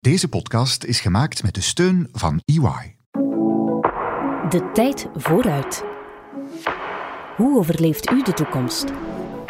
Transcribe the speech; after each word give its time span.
Deze 0.00 0.28
podcast 0.28 0.84
is 0.84 1.00
gemaakt 1.00 1.42
met 1.42 1.54
de 1.54 1.60
steun 1.60 2.08
van 2.12 2.42
EY. 2.44 2.96
De 4.48 4.70
tijd 4.72 5.08
vooruit. 5.14 5.84
Hoe 7.36 7.58
overleeft 7.58 8.10
u 8.10 8.22
de 8.22 8.32
toekomst? 8.32 8.84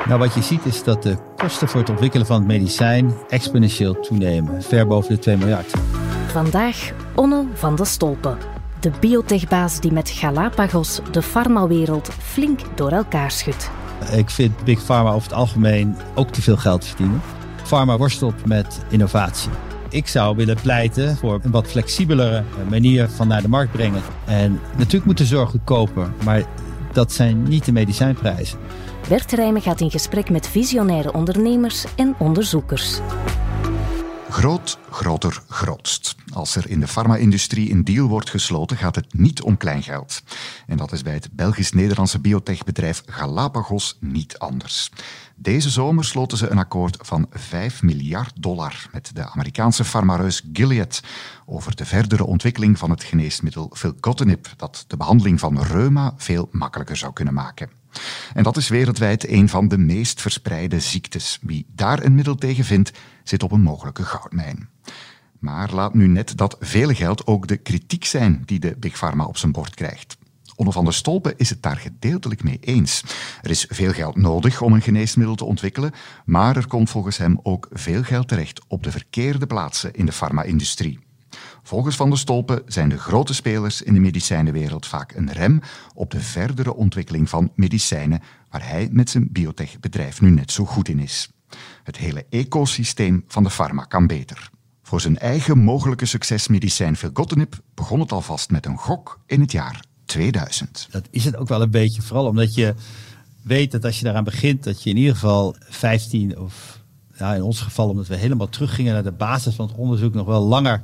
Nou, 0.07 0.19
wat 0.19 0.35
je 0.35 0.43
ziet 0.43 0.65
is 0.65 0.83
dat 0.83 1.03
de 1.03 1.17
kosten 1.37 1.69
voor 1.69 1.81
het 1.81 1.91
ontwikkelen 1.91 2.27
van 2.27 2.37
het 2.37 2.47
medicijn 2.47 3.13
exponentieel 3.29 4.01
toenemen, 4.01 4.63
ver 4.63 4.87
boven 4.87 5.15
de 5.15 5.19
2 5.19 5.37
miljard. 5.37 5.73
Vandaag 6.27 6.91
Onne 7.15 7.47
van 7.55 7.77
de 7.77 7.85
Stolpen, 7.85 8.39
de 8.81 8.91
biotechbaas 9.01 9.81
die 9.81 9.93
met 9.93 10.11
Galapagos 10.11 11.01
de 11.11 11.23
farmawereld 11.23 12.09
flink 12.09 12.61
door 12.75 12.91
elkaar 12.91 13.31
schudt. 13.31 13.71
Ik 14.13 14.31
vind 14.31 14.65
Big 14.65 14.85
Pharma 14.85 15.11
over 15.11 15.29
het 15.29 15.39
algemeen 15.39 15.97
ook 16.15 16.31
te 16.31 16.43
veel 16.43 16.57
geld 16.57 16.85
verdienen. 16.85 17.23
Pharma 17.65 17.97
worstelt 17.97 18.47
met 18.47 18.81
innovatie. 18.89 19.51
Ik 19.91 20.07
zou 20.07 20.37
willen 20.37 20.61
pleiten 20.63 21.17
voor 21.17 21.41
een 21.43 21.51
wat 21.51 21.67
flexibelere 21.67 22.45
manier 22.69 23.09
van 23.09 23.29
naar 23.29 23.43
de 23.43 23.49
markt 23.49 23.73
brengen. 23.73 24.03
En 24.27 24.61
natuurlijk 24.77 25.05
moet 25.05 25.19
de 25.19 25.25
zorg 25.25 25.51
goedkoper, 25.51 26.13
maar 26.25 26.43
dat 26.93 27.13
zijn 27.13 27.43
niet 27.43 27.65
de 27.65 27.73
medicijnprijzen. 27.73 28.59
Bert 29.09 29.33
Rijmen 29.33 29.63
gaat 29.63 29.81
in 29.81 29.91
gesprek 29.91 30.31
met 30.31 30.49
visionaire 30.49 31.13
ondernemers 31.13 31.85
en 31.97 32.15
onderzoekers. 32.19 33.01
Groot, 34.29 34.79
groter, 34.91 35.43
grootst. 35.49 36.15
Als 36.33 36.57
er 36.57 36.71
in 36.71 36.81
de 36.81 36.87
farma-industrie 36.87 37.71
een 37.71 37.85
deal 37.85 38.09
wordt 38.09 38.31
gesloten, 38.31 38.77
gaat 38.77 38.95
het 38.95 39.15
niet 39.15 39.43
om 39.43 39.57
kleingeld. 39.57 40.23
En 40.67 40.77
dat 40.77 40.93
is 40.93 41.03
bij 41.03 41.13
het 41.13 41.29
Belgisch-Nederlandse 41.33 42.21
biotechbedrijf 42.21 43.03
Galapagos 43.07 43.97
niet 44.01 44.39
anders. 44.39 44.91
Deze 45.43 45.71
zomer 45.71 46.05
sloten 46.05 46.39
ze 46.39 46.49
een 46.49 46.59
akkoord 46.59 46.97
van 47.01 47.27
5 47.31 47.83
miljard 47.83 48.43
dollar 48.43 48.89
met 48.93 49.11
de 49.15 49.31
Amerikaanse 49.31 49.85
farmareus 49.85 50.43
Gilead 50.53 51.03
over 51.47 51.77
de 51.77 51.85
verdere 51.85 52.25
ontwikkeling 52.25 52.79
van 52.79 52.91
het 52.91 53.05
geneesmiddel 53.05 53.71
filgotinib, 53.75 54.49
dat 54.57 54.85
de 54.87 54.97
behandeling 54.97 55.41
van 55.41 55.63
reuma 55.63 56.15
veel 56.17 56.49
makkelijker 56.51 56.97
zou 56.97 57.13
kunnen 57.13 57.35
maken. 57.35 57.71
En 58.35 58.43
dat 58.43 58.57
is 58.57 58.69
wereldwijd 58.69 59.29
een 59.29 59.49
van 59.49 59.69
de 59.69 59.79
meest 59.79 60.21
verspreide 60.21 60.81
ziektes. 60.81 61.39
Wie 61.43 61.67
daar 61.75 62.05
een 62.05 62.15
middel 62.15 62.35
tegen 62.35 62.65
vindt, 62.65 62.93
zit 63.25 63.43
op 63.43 63.53
een 63.53 63.63
mogelijke 63.63 64.05
goudmijn. 64.05 64.69
Maar 65.39 65.73
laat 65.73 65.95
nu 65.95 66.07
net 66.07 66.37
dat 66.37 66.57
vele 66.61 66.95
geld 66.95 67.27
ook 67.27 67.47
de 67.47 67.57
kritiek 67.57 68.05
zijn 68.05 68.43
die 68.45 68.59
de 68.59 68.77
Big 68.79 68.99
Pharma 68.99 69.25
op 69.25 69.37
zijn 69.37 69.53
bord 69.53 69.75
krijgt. 69.75 70.17
Onno 70.61 70.73
van 70.73 70.85
der 70.85 70.95
Stolpen 70.95 71.35
is 71.37 71.51
het 71.51 71.63
daar 71.63 71.77
gedeeltelijk 71.77 72.43
mee 72.43 72.59
eens. 72.61 73.03
Er 73.43 73.51
is 73.51 73.67
veel 73.69 73.93
geld 73.93 74.17
nodig 74.17 74.63
om 74.63 74.73
een 74.73 74.83
geneesmiddel 74.83 75.35
te 75.35 75.45
ontwikkelen, 75.45 75.93
maar 76.25 76.57
er 76.57 76.67
komt 76.67 76.91
volgens 76.91 77.17
hem 77.17 77.41
ook 77.43 77.69
veel 77.73 78.03
geld 78.03 78.29
terecht 78.29 78.61
op 78.69 78.83
de 78.83 78.91
verkeerde 78.91 79.47
plaatsen 79.47 79.95
in 79.95 80.07
de 80.07 80.13
farma-industrie. 80.13 80.99
Volgens 81.63 81.97
Van 81.97 82.09
der 82.09 82.19
Stolpen 82.19 82.63
zijn 82.67 82.89
de 82.89 82.99
grote 82.99 83.35
spelers 83.35 83.83
in 83.83 83.95
de 83.95 84.01
medicijnenwereld 84.01 84.87
vaak 84.87 85.15
een 85.15 85.33
rem 85.33 85.61
op 85.95 86.11
de 86.11 86.21
verdere 86.21 86.75
ontwikkeling 86.75 87.29
van 87.29 87.53
medicijnen, 87.55 88.23
waar 88.51 88.69
hij 88.69 88.89
met 88.93 89.11
zijn 89.11 89.29
biotechbedrijf 89.33 90.21
nu 90.21 90.31
net 90.31 90.53
zo 90.53 90.65
goed 90.65 90.89
in 90.89 90.99
is. 90.99 91.31
Het 91.83 91.97
hele 91.97 92.27
ecosysteem 92.31 93.25
van 93.29 93.43
de 93.43 93.51
farma 93.51 93.85
kan 93.85 94.07
beter. 94.07 94.51
Voor 94.83 95.01
zijn 95.01 95.19
eigen 95.19 95.59
mogelijke 95.59 96.07
succesmedicijn 96.07 96.97
filgotinib 96.97 97.59
begon 97.75 98.01
het 98.01 98.13
alvast 98.13 98.51
met 98.51 98.67
een 98.67 98.79
gok 98.79 99.21
in 99.27 99.41
het 99.41 99.53
jaar 99.53 99.89
2000. 100.11 100.89
Dat 100.91 101.09
is 101.11 101.25
het 101.25 101.37
ook 101.37 101.49
wel 101.49 101.63
een 101.63 101.71
beetje, 101.71 102.03
vooral 102.03 102.27
omdat 102.27 102.55
je 102.55 102.75
weet 103.43 103.73
dat 103.73 103.85
als 103.85 103.99
je 103.99 104.05
daaraan 104.05 104.25
begint, 104.25 104.65
dat 104.65 104.83
je 104.83 104.91
in 104.91 104.97
ieder 104.97 105.15
geval 105.15 105.57
15 105.69 106.39
of 106.39 106.81
ja, 107.19 107.35
in 107.35 107.43
ons 107.43 107.61
geval, 107.61 107.89
omdat 107.89 108.07
we 108.07 108.17
helemaal 108.17 108.49
teruggingen 108.49 108.93
naar 108.93 109.03
de 109.03 109.13
basis 109.13 109.55
van 109.55 109.67
het 109.67 109.77
onderzoek, 109.77 110.15
nog 110.15 110.27
wel 110.27 110.43
langer 110.43 110.83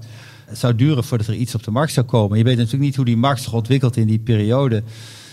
zou 0.53 0.75
duren 0.75 1.05
voordat 1.05 1.27
er 1.27 1.35
iets 1.35 1.55
op 1.55 1.65
de 1.65 1.71
markt 1.71 1.93
zou 1.93 2.07
komen. 2.07 2.39
Je 2.39 2.45
weet 2.45 2.57
natuurlijk 2.57 2.83
niet 2.83 2.97
hoe 2.97 3.05
die 3.05 3.17
markt 3.17 3.43
zich 3.43 3.53
ontwikkelt 3.53 3.97
in 3.97 4.07
die 4.07 4.19
periode. 4.19 4.83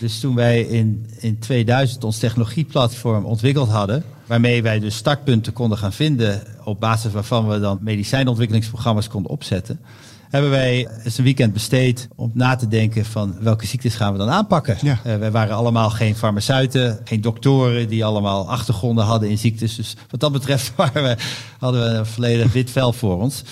Dus 0.00 0.20
toen 0.20 0.34
wij 0.34 0.60
in, 0.60 1.06
in 1.18 1.38
2000 1.38 2.04
ons 2.04 2.18
technologieplatform 2.18 3.24
ontwikkeld 3.24 3.68
hadden, 3.68 4.04
waarmee 4.26 4.62
wij 4.62 4.78
dus 4.78 4.96
startpunten 4.96 5.52
konden 5.52 5.78
gaan 5.78 5.92
vinden 5.92 6.42
op 6.64 6.80
basis 6.80 7.12
waarvan 7.12 7.48
we 7.48 7.60
dan 7.60 7.78
medicijnontwikkelingsprogramma's 7.80 9.08
konden 9.08 9.30
opzetten, 9.30 9.80
hebben 10.34 10.52
wij 10.52 10.88
eens 11.04 11.18
een 11.18 11.24
weekend 11.24 11.52
besteed 11.52 12.08
om 12.16 12.30
na 12.34 12.56
te 12.56 12.68
denken 12.68 13.04
van 13.04 13.36
welke 13.40 13.66
ziektes 13.66 13.94
gaan 13.94 14.12
we 14.12 14.18
dan 14.18 14.30
aanpakken. 14.30 14.76
Ja. 14.82 14.98
Uh, 15.06 15.16
wij 15.16 15.30
waren 15.30 15.56
allemaal 15.56 15.90
geen 15.90 16.16
farmaceuten, 16.16 17.00
geen 17.04 17.20
doktoren 17.20 17.88
die 17.88 18.04
allemaal 18.04 18.50
achtergronden 18.50 19.04
hadden 19.04 19.28
in 19.28 19.38
ziektes. 19.38 19.76
Dus 19.76 19.96
wat 20.10 20.20
dat 20.20 20.32
betreft 20.32 20.72
waren 20.76 21.02
we, 21.02 21.16
hadden 21.58 21.82
we 21.82 21.98
een 21.98 22.06
volledig 22.06 22.52
wit 22.52 22.70
vel 22.70 22.92
voor 22.92 23.20
ons. 23.20 23.42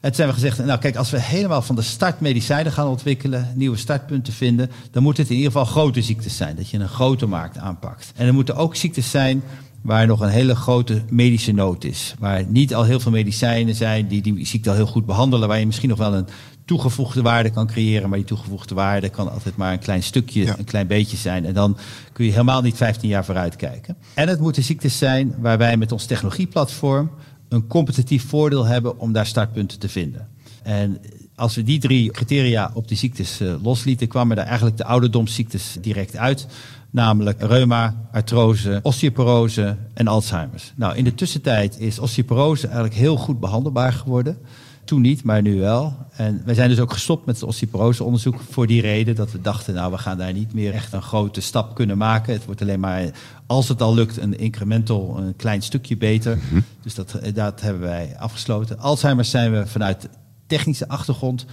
En 0.00 0.12
toen 0.12 0.24
hebben 0.24 0.42
we 0.42 0.48
gezegd, 0.48 0.66
nou 0.66 0.78
kijk, 0.78 0.96
als 0.96 1.10
we 1.10 1.20
helemaal 1.20 1.62
van 1.62 1.76
de 1.76 1.82
start 1.82 2.20
medicijnen 2.20 2.72
gaan 2.72 2.86
ontwikkelen, 2.86 3.52
nieuwe 3.54 3.76
startpunten 3.76 4.32
vinden, 4.32 4.70
dan 4.90 5.02
moet 5.02 5.16
het 5.16 5.28
in 5.28 5.36
ieder 5.36 5.52
geval 5.52 5.66
grote 5.66 6.02
ziektes 6.02 6.36
zijn. 6.36 6.56
Dat 6.56 6.68
je 6.68 6.78
een 6.78 6.88
grote 6.88 7.26
markt 7.26 7.58
aanpakt. 7.58 8.12
En 8.16 8.26
er 8.26 8.34
moeten 8.34 8.56
ook 8.56 8.76
ziektes 8.76 9.10
zijn 9.10 9.42
waar 9.82 10.06
nog 10.06 10.20
een 10.20 10.28
hele 10.28 10.54
grote 10.54 11.02
medische 11.10 11.52
nood 11.52 11.84
is. 11.84 12.14
Waar 12.18 12.44
niet 12.48 12.74
al 12.74 12.84
heel 12.84 13.00
veel 13.00 13.12
medicijnen 13.12 13.74
zijn 13.74 14.08
die 14.08 14.22
die 14.22 14.46
ziekte 14.46 14.70
al 14.70 14.76
heel 14.76 14.86
goed 14.86 15.06
behandelen. 15.06 15.48
Waar 15.48 15.58
je 15.58 15.66
misschien 15.66 15.88
nog 15.88 15.98
wel 15.98 16.14
een 16.14 16.26
toegevoegde 16.64 17.22
waarde 17.22 17.50
kan 17.50 17.66
creëren. 17.66 18.08
Maar 18.08 18.18
die 18.18 18.26
toegevoegde 18.26 18.74
waarde 18.74 19.08
kan 19.08 19.32
altijd 19.32 19.56
maar 19.56 19.72
een 19.72 19.78
klein 19.78 20.02
stukje, 20.02 20.54
een 20.58 20.64
klein 20.64 20.86
beetje 20.86 21.16
zijn. 21.16 21.44
En 21.44 21.54
dan 21.54 21.76
kun 22.12 22.24
je 22.24 22.30
helemaal 22.30 22.62
niet 22.62 22.76
15 22.76 23.08
jaar 23.08 23.24
vooruit 23.24 23.56
kijken. 23.56 23.96
En 24.14 24.28
het 24.28 24.40
moeten 24.40 24.62
ziektes 24.62 24.98
zijn 24.98 25.34
waar 25.38 25.58
wij 25.58 25.76
met 25.76 25.92
ons 25.92 26.06
technologieplatform 26.06 27.10
een 27.48 27.66
competitief 27.66 28.28
voordeel 28.28 28.64
hebben 28.64 28.98
om 28.98 29.12
daar 29.12 29.26
startpunten 29.26 29.78
te 29.78 29.88
vinden. 29.88 30.28
En 30.62 31.00
als 31.34 31.54
we 31.54 31.62
die 31.62 31.78
drie 31.78 32.10
criteria 32.10 32.70
op 32.74 32.88
de 32.88 32.94
ziektes 32.94 33.40
uh, 33.40 33.54
loslieten, 33.62 34.08
kwamen 34.08 34.38
er 34.38 34.44
eigenlijk 34.44 34.76
de 34.76 34.84
ouderdomsziektes 34.84 35.76
direct 35.80 36.16
uit. 36.16 36.46
Namelijk 36.90 37.42
reuma, 37.42 37.94
artrose, 38.12 38.80
osteoporose 38.82 39.76
en 39.94 40.06
Alzheimer's. 40.06 40.72
Nou, 40.76 40.96
in 40.96 41.04
de 41.04 41.14
tussentijd 41.14 41.78
is 41.78 41.98
osteoporose 41.98 42.66
eigenlijk 42.66 42.94
heel 42.94 43.16
goed 43.16 43.40
behandelbaar 43.40 43.92
geworden. 43.92 44.38
Toen 44.84 45.00
niet, 45.00 45.24
maar 45.24 45.42
nu 45.42 45.58
wel. 45.58 45.94
En 46.16 46.42
wij 46.44 46.54
zijn 46.54 46.68
dus 46.68 46.78
ook 46.78 46.92
gestopt 46.92 47.26
met 47.26 47.34
het 47.34 47.44
osteoporoseonderzoek 47.44 48.40
voor 48.50 48.66
die 48.66 48.80
reden 48.80 49.14
dat 49.14 49.32
we 49.32 49.40
dachten, 49.40 49.74
nou, 49.74 49.92
we 49.92 49.98
gaan 49.98 50.18
daar 50.18 50.32
niet 50.32 50.54
meer 50.54 50.72
echt 50.72 50.92
een 50.92 51.02
grote 51.02 51.40
stap 51.40 51.74
kunnen 51.74 51.98
maken. 51.98 52.32
Het 52.32 52.44
wordt 52.44 52.62
alleen 52.62 52.80
maar, 52.80 53.10
als 53.46 53.68
het 53.68 53.82
al 53.82 53.94
lukt, 53.94 54.16
een 54.16 54.38
incremental, 54.38 55.18
een 55.18 55.36
klein 55.36 55.62
stukje 55.62 55.96
beter. 55.96 56.36
Mhm. 56.36 56.60
Dus 56.82 56.94
dat, 56.94 57.18
dat 57.34 57.60
hebben 57.60 57.82
wij 57.82 58.16
afgesloten. 58.18 58.78
Alzheimer's 58.78 59.30
zijn 59.30 59.52
we 59.52 59.66
vanuit 59.66 60.08
technische 60.46 60.88
achtergrond 60.88 61.46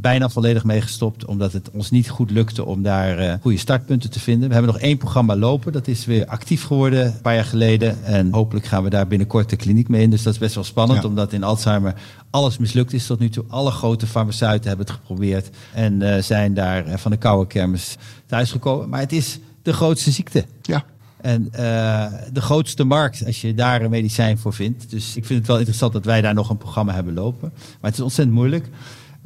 bijna 0.00 0.28
volledig 0.28 0.64
meegestopt, 0.64 1.24
omdat 1.24 1.52
het 1.52 1.70
ons 1.70 1.90
niet 1.90 2.08
goed 2.08 2.30
lukte 2.30 2.64
om 2.64 2.82
daar 2.82 3.22
uh, 3.22 3.34
goede 3.40 3.58
startpunten 3.58 4.10
te 4.10 4.20
vinden. 4.20 4.48
We 4.48 4.54
hebben 4.54 4.72
nog 4.72 4.82
één 4.82 4.98
programma 4.98 5.36
lopen, 5.36 5.72
dat 5.72 5.88
is 5.88 6.04
weer 6.04 6.26
actief 6.26 6.64
geworden 6.64 7.06
een 7.06 7.20
paar 7.20 7.34
jaar 7.34 7.44
geleden. 7.44 8.04
En 8.04 8.32
hopelijk 8.32 8.66
gaan 8.66 8.82
we 8.82 8.90
daar 8.90 9.06
binnenkort 9.06 9.50
de 9.50 9.56
kliniek 9.56 9.88
mee 9.88 10.02
in. 10.02 10.10
Dus 10.10 10.22
dat 10.22 10.32
is 10.32 10.38
best 10.38 10.54
wel 10.54 10.64
spannend, 10.64 11.04
omdat 11.04 11.32
in 11.32 11.44
Alzheimer 11.44 11.94
alles 12.30 12.58
mislukt 12.58 12.92
is 12.92 13.06
tot 13.06 13.18
nu 13.18 13.28
toe. 13.28 13.44
Alle 13.48 13.70
grote 13.70 14.06
farmaceuten 14.06 14.68
hebben 14.68 14.86
het 14.86 14.94
geprobeerd 14.94 15.50
en 15.74 16.00
uh, 16.00 16.22
zijn 16.22 16.54
daar 16.54 16.88
uh, 16.88 16.96
van 16.96 17.10
de 17.10 17.16
koude 17.16 17.46
kermis 17.46 17.96
thuisgekomen. 18.26 18.88
Maar 18.88 19.00
het 19.00 19.12
is 19.12 19.38
de 19.62 19.72
grootste 19.72 20.10
ziekte. 20.10 20.44
Ja. 20.62 20.84
En 21.20 21.48
uh, 21.52 22.06
de 22.32 22.40
grootste 22.40 22.84
markt, 22.84 23.26
als 23.26 23.40
je 23.40 23.54
daar 23.54 23.82
een 23.82 23.90
medicijn 23.90 24.38
voor 24.38 24.52
vindt. 24.52 24.90
Dus 24.90 25.16
ik 25.16 25.24
vind 25.24 25.38
het 25.38 25.48
wel 25.48 25.58
interessant 25.58 25.92
dat 25.92 26.04
wij 26.04 26.20
daar 26.20 26.34
nog 26.34 26.50
een 26.50 26.56
programma 26.56 26.94
hebben 26.94 27.14
lopen. 27.14 27.52
Maar 27.52 27.90
het 27.90 27.94
is 27.94 28.00
ontzettend 28.00 28.36
moeilijk. 28.36 28.68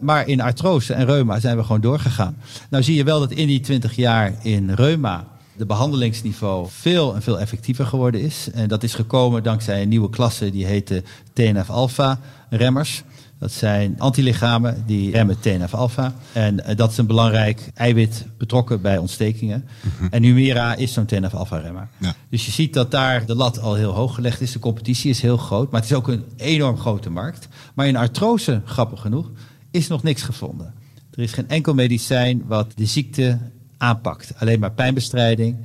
Maar 0.02 0.28
in 0.28 0.40
artrose 0.40 0.94
en 0.94 1.06
reuma 1.06 1.40
zijn 1.40 1.56
we 1.56 1.62
gewoon 1.62 1.80
doorgegaan. 1.80 2.36
Nou 2.70 2.82
zie 2.82 2.96
je 2.96 3.04
wel 3.04 3.20
dat 3.20 3.30
in 3.30 3.46
die 3.46 3.60
20 3.60 3.96
jaar 3.96 4.34
in 4.42 4.70
reuma 4.70 5.26
de 5.56 5.66
behandelingsniveau 5.66 6.66
veel 6.70 7.14
en 7.14 7.22
veel 7.22 7.40
effectiever 7.40 7.86
geworden 7.86 8.20
is. 8.20 8.48
En 8.52 8.68
dat 8.68 8.82
is 8.82 8.94
gekomen 8.94 9.42
dankzij 9.42 9.82
een 9.82 9.88
nieuwe 9.88 10.10
klasse 10.10 10.50
die 10.50 10.66
heette 10.66 11.02
TNF-alpha 11.32 12.18
remmers. 12.50 13.02
Dat 13.38 13.52
zijn 13.52 13.94
antilichamen 13.98 14.82
die 14.86 15.10
remmen 15.10 15.40
TNF-alpha. 15.40 16.14
En 16.32 16.54
uh, 16.54 16.76
dat 16.76 16.90
is 16.90 16.98
een 16.98 17.06
belangrijk 17.06 17.70
eiwit 17.74 18.26
betrokken 18.38 18.80
bij 18.80 18.98
ontstekingen. 18.98 19.68
Mm-hmm. 19.80 20.08
En 20.10 20.22
Humira 20.22 20.74
is 20.74 20.92
zo'n 20.92 21.06
TNF-alpha-remmer. 21.06 21.88
Ja. 21.98 22.14
Dus 22.30 22.46
je 22.46 22.52
ziet 22.52 22.74
dat 22.74 22.90
daar 22.90 23.26
de 23.26 23.34
lat 23.34 23.60
al 23.60 23.74
heel 23.74 23.92
hoog 23.92 24.14
gelegd 24.14 24.40
is. 24.40 24.52
De 24.52 24.58
competitie 24.58 25.10
is 25.10 25.22
heel 25.22 25.36
groot, 25.36 25.70
maar 25.70 25.80
het 25.80 25.90
is 25.90 25.96
ook 25.96 26.08
een 26.08 26.24
enorm 26.36 26.78
grote 26.78 27.10
markt. 27.10 27.48
Maar 27.74 27.86
in 27.86 27.96
artrose, 27.96 28.60
grappig 28.64 29.00
genoeg, 29.00 29.30
is 29.72 29.88
nog 29.88 30.02
niks 30.02 30.22
gevonden. 30.22 30.74
Er 31.10 31.22
is 31.22 31.32
geen 31.32 31.48
enkel 31.48 31.74
medicijn 31.74 32.42
wat 32.46 32.72
de 32.74 32.86
ziekte 32.86 33.38
aanpakt. 33.78 34.32
Alleen 34.38 34.60
maar 34.60 34.72
pijnbestrijding. 34.72 35.56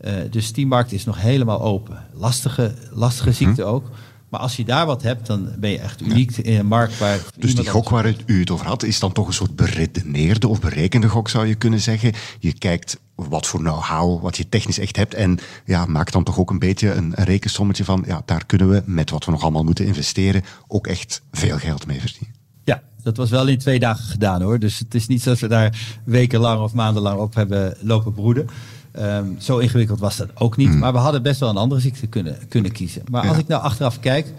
Uh, 0.00 0.12
dus 0.30 0.52
die 0.52 0.66
markt 0.66 0.92
is 0.92 1.04
nog 1.04 1.20
helemaal 1.20 1.60
open. 1.60 2.04
Lastige, 2.12 2.74
lastige 2.90 3.28
mm-hmm. 3.28 3.46
ziekte 3.46 3.64
ook. 3.64 3.90
Maar 4.28 4.40
als 4.40 4.56
je 4.56 4.64
daar 4.64 4.86
wat 4.86 5.02
hebt, 5.02 5.26
dan 5.26 5.48
ben 5.58 5.70
je 5.70 5.78
echt 5.78 6.00
uniek 6.00 6.36
ja. 6.36 6.42
in 6.42 6.58
een 6.58 6.66
markt 6.66 6.98
waar. 6.98 7.20
Dus 7.38 7.54
die 7.54 7.68
gok 7.68 7.88
waar 7.88 8.14
u 8.26 8.40
het 8.40 8.50
over 8.50 8.66
had, 8.66 8.82
is 8.82 8.98
dan 8.98 9.12
toch 9.12 9.26
een 9.26 9.32
soort 9.32 9.56
beredeneerde 9.56 10.48
of 10.48 10.60
berekende 10.60 11.08
gok, 11.08 11.28
zou 11.28 11.46
je 11.46 11.54
kunnen 11.54 11.80
zeggen. 11.80 12.12
Je 12.38 12.52
kijkt 12.52 12.98
wat 13.14 13.46
voor 13.46 13.60
know-how, 13.60 14.22
wat 14.22 14.36
je 14.36 14.48
technisch 14.48 14.78
echt 14.78 14.96
hebt. 14.96 15.14
En 15.14 15.38
ja, 15.64 15.84
maak 15.84 16.12
dan 16.12 16.24
toch 16.24 16.38
ook 16.38 16.50
een 16.50 16.58
beetje 16.58 16.92
een, 16.92 17.12
een 17.14 17.24
rekensommetje 17.24 17.84
van, 17.84 18.04
ja, 18.06 18.22
daar 18.24 18.46
kunnen 18.46 18.68
we 18.70 18.82
met 18.84 19.10
wat 19.10 19.24
we 19.24 19.30
nog 19.30 19.42
allemaal 19.42 19.64
moeten 19.64 19.86
investeren 19.86 20.42
ook 20.66 20.86
echt 20.86 21.22
veel 21.32 21.58
geld 21.58 21.86
mee 21.86 22.00
verdienen. 22.00 22.35
Dat 23.06 23.16
was 23.16 23.30
wel 23.30 23.46
in 23.46 23.58
twee 23.58 23.78
dagen 23.78 24.04
gedaan 24.04 24.42
hoor. 24.42 24.58
Dus 24.58 24.78
het 24.78 24.94
is 24.94 25.06
niet 25.06 25.22
zo 25.22 25.30
dat 25.30 25.38
we 25.38 25.48
daar 25.48 25.98
wekenlang 26.04 26.60
of 26.60 26.74
maandenlang 26.74 27.18
op 27.18 27.34
hebben 27.34 27.76
lopen 27.80 28.12
broeden. 28.12 28.46
Ehm, 28.92 29.24
zo 29.38 29.58
ingewikkeld 29.58 30.00
was 30.00 30.16
dat 30.16 30.28
ook 30.34 30.56
niet. 30.56 30.68
Hmm. 30.68 30.78
Maar 30.78 30.92
we 30.92 30.98
hadden 30.98 31.22
best 31.22 31.40
wel 31.40 31.48
een 31.48 31.56
andere 31.56 31.80
ziekte 31.80 32.06
kunnen, 32.06 32.38
kunnen 32.48 32.72
kiezen. 32.72 33.02
Maar 33.10 33.28
als 33.28 33.38
ik 33.38 33.46
nou 33.46 33.62
achteraf 33.62 34.00
kijk, 34.00 34.32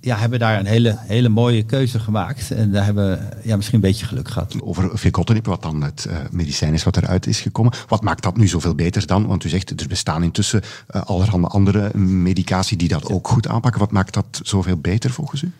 ja, 0.00 0.16
hebben 0.16 0.38
daar 0.38 0.58
een 0.58 0.66
hele, 0.66 0.96
hele 0.98 1.28
mooie 1.28 1.62
keuze 1.62 1.98
gemaakt. 1.98 2.50
En 2.50 2.70
daar 2.70 2.84
hebben 2.84 3.10
we 3.10 3.48
ja, 3.48 3.56
misschien 3.56 3.76
een 3.76 3.88
beetje 3.88 4.06
geluk 4.06 4.28
gehad. 4.28 4.56
Over 4.60 4.98
filgotinib, 4.98 5.46
wat 5.46 5.62
dan 5.62 5.82
het 5.82 6.06
uh, 6.08 6.16
medicijn 6.30 6.74
is 6.74 6.84
wat 6.84 6.96
eruit 6.96 7.26
is 7.26 7.40
gekomen. 7.40 7.72
Wat 7.88 8.02
maakt 8.02 8.22
dat 8.22 8.36
nu 8.36 8.48
zoveel 8.48 8.74
beter 8.74 9.06
dan? 9.06 9.26
Want 9.26 9.44
u 9.44 9.48
zegt, 9.48 9.80
er 9.80 9.88
bestaan 9.88 10.22
intussen 10.22 10.62
uh, 10.62 11.02
allerhande 11.02 11.46
andere 11.46 11.98
medicatie 11.98 12.76
die 12.76 12.88
dat 12.88 13.10
ook 13.10 13.28
goed 13.28 13.48
aanpakken. 13.48 13.80
Wat 13.80 13.92
maakt 13.92 14.14
dat 14.14 14.40
zoveel 14.42 14.76
beter 14.76 15.10
volgens 15.10 15.42
u? 15.42 15.52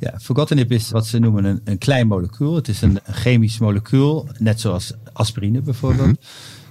Ja, 0.00 0.18
filgotinib 0.20 0.72
is 0.72 0.90
wat 0.90 1.06
ze 1.06 1.18
noemen 1.18 1.44
een, 1.44 1.60
een 1.64 1.78
klein 1.78 2.06
molecuul. 2.06 2.54
Het 2.54 2.68
is 2.68 2.82
een, 2.82 2.98
chemisch 3.10 3.58
molecuul, 3.58 4.28
net 4.38 4.60
zoals 4.60 4.92
aspirine 5.12 5.60
bijvoorbeeld. 5.60 6.18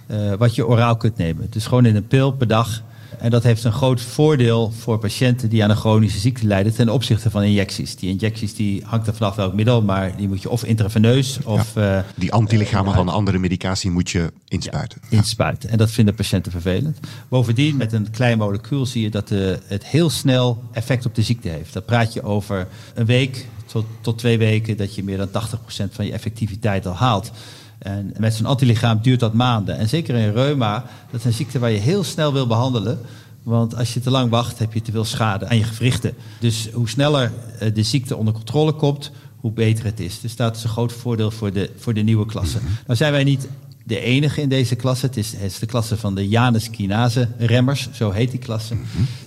uh, 0.07 0.33
wat 0.33 0.55
je 0.55 0.67
oraal 0.67 0.97
kunt 0.97 1.17
nemen. 1.17 1.43
Het 1.43 1.55
is 1.55 1.65
gewoon 1.65 1.85
in 1.85 1.95
een 1.95 2.07
pil 2.07 2.31
per 2.31 2.47
dag 2.47 2.83
en 3.19 3.29
dat 3.29 3.43
heeft 3.43 3.63
een 3.63 3.71
groot 3.71 4.01
voordeel 4.01 4.71
voor 4.71 4.99
patiënten 4.99 5.49
die 5.49 5.63
aan 5.63 5.69
een 5.69 5.75
chronische 5.75 6.19
ziekte 6.19 6.47
lijden 6.47 6.73
ten 6.73 6.89
opzichte 6.89 7.29
van 7.29 7.43
injecties. 7.43 7.95
Die 7.95 8.09
injecties 8.09 8.55
die 8.55 8.83
hangt 8.85 9.07
er 9.07 9.13
vanaf 9.13 9.35
welk 9.35 9.53
middel, 9.53 9.81
maar 9.81 10.17
die 10.17 10.27
moet 10.27 10.41
je 10.41 10.49
of 10.49 10.63
intraveneus 10.63 11.39
of... 11.43 11.75
Ja, 11.75 12.05
die 12.15 12.33
antilichamen 12.33 12.91
uh, 12.91 12.97
van 12.97 13.09
andere 13.09 13.37
medicatie 13.37 13.91
moet 13.91 14.09
je 14.09 14.31
inspuiten. 14.47 15.01
Ja, 15.09 15.17
inspuiten. 15.17 15.69
En 15.69 15.77
dat 15.77 15.91
vinden 15.91 16.15
patiënten 16.15 16.51
vervelend. 16.51 16.99
Bovendien, 17.27 17.77
met 17.77 17.93
een 17.93 18.11
klein 18.11 18.37
molecuul 18.37 18.85
zie 18.85 19.03
je 19.03 19.09
dat 19.09 19.27
de, 19.27 19.59
het 19.65 19.85
heel 19.85 20.09
snel 20.09 20.63
effect 20.71 21.05
op 21.05 21.15
de 21.15 21.21
ziekte 21.21 21.49
heeft. 21.49 21.73
Dat 21.73 21.85
praat 21.85 22.13
je 22.13 22.23
over 22.23 22.67
een 22.93 23.05
week 23.05 23.45
tot, 23.65 23.85
tot 24.01 24.17
twee 24.17 24.37
weken 24.37 24.77
dat 24.77 24.95
je 24.95 25.03
meer 25.03 25.17
dan 25.17 25.29
80% 25.29 25.91
van 25.91 26.05
je 26.05 26.11
effectiviteit 26.11 26.85
al 26.85 26.95
haalt. 26.95 27.31
En 27.79 28.13
met 28.17 28.33
zo'n 28.33 28.45
antilichaam 28.45 28.99
duurt 29.01 29.19
dat 29.19 29.33
maanden. 29.33 29.77
En 29.77 29.89
zeker 29.89 30.15
in 30.15 30.31
reuma, 30.31 30.85
dat 31.11 31.19
is 31.19 31.25
een 31.25 31.33
ziekte 31.33 31.59
waar 31.59 31.71
je 31.71 31.79
heel 31.79 32.03
snel 32.03 32.33
wil 32.33 32.47
behandelen. 32.47 32.99
Want 33.43 33.75
als 33.75 33.93
je 33.93 33.99
te 33.99 34.09
lang 34.09 34.29
wacht, 34.29 34.59
heb 34.59 34.73
je 34.73 34.81
te 34.81 34.91
veel 34.91 35.05
schade 35.05 35.47
aan 35.47 35.57
je 35.57 35.63
gewrichten. 35.63 36.13
Dus 36.39 36.69
hoe 36.73 36.89
sneller 36.89 37.31
eh, 37.59 37.73
de 37.73 37.83
ziekte 37.83 38.15
onder 38.15 38.33
controle 38.33 38.73
komt, 38.73 39.11
hoe 39.35 39.51
beter 39.51 39.85
het 39.85 39.99
is. 39.99 40.19
Dus 40.19 40.35
dat 40.35 40.55
is 40.55 40.63
een 40.63 40.69
groot 40.69 40.93
voordeel 40.93 41.31
voor 41.31 41.53
de, 41.53 41.69
voor 41.77 41.93
de 41.93 42.01
nieuwe 42.01 42.25
klasse. 42.25 42.57
Mhm. 42.57 42.67
Nou 42.85 42.97
zijn 42.97 43.11
wij 43.11 43.23
niet 43.23 43.47
de 43.83 43.99
enige 43.99 44.41
in 44.41 44.49
deze 44.49 44.75
klasse. 44.75 45.05
Het 45.05 45.17
is, 45.17 45.31
het 45.31 45.51
is 45.51 45.59
de 45.59 45.65
klasse 45.65 45.97
van 45.97 46.15
de 46.15 46.27
Janus 46.27 46.69
kinase 46.69 47.27
remmers, 47.37 47.89
zo 47.93 48.11
heet 48.11 48.31
die 48.31 48.39
klasse. 48.39 48.75
Mhm. 48.75 48.85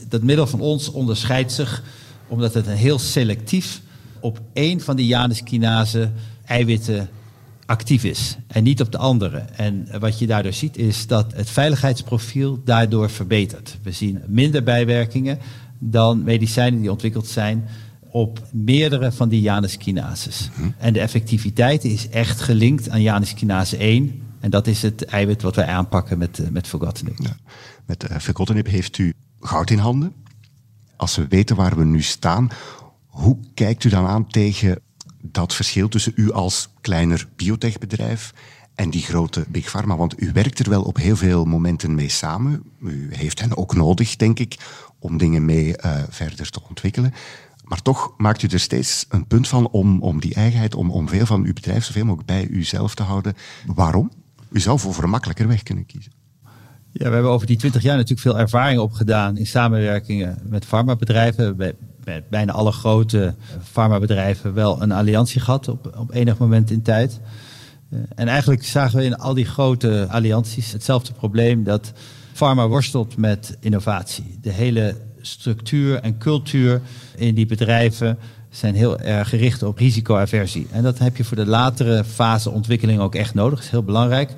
Dat 0.08 0.22
middel 0.22 0.46
van 0.46 0.60
ons 0.60 0.90
onderscheidt 0.90 1.52
zich 1.52 1.82
omdat 2.28 2.55
het 2.55 2.66
een 2.66 2.76
heel 2.76 2.98
selectief 2.98 3.81
op 4.20 4.40
één 4.52 4.81
van 4.81 4.96
die 4.96 5.06
Janus 5.06 5.43
kinase 5.43 6.10
eiwitten 6.44 7.08
actief 7.66 8.04
is 8.04 8.36
en 8.46 8.62
niet 8.62 8.80
op 8.80 8.92
de 8.92 8.98
andere. 8.98 9.38
En 9.38 9.88
wat 10.00 10.18
je 10.18 10.26
daardoor 10.26 10.52
ziet 10.52 10.76
is 10.76 11.06
dat 11.06 11.32
het 11.34 11.50
veiligheidsprofiel 11.50 12.60
daardoor 12.64 13.10
verbetert. 13.10 13.78
We 13.82 13.92
zien 13.92 14.22
minder 14.26 14.62
bijwerkingen 14.62 15.38
dan 15.78 16.22
medicijnen 16.22 16.80
die 16.80 16.90
ontwikkeld 16.90 17.26
zijn 17.26 17.68
op 18.12 18.42
meerdere 18.52 19.12
van 19.12 19.28
die 19.28 19.40
Janus 19.40 19.76
kinases. 19.76 20.50
Mhm. 20.54 20.70
En 20.78 20.92
de 20.92 21.00
effectiviteit 21.00 21.84
is 21.84 22.08
echt 22.08 22.40
gelinkt 22.40 22.88
aan 22.88 23.02
Janus 23.02 23.34
kinase 23.34 23.76
1. 23.76 24.22
En 24.40 24.50
dat 24.50 24.66
is 24.66 24.82
het 24.82 25.04
eiwit 25.04 25.42
wat 25.42 25.56
wij 25.56 25.66
aanpakken 25.66 26.18
met, 26.18 26.38
uh, 26.38 26.48
met 26.48 26.66
filgotinib. 26.66 27.18
Ja. 27.18 27.36
Met 27.86 28.04
uh, 28.10 28.62
heeft 28.64 28.98
u 28.98 29.14
goud 29.40 29.70
in 29.70 29.78
handen. 29.78 30.12
Als 30.96 31.16
we 31.16 31.26
weten 31.28 31.56
waar 31.56 31.76
we 31.76 31.84
nu 31.84 32.02
staan, 32.02 32.50
hoe 33.06 33.38
kijkt 33.54 33.84
u 33.84 33.88
dan 33.88 34.06
aan 34.06 34.26
tegen 34.26 34.80
dat 35.32 35.55
verschil 35.55 35.88
tussen 35.88 36.12
u 36.17 36.32
als 36.32 36.69
kleiner 36.81 37.29
biotechbedrijf 37.37 38.32
en 38.75 38.90
die 38.90 39.02
grote 39.02 39.44
Big 39.49 39.70
Pharma? 39.70 39.96
Want 39.96 40.23
u 40.23 40.31
werkt 40.32 40.58
er 40.58 40.70
wel 40.70 40.82
op 40.82 40.96
heel 40.96 41.17
veel 41.17 41.44
momenten 41.44 41.94
mee 41.94 42.08
samen. 42.08 42.62
U 42.81 43.08
heeft 43.14 43.40
hen 43.40 43.56
ook 43.56 43.75
nodig, 43.75 44.17
denk 44.17 44.38
ik, 44.38 44.56
om 44.99 45.19
dingen 45.19 45.44
mee 45.44 45.67
uh, 45.84 46.02
verder 46.08 46.50
te 46.50 46.61
ontwikkelen. 46.69 47.14
Maar 47.64 47.82
toch 47.82 48.14
maakt 48.17 48.43
u 48.43 48.49
er 48.49 48.61
steeds 48.61 49.06
een 49.08 49.26
punt 49.26 49.49
van 49.49 49.69
om, 49.69 50.02
om 50.02 50.20
die 50.20 50.34
eigenheid, 50.34 50.75
om, 50.75 50.90
om 50.90 51.08
veel 51.08 51.26
van 51.26 51.44
uw 51.44 51.52
bedrijf 51.52 51.84
zoveel 51.84 52.05
mogelijk 52.05 52.29
bij 52.29 52.46
uzelf 52.46 52.94
te 52.94 53.02
houden. 53.02 53.34
Waarom? 53.67 54.11
U 54.50 54.61
zou 54.61 54.79
voor 54.79 55.02
een 55.02 55.11
makkelijker 55.11 55.49
weg 55.49 55.62
kunnen 55.62 55.87
kiezen. 55.87 56.12
Ja, 56.93 57.08
we 57.08 57.14
hebben 57.14 57.31
over 57.31 57.46
die 57.46 57.56
twintig 57.56 57.82
jaar 57.82 57.96
natuurlijk 57.96 58.20
veel 58.20 58.38
ervaring 58.38 58.81
opgedaan 58.81 59.37
in 59.37 59.46
samenwerkingen 59.46 60.38
met 60.44 60.64
farmabedrijven 60.64 61.76
met 62.04 62.28
bijna 62.28 62.52
alle 62.52 62.72
grote 62.72 63.34
farmabedrijven 63.62 64.54
wel 64.54 64.82
een 64.82 64.93
alliantie 64.93 65.40
gehad 65.40 65.69
op, 65.69 65.93
op 65.99 66.14
enig 66.14 66.38
moment 66.38 66.70
in 66.70 66.82
tijd. 66.82 67.20
Uh, 67.90 68.00
en 68.14 68.28
eigenlijk 68.28 68.64
zagen 68.64 68.99
we 68.99 69.04
in 69.04 69.16
al 69.16 69.34
die 69.34 69.44
grote 69.44 70.06
allianties 70.10 70.72
hetzelfde 70.72 71.12
probleem 71.12 71.64
dat 71.64 71.93
pharma 72.32 72.69
worstelt 72.69 73.16
met 73.16 73.56
innovatie. 73.60 74.38
De 74.40 74.52
hele 74.52 74.96
structuur 75.20 76.00
en 76.00 76.19
cultuur 76.19 76.81
in 77.16 77.34
die 77.34 77.46
bedrijven 77.46 78.19
zijn 78.50 78.75
heel 78.75 78.98
erg 78.98 79.28
gericht 79.28 79.62
op 79.62 79.78
risicoaversie. 79.78 80.66
En 80.70 80.82
dat 80.82 80.98
heb 80.98 81.16
je 81.16 81.25
voor 81.25 81.37
de 81.37 81.46
latere 81.46 82.05
fase 82.05 82.50
ontwikkeling 82.50 83.00
ook 83.00 83.14
echt 83.14 83.34
nodig. 83.34 83.55
Dat 83.55 83.64
is 83.64 83.70
heel 83.70 83.82
belangrijk. 83.82 84.34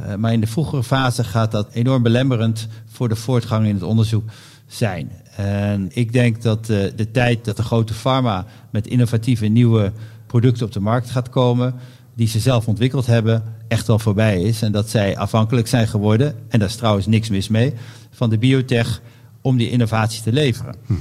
Uh, 0.00 0.14
maar 0.14 0.32
in 0.32 0.40
de 0.40 0.46
vroegere 0.46 0.82
fase 0.82 1.24
gaat 1.24 1.50
dat 1.50 1.68
enorm 1.72 2.02
belemmerend 2.02 2.68
voor 2.86 3.08
de 3.08 3.16
voortgang 3.16 3.66
in 3.66 3.74
het 3.74 3.82
onderzoek 3.82 4.30
zijn. 4.68 5.10
En 5.36 5.88
ik 5.92 6.12
denk 6.12 6.42
dat 6.42 6.68
uh, 6.68 6.84
de 6.96 7.10
tijd 7.10 7.44
dat 7.44 7.56
de 7.56 7.62
grote 7.62 7.94
pharma 7.94 8.46
met 8.70 8.86
innovatieve 8.86 9.46
nieuwe 9.46 9.92
producten 10.26 10.66
op 10.66 10.72
de 10.72 10.80
markt 10.80 11.10
gaat 11.10 11.28
komen, 11.28 11.74
die 12.14 12.28
ze 12.28 12.38
zelf 12.38 12.68
ontwikkeld 12.68 13.06
hebben, 13.06 13.42
echt 13.68 13.86
wel 13.86 13.98
voorbij 13.98 14.42
is. 14.42 14.62
En 14.62 14.72
dat 14.72 14.88
zij 14.88 15.16
afhankelijk 15.16 15.66
zijn 15.66 15.88
geworden, 15.88 16.34
en 16.48 16.58
daar 16.58 16.68
is 16.68 16.76
trouwens 16.76 17.06
niks 17.06 17.28
mis 17.28 17.48
mee, 17.48 17.74
van 18.10 18.30
de 18.30 18.38
biotech 18.38 19.00
om 19.40 19.56
die 19.56 19.70
innovatie 19.70 20.22
te 20.22 20.32
leveren. 20.32 20.74
-hmm. 20.86 20.98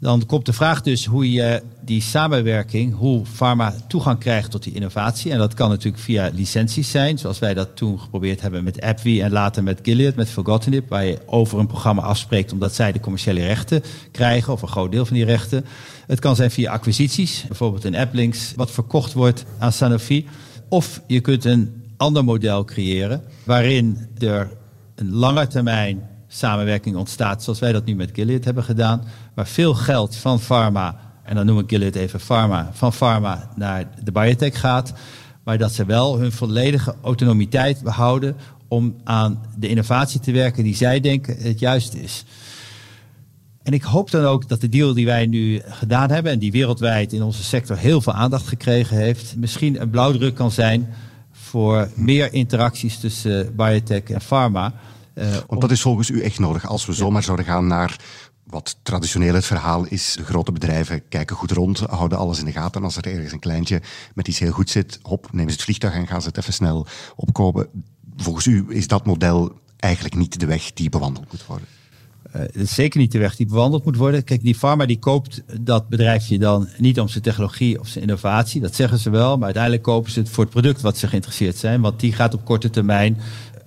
Dan 0.00 0.26
komt 0.26 0.46
de 0.46 0.52
vraag 0.52 0.82
dus 0.82 1.04
hoe 1.04 1.32
je 1.32 1.62
die 1.80 2.02
samenwerking, 2.02 2.94
hoe 2.94 3.24
pharma 3.26 3.74
toegang 3.88 4.18
krijgt 4.18 4.50
tot 4.50 4.62
die 4.62 4.74
innovatie. 4.74 5.32
En 5.32 5.38
dat 5.38 5.54
kan 5.54 5.68
natuurlijk 5.68 6.02
via 6.02 6.30
licenties 6.34 6.90
zijn, 6.90 7.18
zoals 7.18 7.38
wij 7.38 7.54
dat 7.54 7.76
toen 7.76 8.00
geprobeerd 8.00 8.40
hebben 8.40 8.64
met 8.64 8.80
AbbVie 8.80 9.22
en 9.22 9.30
later 9.30 9.62
met 9.62 9.80
Gilead, 9.82 10.14
met 10.14 10.30
Filgotinib, 10.30 10.88
waar 10.88 11.04
je 11.04 11.18
over 11.26 11.58
een 11.58 11.66
programma 11.66 12.02
afspreekt 12.02 12.52
omdat 12.52 12.74
zij 12.74 12.92
de 12.92 13.00
commerciële 13.00 13.46
rechten 13.46 13.82
krijgen, 14.12 14.52
of 14.52 14.62
een 14.62 14.68
groot 14.68 14.92
deel 14.92 15.06
van 15.06 15.16
die 15.16 15.24
rechten. 15.24 15.64
Het 16.06 16.20
kan 16.20 16.36
zijn 16.36 16.50
via 16.50 16.72
acquisities, 16.72 17.44
bijvoorbeeld 17.46 17.84
een 17.84 17.96
Applinks, 17.96 18.52
wat 18.56 18.70
verkocht 18.70 19.12
wordt 19.12 19.44
aan 19.58 19.72
Sanofi. 19.72 20.26
Of 20.68 21.00
je 21.06 21.20
kunt 21.20 21.44
een 21.44 21.82
ander 21.96 22.24
model 22.24 22.64
creëren, 22.64 23.22
waarin 23.44 24.08
er 24.18 24.50
een 24.94 25.12
lange 25.12 25.46
termijn 25.46 26.08
samenwerking 26.28 26.96
ontstaat, 26.96 27.42
zoals 27.42 27.58
wij 27.58 27.72
dat 27.72 27.84
nu 27.84 27.94
met 27.94 28.10
Gilead 28.12 28.44
hebben 28.44 28.64
gedaan, 28.64 29.04
waar 29.34 29.46
veel 29.46 29.74
geld 29.74 30.16
van 30.16 30.38
pharma, 30.38 31.00
en 31.22 31.34
dan 31.34 31.46
noem 31.46 31.58
ik 31.58 31.68
Gilead 31.68 31.94
even 31.94 32.20
pharma, 32.20 32.70
van 32.72 32.92
pharma 32.92 33.50
naar 33.56 33.84
de 34.04 34.12
biotech 34.12 34.60
gaat, 34.60 34.92
maar 35.44 35.58
dat 35.58 35.72
ze 35.72 35.84
wel 35.84 36.18
hun 36.18 36.32
volledige 36.32 36.94
autonomiteit 37.02 37.82
behouden 37.82 38.36
om 38.68 38.96
aan 39.04 39.42
de 39.58 39.68
innovatie 39.68 40.20
te 40.20 40.32
werken 40.32 40.64
die 40.64 40.76
zij 40.76 41.00
denken 41.00 41.36
het 41.38 41.58
juist 41.58 41.94
is. 41.94 42.24
En 43.62 43.72
ik 43.72 43.82
hoop 43.82 44.10
dan 44.10 44.24
ook 44.24 44.48
dat 44.48 44.60
de 44.60 44.68
deal 44.68 44.94
die 44.94 45.06
wij 45.06 45.26
nu 45.26 45.62
gedaan 45.64 46.10
hebben 46.10 46.32
en 46.32 46.38
die 46.38 46.52
wereldwijd 46.52 47.12
in 47.12 47.22
onze 47.22 47.42
sector 47.42 47.76
heel 47.76 48.00
veel 48.00 48.12
aandacht 48.12 48.46
gekregen 48.46 48.96
heeft, 48.96 49.36
misschien 49.36 49.80
een 49.80 49.90
blauwdruk 49.90 50.34
kan 50.34 50.50
zijn 50.50 50.88
voor 51.32 51.88
meer 51.94 52.32
interacties 52.32 52.98
tussen 52.98 53.56
biotech 53.56 54.02
en 54.02 54.20
pharma. 54.20 54.74
Uh, 55.18 55.36
Want 55.46 55.60
dat 55.60 55.70
is 55.70 55.80
volgens 55.80 56.10
u 56.10 56.20
echt 56.20 56.38
nodig. 56.38 56.68
Als 56.68 56.86
we 56.86 56.92
zomaar 56.92 57.22
zouden 57.22 57.46
gaan 57.46 57.66
naar 57.66 57.96
wat 58.44 58.76
traditioneel 58.82 59.34
het 59.34 59.44
verhaal 59.44 59.84
is, 59.84 60.14
de 60.16 60.24
grote 60.24 60.52
bedrijven 60.52 61.08
kijken 61.08 61.36
goed 61.36 61.50
rond, 61.50 61.78
houden 61.78 62.18
alles 62.18 62.38
in 62.38 62.44
de 62.44 62.52
gaten. 62.52 62.80
En 62.80 62.86
als 62.86 62.96
er 62.96 63.06
ergens 63.06 63.32
een 63.32 63.38
kleintje 63.38 63.82
met 64.14 64.28
iets 64.28 64.38
heel 64.38 64.52
goed 64.52 64.70
zit, 64.70 64.98
hop, 65.02 65.28
nemen 65.32 65.50
ze 65.50 65.56
het 65.56 65.64
vliegtuig 65.64 65.94
en 65.94 66.06
gaan 66.06 66.22
ze 66.22 66.28
het 66.28 66.38
even 66.38 66.52
snel 66.52 66.86
opkopen. 67.16 67.68
Volgens 68.16 68.46
u 68.46 68.64
is 68.68 68.86
dat 68.86 69.06
model 69.06 69.52
eigenlijk 69.76 70.14
niet 70.14 70.40
de 70.40 70.46
weg 70.46 70.72
die 70.72 70.88
bewandeld 70.88 71.32
moet 71.32 71.46
worden? 71.46 71.68
Uh, 72.36 72.42
is 72.52 72.74
zeker 72.74 73.00
niet 73.00 73.12
de 73.12 73.18
weg 73.18 73.36
die 73.36 73.46
bewandeld 73.46 73.84
moet 73.84 73.96
worden. 73.96 74.24
Kijk, 74.24 74.42
die 74.42 74.54
pharma 74.54 74.86
die 74.86 74.98
koopt 74.98 75.42
dat 75.60 75.88
bedrijfje 75.88 76.38
dan 76.38 76.68
niet 76.78 77.00
om 77.00 77.08
zijn 77.08 77.22
technologie 77.22 77.80
of 77.80 77.88
zijn 77.88 78.04
innovatie. 78.04 78.60
Dat 78.60 78.74
zeggen 78.74 78.98
ze 78.98 79.10
wel. 79.10 79.36
Maar 79.36 79.44
uiteindelijk 79.44 79.82
kopen 79.82 80.10
ze 80.10 80.18
het 80.18 80.28
voor 80.28 80.44
het 80.44 80.52
product 80.52 80.80
wat 80.80 80.96
ze 80.96 81.08
geïnteresseerd 81.08 81.56
zijn. 81.56 81.80
Want 81.80 82.00
die 82.00 82.12
gaat 82.12 82.34
op 82.34 82.44
korte 82.44 82.70
termijn 82.70 83.18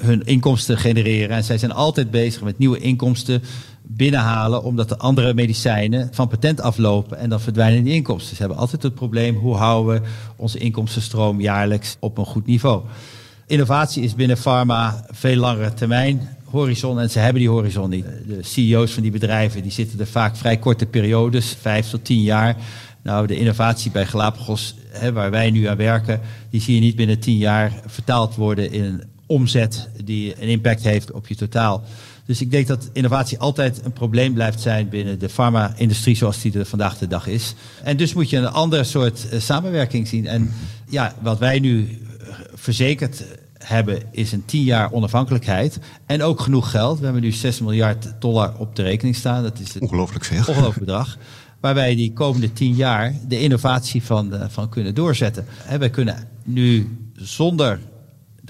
hun 0.01 0.25
inkomsten 0.25 0.77
genereren. 0.77 1.36
En 1.36 1.43
zij 1.43 1.58
zijn 1.58 1.72
altijd 1.72 2.12
bezig 2.12 2.41
met 2.41 2.58
nieuwe 2.58 2.79
inkomsten 2.79 3.43
binnenhalen, 3.84 4.63
omdat 4.63 4.89
de 4.89 4.98
andere 4.98 5.34
medicijnen 5.34 6.10
van 6.12 6.27
patent 6.27 6.62
aflopen 6.62 7.17
en 7.17 7.29
dan 7.29 7.39
verdwijnen 7.39 7.84
die 7.84 7.93
inkomsten. 7.93 8.36
Ze 8.36 8.41
hebben 8.41 8.60
altijd 8.60 8.84
het 8.84 8.96
probleem, 8.96 9.36
hoe 9.36 9.55
houden 9.55 10.01
we 10.01 10.08
onze 10.36 10.58
inkomstenstroom 10.58 11.41
jaarlijks 11.41 11.98
op 12.00 12.17
een 12.17 12.25
goed 12.25 12.46
niveau? 12.46 12.84
Innovatie 13.48 14.03
is 14.03 14.15
binnen 14.15 14.38
pharma 14.38 15.05
veel 15.10 15.36
langere 15.36 15.74
termijn 15.74 16.29
horizon 16.51 17.00
en 17.00 17.10
ze 17.10 17.20
hebben 17.20 17.41
die 17.41 17.50
horizon 17.50 17.89
niet. 17.89 18.05
De 18.27 18.43
CEO's 18.43 18.91
van 18.91 19.01
die 19.01 19.12
bedrijven 19.12 19.62
die 19.62 19.72
zitten 19.72 20.00
er 20.00 20.08
vaak 20.08 20.36
vrij 20.36 20.58
korte 20.58 20.86
periodes, 20.86 21.55
vijf 21.62 21.89
tot 21.89 22.05
tien 22.05 22.22
jaar. 22.22 22.55
Nou, 23.03 23.27
de 23.27 23.38
innovatie 23.38 23.91
bij 23.91 24.05
Galapagos, 24.05 24.75
hè, 24.89 25.12
waar 25.12 25.31
wij 25.31 25.51
nu 25.51 25.65
aan 25.65 25.77
werken, 25.77 26.20
die 26.50 26.62
zie 26.62 26.75
je 26.75 26.81
niet 26.81 26.96
binnen 26.96 27.20
tien 27.20 27.38
jaar 27.38 27.81
vertaald 27.86 28.36
worden 28.36 28.72
in 28.72 29.03
omzet 29.31 29.89
die 30.03 30.41
een 30.41 30.47
impact 30.47 30.83
heeft 30.83 31.11
op 31.11 31.27
je 31.27 31.35
totaal. 31.35 31.83
Dus 32.25 32.41
ik 32.41 32.51
denk 32.51 32.67
dat 32.67 32.89
innovatie 32.93 33.39
altijd 33.39 33.85
een 33.85 33.93
probleem 33.93 34.33
blijft 34.33 34.61
zijn 34.61 34.89
binnen 34.89 35.19
de 35.19 35.29
farma-industrie 35.29 36.15
zoals 36.15 36.41
die 36.41 36.59
er 36.59 36.65
vandaag 36.65 36.97
de 36.97 37.07
dag 37.07 37.27
is. 37.27 37.55
En 37.83 37.97
dus 37.97 38.13
moet 38.13 38.29
je 38.29 38.38
een 38.38 38.47
ander 38.47 38.85
soort 38.85 39.27
uh, 39.33 39.39
samenwerking 39.39 40.07
zien. 40.07 40.27
En 40.27 40.53
ja, 40.89 41.13
wat 41.21 41.39
wij 41.39 41.59
nu 41.59 42.01
verzekerd 42.53 43.23
hebben 43.57 44.01
is 44.11 44.31
een 44.31 44.45
tien 44.45 44.63
jaar 44.63 44.91
onafhankelijkheid 44.91 45.79
en 46.05 46.23
ook 46.23 46.39
genoeg 46.39 46.71
geld. 46.71 46.97
We 46.97 47.03
hebben 47.03 47.21
nu 47.23 47.31
6 47.31 47.59
miljard 47.59 48.13
dollar 48.19 48.53
op 48.57 48.75
de 48.75 48.83
rekening 48.83 49.15
staan. 49.15 49.43
Dat 49.43 49.59
is 49.59 49.75
een 49.75 49.81
ongelooflijk 49.81 50.25
veel. 50.25 50.38
Ongelooflijk 50.38 50.85
bedrag. 50.85 51.17
Waar 51.59 51.73
wij 51.73 51.95
die 51.95 52.13
komende 52.13 52.53
tien 52.53 52.75
jaar 52.75 53.13
de 53.27 53.39
innovatie 53.39 54.03
van, 54.03 54.33
uh, 54.33 54.43
van 54.47 54.69
kunnen 54.69 54.95
doorzetten. 54.95 55.45
En 55.67 55.79
wij 55.79 55.89
kunnen 55.89 56.27
nu 56.43 56.97
zonder 57.15 57.79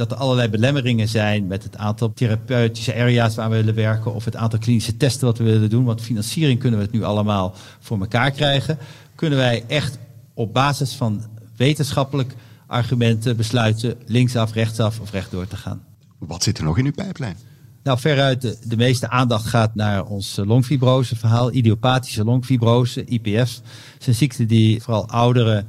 dat 0.01 0.11
er 0.11 0.17
allerlei 0.17 0.49
belemmeringen 0.49 1.07
zijn 1.07 1.47
met 1.47 1.63
het 1.63 1.77
aantal 1.77 2.13
therapeutische 2.13 2.93
area's 2.93 3.35
waar 3.35 3.49
we 3.49 3.55
willen 3.55 3.75
werken 3.75 4.13
of 4.13 4.25
het 4.25 4.35
aantal 4.35 4.59
klinische 4.59 4.97
testen 4.97 5.27
wat 5.27 5.37
we 5.37 5.43
willen 5.43 5.69
doen. 5.69 5.83
Want 5.83 6.01
financiering 6.01 6.59
kunnen 6.59 6.79
we 6.79 6.85
het 6.85 6.93
nu 6.93 7.03
allemaal 7.03 7.53
voor 7.79 7.99
elkaar 7.99 8.31
krijgen. 8.31 8.77
Kunnen 9.15 9.37
wij 9.37 9.63
echt 9.67 9.97
op 10.33 10.53
basis 10.53 10.93
van 10.93 11.21
wetenschappelijk 11.55 12.33
argumenten 12.67 13.37
besluiten 13.37 13.95
linksaf, 14.05 14.53
rechtsaf 14.53 14.99
of 14.99 15.11
rechtdoor 15.11 15.47
te 15.47 15.57
gaan. 15.57 15.83
Wat 16.17 16.43
zit 16.43 16.57
er 16.57 16.63
nog 16.63 16.77
in 16.77 16.85
uw 16.85 16.91
pijplijn? 16.91 17.35
Nou, 17.83 17.99
veruit 17.99 18.41
de, 18.41 18.57
de 18.63 18.77
meeste 18.77 19.09
aandacht 19.09 19.45
gaat 19.45 19.75
naar 19.75 20.05
ons 20.05 20.39
longfibrose 20.43 21.15
verhaal. 21.15 21.53
Idiopathische 21.53 22.23
longfibrose, 22.23 23.05
IPF. 23.05 23.61
is 23.99 24.07
een 24.07 24.15
ziekte 24.15 24.45
die 24.45 24.81
vooral 24.81 25.09
oudere 25.09 25.65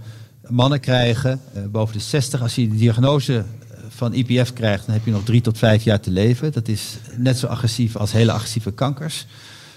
mannen 0.49 0.81
krijgen, 0.81 1.41
uh, 1.57 1.63
boven 1.67 1.95
de 1.95 2.01
60. 2.01 2.43
Als 2.43 2.55
je 2.55 2.69
de 2.69 2.77
diagnose 2.77 3.45
van 4.03 4.15
IPF 4.15 4.53
krijgt, 4.53 4.87
dan 4.87 4.95
heb 4.95 5.05
je 5.05 5.11
nog 5.11 5.25
drie 5.25 5.41
tot 5.41 5.59
vijf 5.59 5.85
jaar 5.85 6.01
te 6.01 6.11
leven. 6.11 6.53
Dat 6.53 6.69
is 6.69 6.97
net 7.17 7.39
zo 7.39 7.47
agressief 7.47 7.97
als 7.97 8.13
hele 8.13 8.33
agressieve 8.33 8.73
kankers. 8.73 9.27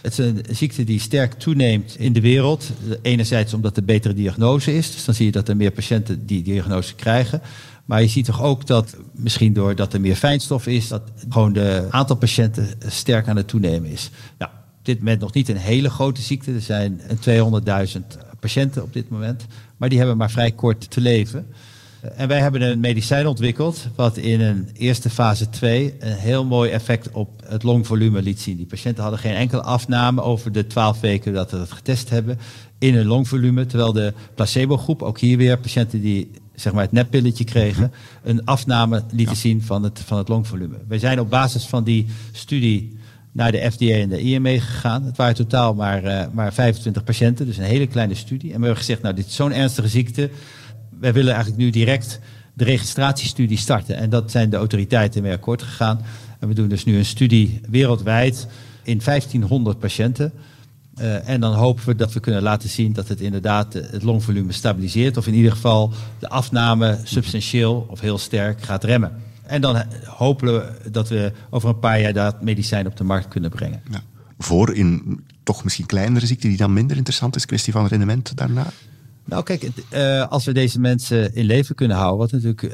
Het 0.02 0.12
is 0.12 0.18
een 0.18 0.46
ziekte 0.50 0.84
die 0.84 1.00
sterk 1.00 1.34
toeneemt 1.34 1.96
in 1.98 2.14
de 2.14 2.22
wereld. 2.22 2.72
Enerzijds 3.02 3.54
omdat 3.54 3.78
er 3.78 3.84
betere 3.84 4.14
diagnose 4.14 4.76
is. 4.76 4.92
Dus 4.92 5.06
dan 5.06 5.16
zie 5.16 5.26
je 5.26 5.32
dat 5.32 5.50
er 5.50 5.58
meer 5.58 5.72
patiënten 5.72 6.26
die 6.26 6.44
diagnose 6.44 6.96
krijgen. 6.96 7.42
Maar 7.86 8.02
je 8.02 8.08
ziet 8.08 8.26
toch 8.26 8.44
ook 8.44 8.68
dat, 8.68 8.96
misschien 9.12 9.54
doordat 9.54 9.94
er 9.94 10.02
meer 10.02 10.16
fijnstof 10.16 10.68
is, 10.68 10.88
dat 10.88 11.02
gewoon 11.30 11.54
de 11.54 11.88
aantal 11.90 12.16
patiënten 12.16 12.68
sterk 12.88 13.28
aan 13.28 13.38
het 13.38 13.48
toenemen 13.48 13.90
is. 13.90 14.10
Nou, 14.38 14.52
op 14.52 14.86
dit 14.86 15.00
moment 15.00 15.20
nog 15.20 15.34
niet 15.34 15.50
een 15.50 15.58
hele 15.58 15.90
grote 15.90 16.22
ziekte. 16.22 16.54
Er 16.54 16.62
zijn 16.62 17.02
200.000 17.02 18.02
patiënten 18.40 18.84
op 18.84 18.94
dit 18.94 19.10
moment. 19.10 19.46
Maar 19.78 19.90
die 19.90 19.98
hebben 19.98 20.18
maar 20.18 20.32
vrij 20.32 20.52
kort 20.52 20.92
te 20.92 21.02
leven. 21.02 21.48
En 22.16 22.28
wij 22.28 22.40
hebben 22.40 22.62
een 22.62 22.80
medicijn 22.80 23.28
ontwikkeld 23.28 23.88
wat 23.96 24.18
in 24.18 24.42
een 24.42 24.70
eerste 24.74 25.10
fase 25.10 25.50
2 25.50 25.96
een 26.00 26.14
heel 26.14 26.46
mooi 26.46 26.72
effect 26.72 27.12
op 27.12 27.30
het 27.46 27.64
longvolume 27.64 28.22
liet 28.22 28.42
zien. 28.42 28.58
Die 28.58 28.66
patiënten 28.66 29.02
hadden 29.02 29.22
geen 29.22 29.36
enkele 29.36 29.62
afname 29.62 30.22
over 30.22 30.52
de 30.52 30.68
12 30.68 31.00
weken 31.00 31.34
dat 31.34 31.52
we 31.52 31.58
het 31.58 31.72
getest 31.72 32.10
hebben 32.10 32.40
in 32.80 32.96
hun 32.96 33.06
longvolume. 33.06 33.66
Terwijl 33.66 33.94
de 33.94 34.14
placebo-groep, 34.36 35.02
ook 35.02 35.20
hier 35.20 35.38
weer 35.38 35.58
patiënten 35.58 36.02
die 36.02 36.32
zeg 36.56 36.74
maar 36.74 36.84
het 36.84 36.92
neppilletje 36.92 37.44
kregen, 37.44 37.92
een 38.24 38.46
afname 38.46 39.04
lieten 39.12 39.36
zien 39.36 39.62
van 39.62 39.84
het, 39.84 40.00
van 40.06 40.18
het 40.18 40.28
longvolume. 40.28 40.78
Wij 40.88 41.00
zijn 41.00 41.20
op 41.20 41.30
basis 41.30 41.66
van 41.66 41.84
die 41.84 42.06
studie 42.32 42.98
naar 43.32 43.52
de 43.52 43.72
FDA 43.72 43.94
en 43.94 44.10
de 44.10 44.22
IME 44.22 44.60
gegaan. 44.60 45.04
Het 45.04 45.18
waren 45.18 45.36
totaal 45.36 45.74
maar, 45.74 46.04
uh, 46.04 46.26
maar 46.34 46.54
25 46.54 47.04
patiënten, 47.04 47.46
dus 47.46 47.58
een 47.58 47.64
hele 47.64 47.88
kleine 47.88 48.16
studie. 48.16 48.50
En 48.50 48.60
we 48.60 48.66
hebben 48.66 48.78
gezegd, 48.78 49.02
nou 49.02 49.16
dit 49.16 49.26
is 49.26 49.36
zo'n 49.36 49.54
ernstige 49.54 49.88
ziekte 49.88 50.30
wij 51.06 51.14
willen 51.14 51.34
eigenlijk 51.34 51.64
nu 51.64 51.70
direct 51.70 52.20
de 52.54 52.64
registratiestudie 52.64 53.58
starten. 53.58 53.96
En 53.98 54.10
dat 54.10 54.32
zijn 54.32 54.50
de 54.50 54.58
autoriteiten 54.58 55.22
mee 55.22 55.32
akkoord 55.32 55.62
gegaan. 55.62 56.02
En 56.40 56.48
we 56.48 56.54
doen 56.54 56.68
dus 56.68 56.86
nu 56.86 56.98
een 56.98 57.06
studie 57.06 57.62
wereldwijd 57.70 58.48
in 58.84 59.02
1500 59.04 59.80
patiënten. 59.80 60.32
Uh, 61.00 61.30
en 61.30 61.40
dan 61.40 61.54
hopen 61.54 61.86
we 61.86 61.96
dat 61.96 62.14
we 62.14 62.20
kunnen 62.20 62.42
laten 62.42 62.70
zien 62.70 62.94
dat 62.94 63.08
het 63.08 63.22
inderdaad 63.22 63.74
het 63.74 64.04
longvolume 64.04 64.52
stabiliseert. 64.52 65.18
Of 65.18 65.28
in 65.28 65.34
ieder 65.34 65.52
geval 65.52 65.94
de 66.20 66.30
afname 66.30 67.00
substantieel 67.04 67.86
of 67.90 68.00
heel 68.00 68.18
sterk 68.18 68.62
gaat 68.62 68.84
remmen. 68.84 69.12
En 69.44 69.62
dan 69.62 69.84
hopen 70.06 70.54
we 70.54 70.90
dat 70.92 71.10
we 71.10 71.32
over 71.50 71.70
een 71.70 71.80
paar 71.80 72.02
jaar 72.02 72.14
dat 72.14 72.42
medicijn 72.42 72.88
op 72.88 72.98
de 72.98 73.04
markt 73.04 73.28
kunnen 73.28 73.50
brengen. 73.50 73.82
Ja. 73.92 74.04
Voor 74.38 74.74
in 74.74 75.20
toch 75.44 75.64
misschien 75.64 75.86
kleinere 75.86 76.26
ziekte 76.26 76.48
die 76.48 76.58
dan 76.58 76.74
minder 76.74 76.98
interessant 76.98 77.36
is, 77.36 77.46
kwestie 77.46 77.74
van 77.74 77.88
rendement 77.88 78.38
daarna? 78.38 78.66
Nou, 79.26 79.44
kijk, 79.44 79.68
uh, 79.94 80.28
als 80.28 80.46
we 80.46 80.54
deze 80.54 80.80
mensen 80.80 81.36
in 81.36 81.46
leven 81.46 81.76
kunnen 81.76 81.98
houden, 81.98 82.18
wat 82.18 82.32
natuurlijk 82.32 82.62
uh, 82.62 82.72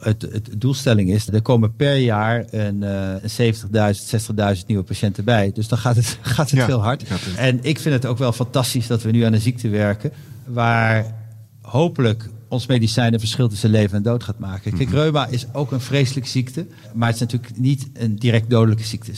het, 0.00 0.22
het, 0.22 0.50
doelstelling 0.58 1.10
is, 1.10 1.28
er 1.28 1.42
komen 1.42 1.74
per 1.76 1.96
jaar 1.96 2.44
een, 2.50 2.82
uh, 2.82 3.92
70.000, 3.94 4.56
60.000 4.56 4.66
nieuwe 4.66 4.82
patiënten 4.82 5.24
bij. 5.24 5.52
Dus 5.54 5.68
dan 5.68 5.78
gaat 5.78 5.96
het, 5.96 6.18
gaat 6.34 6.50
het 6.50 6.58
ja, 6.58 6.66
heel 6.66 6.82
hard. 6.82 7.08
Het. 7.08 7.20
En 7.36 7.58
ik 7.62 7.78
vind 7.78 7.94
het 7.94 8.06
ook 8.06 8.18
wel 8.18 8.32
fantastisch 8.32 8.86
dat 8.86 9.02
we 9.02 9.10
nu 9.10 9.22
aan 9.22 9.32
een 9.32 9.40
ziekte 9.40 9.68
werken 9.68 10.12
waar 10.46 11.14
hopelijk 11.60 12.28
ons 12.48 12.66
medicijn 12.66 13.12
een 13.12 13.20
verschil 13.20 13.48
tussen 13.48 13.70
leven 13.70 13.96
en 13.96 14.02
dood 14.02 14.24
gaat 14.24 14.38
maken. 14.38 14.76
Kijk, 14.76 14.88
mhm. 14.88 14.98
reuma 14.98 15.26
is 15.26 15.46
ook 15.52 15.72
een 15.72 15.80
vreselijke 15.80 16.28
ziekte, 16.28 16.66
maar 16.94 17.06
het 17.06 17.14
is 17.14 17.20
natuurlijk 17.20 17.58
niet 17.58 17.88
een 17.92 18.16
direct 18.16 18.50
dodelijke 18.50 18.84
ziekte 18.84 19.12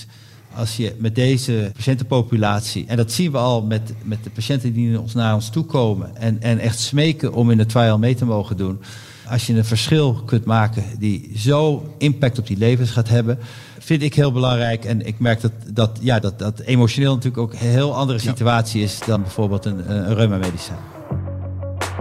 als 0.57 0.77
je 0.77 0.95
met 0.99 1.15
deze 1.15 1.71
patiëntenpopulatie, 1.75 2.85
en 2.87 2.97
dat 2.97 3.13
zien 3.13 3.33
we 3.33 3.39
al 3.39 3.63
met, 3.63 3.95
met 4.03 4.25
de 4.25 4.31
patiënten 4.31 4.73
die 4.73 5.01
ons 5.01 5.15
naar 5.15 5.35
ons 5.35 5.51
toe 5.51 5.65
komen 5.65 6.17
en, 6.17 6.43
en 6.43 6.59
echt 6.59 6.79
smeken 6.79 7.33
om 7.33 7.51
in 7.51 7.57
de 7.57 7.67
trial 7.67 7.99
mee 7.99 8.15
te 8.15 8.25
mogen 8.25 8.57
doen. 8.57 8.81
Als 9.29 9.47
je 9.47 9.55
een 9.55 9.65
verschil 9.65 10.15
kunt 10.15 10.45
maken 10.45 10.85
die 10.99 11.33
zo 11.37 11.93
impact 11.99 12.39
op 12.39 12.47
die 12.47 12.59
levens 12.59 12.91
gaat 12.91 13.09
hebben, 13.09 13.39
vind 13.79 14.03
ik 14.03 14.15
heel 14.15 14.33
belangrijk. 14.33 14.85
En 14.85 15.07
ik 15.07 15.19
merk 15.19 15.41
dat 15.41 15.53
dat, 15.73 15.99
ja, 16.01 16.19
dat, 16.19 16.39
dat 16.39 16.61
emotioneel 16.61 17.15
natuurlijk 17.15 17.43
ook 17.43 17.53
een 17.53 17.69
heel 17.69 17.95
andere 17.95 18.19
situatie 18.19 18.83
is 18.83 18.99
dan 19.07 19.23
bijvoorbeeld 19.23 19.65
een, 19.65 19.91
een 19.93 20.15
reuma-medicijn. 20.15 20.96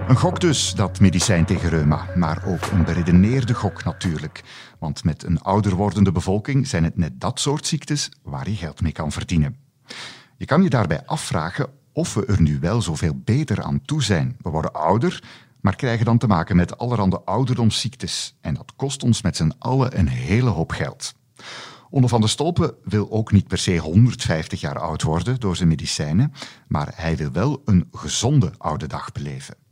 Een 0.07 0.15
gok 0.15 0.39
dus, 0.39 0.73
dat 0.73 0.99
medicijn 0.99 1.45
tegen 1.45 1.69
reuma. 1.69 2.05
Maar 2.15 2.43
ook 2.45 2.65
een 2.71 2.83
beredeneerde 2.83 3.53
gok 3.53 3.83
natuurlijk. 3.83 4.43
Want 4.79 5.03
met 5.03 5.23
een 5.23 5.41
ouder 5.41 5.75
wordende 5.75 6.11
bevolking 6.11 6.67
zijn 6.67 6.83
het 6.83 6.97
net 6.97 7.21
dat 7.21 7.39
soort 7.39 7.67
ziektes 7.67 8.09
waar 8.23 8.49
je 8.49 8.55
geld 8.55 8.81
mee 8.81 8.91
kan 8.91 9.11
verdienen. 9.11 9.55
Je 10.37 10.45
kan 10.45 10.63
je 10.63 10.69
daarbij 10.69 11.05
afvragen 11.05 11.69
of 11.93 12.13
we 12.13 12.25
er 12.25 12.41
nu 12.41 12.59
wel 12.59 12.81
zoveel 12.81 13.21
beter 13.23 13.63
aan 13.63 13.81
toe 13.81 14.03
zijn. 14.03 14.37
We 14.41 14.49
worden 14.49 14.73
ouder, 14.73 15.23
maar 15.61 15.75
krijgen 15.75 16.05
dan 16.05 16.17
te 16.17 16.27
maken 16.27 16.55
met 16.55 16.77
allerhande 16.77 17.21
ouderdomsziektes. 17.21 18.35
En 18.41 18.53
dat 18.53 18.73
kost 18.75 19.03
ons 19.03 19.21
met 19.21 19.35
z'n 19.35 19.53
allen 19.59 19.99
een 19.99 20.07
hele 20.07 20.49
hoop 20.49 20.71
geld. 20.71 21.13
Onder 21.89 22.09
van 22.09 22.19
der 22.19 22.29
Stolpen 22.29 22.73
wil 22.83 23.11
ook 23.11 23.31
niet 23.31 23.47
per 23.47 23.57
se 23.57 23.77
150 23.77 24.61
jaar 24.61 24.79
oud 24.79 25.01
worden 25.01 25.39
door 25.39 25.55
zijn 25.55 25.69
medicijnen, 25.69 26.33
maar 26.67 26.91
hij 26.95 27.17
wil 27.17 27.31
wel 27.31 27.61
een 27.65 27.87
gezonde 27.91 28.51
oude 28.57 28.87
dag 28.87 29.11
beleven. 29.11 29.64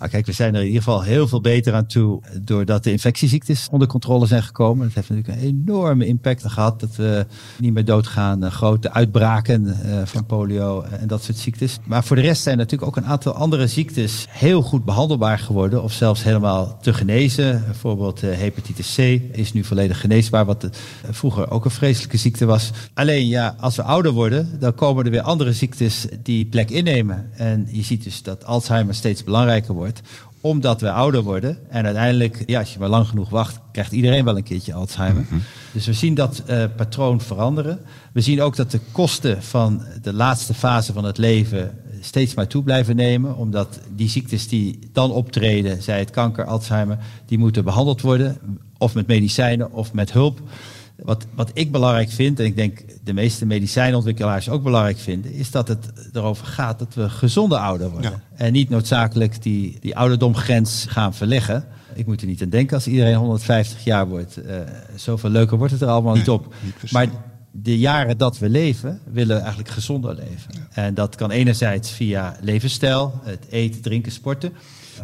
Nou, 0.00 0.12
kijk, 0.12 0.26
we 0.26 0.32
zijn 0.32 0.54
er 0.54 0.60
in 0.60 0.66
ieder 0.66 0.82
geval 0.82 1.02
heel 1.02 1.28
veel 1.28 1.40
beter 1.40 1.74
aan 1.74 1.86
toe 1.86 2.22
doordat 2.42 2.84
de 2.84 2.90
infectieziektes 2.90 3.68
onder 3.70 3.88
controle 3.88 4.26
zijn 4.26 4.42
gekomen. 4.42 4.86
Dat 4.86 4.94
heeft 4.94 5.08
natuurlijk 5.08 5.38
een 5.38 5.48
enorme 5.48 6.06
impact 6.06 6.46
gehad 6.46 6.80
dat 6.80 6.96
we 6.96 7.26
niet 7.58 7.72
meer 7.72 7.84
doodgaan. 7.84 8.44
Uh, 8.44 8.50
grote 8.50 8.92
uitbraken 8.92 9.66
uh, 9.66 10.00
van 10.04 10.26
polio 10.26 10.82
en 10.82 11.06
dat 11.06 11.22
soort 11.22 11.38
ziektes. 11.38 11.78
Maar 11.84 12.04
voor 12.04 12.16
de 12.16 12.22
rest 12.22 12.42
zijn 12.42 12.56
natuurlijk 12.56 12.90
ook 12.90 12.96
een 12.96 13.10
aantal 13.10 13.32
andere 13.32 13.66
ziektes 13.66 14.26
heel 14.28 14.62
goed 14.62 14.84
behandelbaar 14.84 15.38
geworden 15.38 15.82
of 15.82 15.92
zelfs 15.92 16.22
helemaal 16.22 16.78
te 16.80 16.92
genezen. 16.92 17.62
Bijvoorbeeld 17.64 18.20
hepatitis 18.20 18.94
C 18.94 18.98
is 19.32 19.52
nu 19.52 19.64
volledig 19.64 20.00
geneesbaar, 20.00 20.44
wat 20.44 20.68
vroeger 21.10 21.50
ook 21.50 21.64
een 21.64 21.70
vreselijke 21.70 22.16
ziekte 22.16 22.44
was. 22.44 22.70
Alleen 22.94 23.26
ja, 23.26 23.54
als 23.58 23.76
we 23.76 23.82
ouder 23.82 24.12
worden, 24.12 24.56
dan 24.58 24.74
komen 24.74 25.04
er 25.04 25.10
weer 25.10 25.20
andere 25.20 25.52
ziektes 25.52 26.06
die 26.22 26.46
plek 26.46 26.70
innemen. 26.70 27.30
En 27.36 27.68
je 27.70 27.82
ziet 27.82 28.04
dus 28.04 28.22
dat 28.22 28.44
Alzheimer 28.44 28.94
steeds 28.94 29.24
belangrijker 29.24 29.74
wordt 29.74 29.88
omdat 30.40 30.80
we 30.80 30.92
ouder 30.92 31.22
worden. 31.22 31.58
En 31.68 31.84
uiteindelijk, 31.84 32.42
ja, 32.46 32.58
als 32.58 32.72
je 32.72 32.78
maar 32.78 32.88
lang 32.88 33.06
genoeg 33.06 33.28
wacht, 33.28 33.58
krijgt 33.72 33.92
iedereen 33.92 34.24
wel 34.24 34.36
een 34.36 34.42
keertje 34.42 34.74
Alzheimer. 34.74 35.22
Mhm. 35.22 35.40
Dus 35.72 35.86
we 35.86 35.92
zien 35.92 36.14
dat 36.14 36.42
uh, 36.50 36.64
patroon 36.76 37.20
veranderen. 37.20 37.80
We 38.12 38.20
zien 38.20 38.42
ook 38.42 38.56
dat 38.56 38.70
de 38.70 38.80
kosten 38.92 39.42
van 39.42 39.82
de 40.02 40.12
laatste 40.12 40.54
fase 40.54 40.92
van 40.92 41.04
het 41.04 41.18
leven 41.18 41.78
steeds 42.00 42.34
maar 42.34 42.46
toe 42.46 42.62
blijven 42.62 42.96
nemen. 42.96 43.36
Omdat 43.36 43.80
die 43.94 44.08
ziektes 44.08 44.48
die 44.48 44.78
dan 44.92 45.10
optreden, 45.10 45.82
zij 45.82 45.98
het 45.98 46.10
kanker, 46.10 46.44
Alzheimer, 46.44 46.98
die 47.26 47.38
moeten 47.38 47.64
behandeld 47.64 48.00
worden. 48.00 48.38
Of 48.78 48.94
met 48.94 49.06
medicijnen 49.06 49.72
of 49.72 49.92
met 49.92 50.12
hulp. 50.12 50.40
Wat, 51.02 51.26
wat 51.34 51.50
ik 51.54 51.72
belangrijk 51.72 52.10
vind, 52.10 52.40
en 52.40 52.44
ik 52.44 52.56
denk 52.56 52.84
de 53.04 53.12
meeste 53.12 53.46
medicijnontwikkelaars 53.46 54.48
ook 54.48 54.62
belangrijk 54.62 54.98
vinden, 54.98 55.32
is 55.32 55.50
dat 55.50 55.68
het 55.68 55.92
erover 56.12 56.46
gaat 56.46 56.78
dat 56.78 56.94
we 56.94 57.10
gezonde 57.10 57.58
ouder 57.58 57.90
worden. 57.90 58.22
En 58.34 58.52
niet 58.52 58.68
noodzakelijk 58.68 59.42
die, 59.42 59.76
die 59.80 59.96
ouderdomgrens 59.96 60.86
gaan 60.88 61.14
verleggen. 61.14 61.64
Ik 61.94 62.06
moet 62.06 62.20
er 62.20 62.26
niet 62.26 62.42
aan 62.42 62.48
denken 62.48 62.76
als 62.76 62.86
iedereen 62.86 63.14
150 63.14 63.84
jaar 63.84 64.08
wordt. 64.08 64.38
Uh, 64.46 64.60
zoveel 64.96 65.30
leuker 65.30 65.58
wordt 65.58 65.72
het 65.72 65.82
er 65.82 65.88
allemaal 65.88 66.14
niet 66.14 66.28
op. 66.28 66.54
maar 66.90 67.08
de 67.52 67.78
jaren 67.78 68.18
dat 68.18 68.38
we 68.38 68.48
leven, 68.48 69.00
willen 69.12 69.36
we 69.36 69.40
eigenlijk 69.40 69.70
gezonder 69.70 70.14
leven. 70.14 70.68
En 70.70 70.94
dat 70.94 71.14
kan 71.14 71.30
enerzijds 71.30 71.90
via 71.90 72.36
levensstijl, 72.40 73.20
het 73.22 73.46
eten, 73.50 73.80
drinken, 73.80 74.12
sporten. 74.12 74.52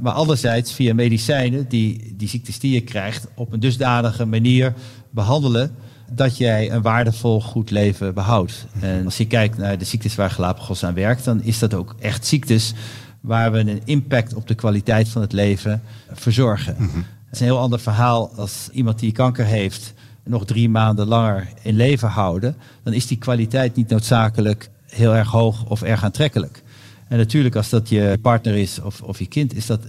Maar 0.00 0.12
anderzijds 0.12 0.73
via 0.73 0.95
medicijnen 0.95 1.69
die 1.69 2.15
die 2.17 2.29
ziektes 2.29 2.59
die 2.59 2.73
je 2.73 2.81
krijgt 2.81 3.29
op 3.35 3.53
een 3.53 3.61
dusdanige 3.61 4.25
manier 4.25 4.75
behandelen 5.11 5.75
dat 6.11 6.37
jij 6.37 6.73
een 6.73 6.83
waardevol 6.83 7.41
goed 7.41 7.71
leven 7.71 8.15
behoudt. 8.15 8.67
En 8.81 9.05
als 9.05 9.17
je 9.17 9.27
kijkt 9.27 9.59
naar 9.59 9.79
de 9.79 9.85
ziektes 9.85 10.15
waar 10.15 10.31
Galapagos 10.31 10.85
aan 10.85 10.95
werkt, 10.95 11.25
dan 11.25 11.43
is 11.43 11.59
dat 11.59 11.75
ook 11.75 11.95
echt 11.99 12.27
ziektes 12.27 12.75
waar 13.21 13.53
we 13.53 13.59
een 13.59 13.83
impact 13.85 14.35
op 14.35 14.47
de 14.47 14.55
kwaliteit 14.55 15.09
van 15.09 15.23
het 15.23 15.33
leven 15.33 15.83
verzorgen. 16.13 16.75
Mhm. 16.79 16.97
Het 16.97 17.35
is 17.35 17.41
een 17.41 17.47
heel 17.47 17.59
ander 17.59 17.81
verhaal 17.81 18.31
als 18.37 18.69
iemand 18.73 18.99
die 18.99 19.13
kanker 19.13 19.45
heeft 19.45 19.95
nog 20.25 20.45
drie 20.45 20.69
maanden 20.69 21.07
langer 21.07 21.49
in 21.63 21.77
leven 21.77 22.09
houden, 22.09 22.57
dan 22.83 22.93
is 22.93 23.07
die 23.07 23.19
kwaliteit 23.19 23.77
niet 23.77 23.89
noodzakelijk 23.89 24.71
heel 24.87 25.15
erg 25.15 25.29
hoog 25.29 25.65
of 25.65 25.83
erg 25.83 26.05
aantrekkelijk. 26.05 26.63
En 27.09 27.19
natuurlijk, 27.19 27.57
als 27.57 27.69
dat 27.69 27.89
je 27.89 28.19
partner 28.23 28.55
is 28.55 28.81
of, 28.81 29.03
of 29.03 29.19
je 29.19 29.27
kind, 29.27 29.55
is 29.55 29.67
dat 29.67 29.81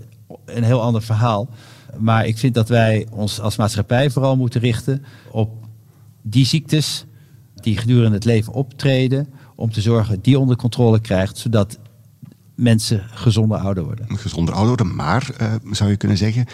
een 0.45 0.63
heel 0.63 0.81
ander 0.81 1.01
verhaal. 1.01 1.49
Maar 1.97 2.25
ik 2.25 2.37
vind 2.37 2.53
dat 2.53 2.69
wij 2.69 3.07
ons 3.11 3.39
als 3.39 3.55
maatschappij 3.55 4.09
vooral 4.09 4.35
moeten 4.35 4.61
richten 4.61 5.05
op 5.31 5.66
die 6.29 6.45
ziektes 6.45 7.05
die 7.55 7.77
gedurende 7.77 8.15
het 8.15 8.25
leven 8.25 8.53
optreden, 8.53 9.27
om 9.55 9.71
te 9.71 9.81
zorgen 9.81 10.15
dat 10.15 10.23
die 10.23 10.39
onder 10.39 10.55
controle 10.55 10.99
krijgt, 10.99 11.37
zodat 11.37 11.79
mensen 12.55 13.03
gezonder 13.09 13.57
ouder 13.57 13.83
worden. 13.83 14.17
Gezonder 14.17 14.53
ouder 14.53 14.75
worden, 14.75 14.95
maar 14.95 15.29
uh, 15.41 15.53
zou 15.71 15.89
je 15.89 15.97
kunnen 15.97 16.17
zeggen, 16.17 16.45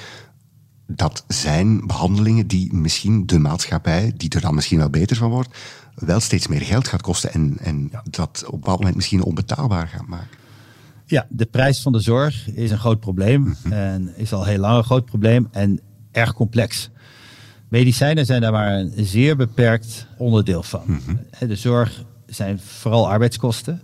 dat 0.88 1.24
zijn 1.28 1.88
behandelingen 1.88 2.48
die 2.48 2.74
misschien 2.74 3.26
de 3.26 3.40
maatschappij, 3.40 4.14
die 4.18 4.30
er 4.30 4.42
dan 4.42 4.56
misschien 4.56 4.78
wel 4.78 4.90
beter 4.90 5.16
van 5.16 5.30
wordt, 5.30 5.58
wel 5.96 6.20
steeds 6.20 6.48
meer 6.48 6.62
geld 6.62 6.88
gaat 6.88 7.02
kosten 7.02 7.34
en, 7.34 7.58
en 7.60 7.92
dat 8.10 8.44
op 8.46 8.54
een 8.54 8.60
bepaald 8.60 8.78
moment 8.78 8.96
misschien 8.96 9.24
onbetaalbaar 9.24 9.88
gaat 9.88 10.08
maken. 10.08 10.38
Ja, 11.06 11.28
de 11.30 11.46
prijs 11.46 11.82
van 11.82 11.92
de 11.92 12.00
zorg 12.00 12.50
is 12.50 12.72
een 12.72 12.80
groot 12.80 13.00
probleem 13.00 13.42
mhm. 13.42 13.74
en 13.74 14.18
is 14.18 14.34
al 14.34 14.46
heel 14.46 14.60
lang 14.60 14.78
een 14.78 14.84
groot 14.84 15.06
probleem 15.06 15.48
en 15.52 15.80
erg 16.12 16.34
complex. 16.34 16.90
Medicijnen 17.74 18.26
zijn 18.26 18.42
daar 18.42 18.52
maar 18.52 18.74
een 18.74 18.94
zeer 18.96 19.36
beperkt 19.36 20.08
onderdeel 20.18 20.64
van. 20.64 20.82
Mhm. 20.86 21.48
De 21.48 21.56
zorg 21.56 22.04
zijn 22.26 22.60
vooral 22.60 23.10
arbeidskosten. 23.10 23.82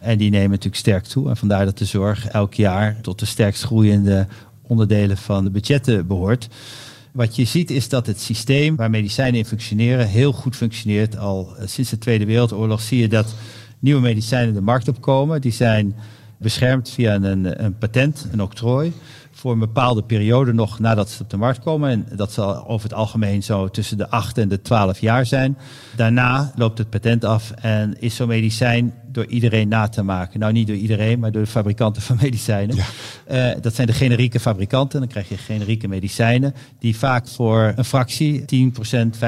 En 0.00 0.18
die 0.18 0.30
nemen 0.30 0.50
natuurlijk 0.50 0.76
sterk 0.76 1.04
toe. 1.04 1.28
En 1.28 1.36
vandaar 1.36 1.64
dat 1.64 1.78
de 1.78 1.84
zorg 1.84 2.26
elk 2.26 2.54
jaar 2.54 3.00
tot 3.00 3.18
de 3.18 3.26
sterkst 3.26 3.62
groeiende 3.62 4.26
onderdelen 4.62 5.16
van 5.16 5.44
de 5.44 5.50
budgetten 5.50 6.06
behoort. 6.06 6.48
Wat 7.12 7.36
je 7.36 7.44
ziet 7.44 7.70
is 7.70 7.88
dat 7.88 8.06
het 8.06 8.20
systeem 8.20 8.76
waar 8.76 8.90
medicijnen 8.90 9.38
in 9.38 9.46
functioneren 9.46 10.06
heel 10.06 10.32
goed 10.32 10.56
functioneert. 10.56 11.18
Al 11.18 11.56
eh, 11.56 11.66
sinds 11.66 11.90
de 11.90 11.98
Tweede 11.98 12.24
Wereldoorlog 12.24 12.80
zie 12.80 13.00
je 13.00 13.08
dat 13.08 13.34
nieuwe 13.78 14.00
medicijnen 14.00 14.54
de 14.54 14.60
markt 14.60 14.88
opkomen. 14.88 15.40
Die 15.40 15.52
zijn 15.52 15.94
beschermd 16.40 16.90
via 16.90 17.14
een, 17.14 17.64
een 17.64 17.78
patent, 17.78 18.28
een 18.32 18.42
octrooi 18.42 18.92
voor 19.40 19.52
een 19.52 19.58
bepaalde 19.58 20.02
periode 20.02 20.52
nog 20.52 20.78
nadat 20.78 21.10
ze 21.10 21.22
op 21.22 21.30
de 21.30 21.36
markt 21.36 21.58
komen. 21.58 21.90
En 21.90 22.16
dat 22.16 22.32
zal 22.32 22.68
over 22.68 22.88
het 22.88 22.98
algemeen 22.98 23.42
zo 23.42 23.68
tussen 23.68 23.98
de 23.98 24.10
8 24.10 24.38
en 24.38 24.48
de 24.48 24.62
12 24.62 25.00
jaar 25.00 25.26
zijn. 25.26 25.58
Daarna 25.96 26.52
loopt 26.56 26.78
het 26.78 26.90
patent 26.90 27.24
af 27.24 27.50
en 27.50 28.00
is 28.00 28.14
zo'n 28.16 28.28
medicijn 28.28 28.94
door 29.06 29.26
iedereen 29.26 29.68
na 29.68 29.88
te 29.88 30.02
maken. 30.02 30.40
Nou, 30.40 30.52
niet 30.52 30.66
door 30.66 30.76
iedereen, 30.76 31.18
maar 31.18 31.32
door 31.32 31.42
de 31.42 31.48
fabrikanten 31.48 32.02
van 32.02 32.18
medicijnen. 32.22 32.76
Ja. 32.76 33.52
Uh, 33.54 33.62
dat 33.62 33.74
zijn 33.74 33.86
de 33.86 33.92
generieke 33.92 34.40
fabrikanten. 34.40 35.00
Dan 35.00 35.08
krijg 35.08 35.28
je 35.28 35.36
generieke 35.36 35.88
medicijnen 35.88 36.54
die 36.78 36.96
vaak 36.96 37.28
voor 37.28 37.72
een 37.76 37.84
fractie, 37.84 38.40
10%, 38.40 38.44
15% 38.44 39.20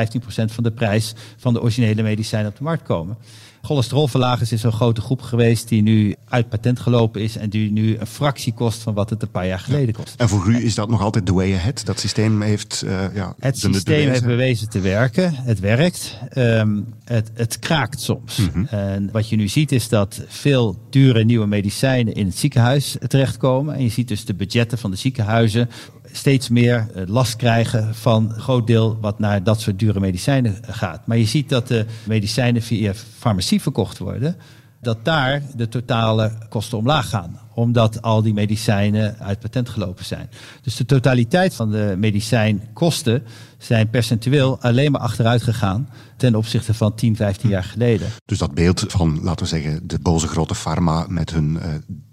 van 0.44 0.62
de 0.62 0.72
prijs 0.72 1.14
van 1.36 1.52
de 1.52 1.60
originele 1.60 2.02
medicijnen 2.02 2.50
op 2.50 2.56
de 2.56 2.64
markt 2.64 2.82
komen. 2.82 3.16
Cholesterolverlagers 3.64 4.52
is 4.52 4.62
een 4.62 4.72
grote 4.72 5.00
groep 5.00 5.22
geweest 5.22 5.68
die 5.68 5.82
nu 5.82 6.14
uit 6.28 6.48
patent 6.48 6.80
gelopen 6.80 7.20
is 7.20 7.36
en 7.36 7.50
die 7.50 7.72
nu 7.72 7.96
een 7.98 8.06
fractie 8.06 8.52
kost 8.52 8.82
van 8.82 8.94
wat 8.94 9.10
het 9.10 9.22
een 9.22 9.30
paar 9.30 9.46
jaar 9.46 9.58
geleden 9.58 9.94
kost. 9.94 10.14
En 10.16 10.28
voor 10.28 10.48
u 10.48 10.64
is 10.64 10.74
dat 10.74 10.88
nog 10.88 11.00
altijd 11.00 11.26
the 11.26 11.32
way 11.32 11.54
ahead? 11.54 11.84
Dat 11.84 12.00
systeem 12.00 12.40
heeft. 12.40 12.82
Uh, 12.84 13.14
ja, 13.14 13.34
het 13.38 13.58
systeem 13.58 14.08
heeft 14.08 14.24
bewezen 14.24 14.68
te 14.68 14.80
werken. 14.80 15.34
Het 15.34 15.60
werkt. 15.60 16.18
Um, 16.36 16.86
het, 17.04 17.30
het 17.34 17.58
kraakt 17.58 18.00
soms. 18.00 18.36
Mhm. 18.36 18.64
En 18.64 19.08
wat 19.12 19.28
je 19.28 19.36
nu 19.36 19.48
ziet 19.48 19.72
is 19.72 19.88
dat 19.88 20.22
veel 20.26 20.76
dure 20.90 21.24
nieuwe 21.24 21.46
medicijnen 21.46 22.14
in 22.14 22.26
het 22.26 22.38
ziekenhuis 22.38 22.96
terechtkomen. 23.06 23.74
En 23.74 23.82
je 23.82 23.88
ziet 23.88 24.08
dus 24.08 24.24
de 24.24 24.34
budgetten 24.34 24.78
van 24.78 24.90
de 24.90 24.96
ziekenhuizen 24.96 25.68
steeds 26.12 26.48
meer 26.48 26.86
eh, 26.94 27.02
last 27.06 27.36
krijgen 27.36 27.94
van 27.94 28.32
een 28.34 28.40
groot 28.40 28.66
deel 28.66 28.98
wat 29.00 29.18
naar 29.18 29.44
dat 29.44 29.60
soort 29.60 29.78
dure 29.78 30.00
medicijnen 30.00 30.56
gaat. 30.62 31.06
Maar 31.06 31.18
je 31.18 31.26
ziet 31.26 31.48
dat 31.48 31.68
de 31.68 31.86
medicijnen 32.04 32.62
via 32.62 32.92
farmacie 33.18 33.60
verkocht 33.60 33.98
worden, 33.98 34.36
dat 34.80 35.04
daar 35.04 35.42
de 35.56 35.68
totale 35.68 36.32
kosten 36.48 36.78
omlaag 36.78 37.08
gaan. 37.08 37.40
Omdat 37.54 38.02
al 38.02 38.22
die 38.22 38.32
medicijnen 38.32 39.18
uit 39.18 39.40
patent 39.40 39.68
gelopen 39.68 40.04
zijn. 40.04 40.30
Dus 40.62 40.76
de 40.76 40.86
totaliteit 40.86 41.54
van 41.54 41.70
de 41.70 41.94
medicijnkosten 41.98 43.22
zijn 43.58 43.90
percentueel 43.90 44.60
alleen 44.60 44.92
maar 44.92 45.00
achteruit 45.00 45.42
gegaan 45.42 45.88
ten 46.16 46.34
opzichte 46.34 46.74
van 46.74 46.94
10, 46.94 47.16
15 47.16 47.48
jaar 47.48 47.64
geleden. 47.64 48.08
Dus 48.24 48.38
dat 48.38 48.54
beeld 48.54 48.84
van, 48.88 49.18
laten 49.22 49.44
we 49.44 49.50
zeggen, 49.50 49.88
de 49.88 49.98
boze 49.98 50.28
grote 50.28 50.54
pharma 50.54 51.06
met 51.08 51.30
hun 51.30 51.54
uh, 51.54 51.64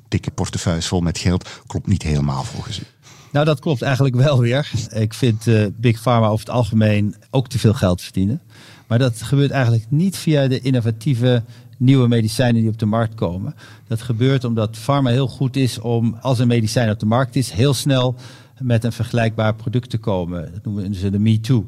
dikke 0.07 0.31
portefeuilles 0.31 0.87
vol 0.87 1.01
met 1.01 1.17
geld 1.17 1.49
klopt 1.67 1.87
niet 1.87 2.03
helemaal 2.03 2.43
volgens 2.43 2.79
u. 2.79 2.83
Nou, 3.31 3.45
dat 3.45 3.59
klopt 3.59 3.81
eigenlijk 3.81 4.15
wel 4.15 4.39
weer. 4.39 4.71
Ik 4.93 5.13
vind 5.13 5.47
uh, 5.47 5.65
Big 5.75 6.01
Pharma 6.01 6.27
over 6.27 6.45
het 6.45 6.55
algemeen 6.55 7.15
ook 7.29 7.47
te 7.47 7.59
veel 7.59 7.73
geld 7.73 8.01
verdienen. 8.01 8.41
Maar 8.87 8.99
dat 8.99 9.21
gebeurt 9.21 9.51
eigenlijk 9.51 9.85
niet 9.89 10.17
via 10.17 10.47
de 10.47 10.59
innovatieve 10.59 11.43
nieuwe 11.77 12.07
medicijnen 12.07 12.61
die 12.61 12.71
op 12.71 12.79
de 12.79 12.85
markt 12.85 13.15
komen. 13.15 13.55
Dat 13.87 14.01
gebeurt 14.01 14.43
omdat 14.43 14.77
pharma 14.77 15.09
heel 15.09 15.27
goed 15.27 15.55
is 15.55 15.79
om, 15.79 16.17
als 16.21 16.39
een 16.39 16.47
medicijn 16.47 16.91
op 16.91 16.99
de 16.99 17.05
markt 17.05 17.35
is, 17.35 17.51
heel 17.51 17.73
snel 17.73 18.15
met 18.59 18.83
een 18.83 18.91
vergelijkbaar 18.91 19.55
product 19.55 19.89
te 19.89 19.97
komen. 19.97 20.51
Dat 20.53 20.63
noemen 20.63 20.95
ze 20.95 21.09
de 21.09 21.19
Me 21.19 21.39
Too. 21.39 21.67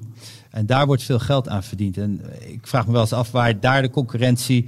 En 0.49 0.65
daar 0.65 0.85
wordt 0.85 1.03
veel 1.03 1.19
geld 1.19 1.49
aan 1.49 1.63
verdiend. 1.63 1.97
En 1.97 2.21
ik 2.39 2.67
vraag 2.67 2.85
me 2.85 2.91
wel 2.91 3.01
eens 3.01 3.13
af 3.13 3.31
waar 3.31 3.59
daar 3.59 3.81
de 3.81 3.89
concurrentie 3.89 4.67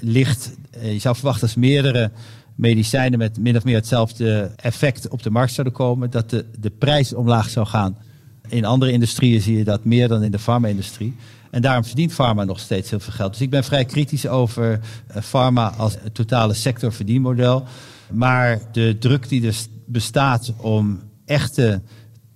ligt. 0.00 0.56
Je 0.80 0.98
zou 0.98 1.14
verwachten 1.14 1.42
als 1.42 1.54
meerdere 1.56 2.10
medicijnen 2.54 3.18
met 3.18 3.38
min 3.38 3.56
of 3.56 3.64
meer 3.64 3.74
hetzelfde 3.74 4.50
effect 4.56 5.08
op 5.08 5.22
de 5.22 5.30
markt 5.30 5.52
zouden 5.52 5.76
komen, 5.76 6.10
dat 6.10 6.30
de, 6.30 6.44
de 6.58 6.70
prijs 6.70 7.14
omlaag 7.14 7.48
zou 7.48 7.66
gaan. 7.66 7.96
In 8.48 8.64
andere 8.64 8.92
industrieën 8.92 9.40
zie 9.40 9.56
je 9.56 9.64
dat 9.64 9.84
meer 9.84 10.08
dan 10.08 10.22
in 10.22 10.30
de 10.30 10.38
farma-industrie. 10.38 11.14
En 11.50 11.62
daarom 11.62 11.84
verdient 11.84 12.12
pharma 12.12 12.44
nog 12.44 12.60
steeds 12.60 12.90
heel 12.90 13.00
veel 13.00 13.12
geld. 13.12 13.32
Dus 13.32 13.40
ik 13.40 13.50
ben 13.50 13.64
vrij 13.64 13.84
kritisch 13.84 14.26
over 14.26 14.80
pharma 15.20 15.68
als 15.76 15.96
totale 16.12 16.54
sectorverdienmodel. 16.54 17.64
Maar 18.10 18.60
de 18.72 18.96
druk 18.98 19.28
die 19.28 19.46
er 19.46 19.56
bestaat 19.86 20.52
om 20.56 21.00
echte 21.24 21.82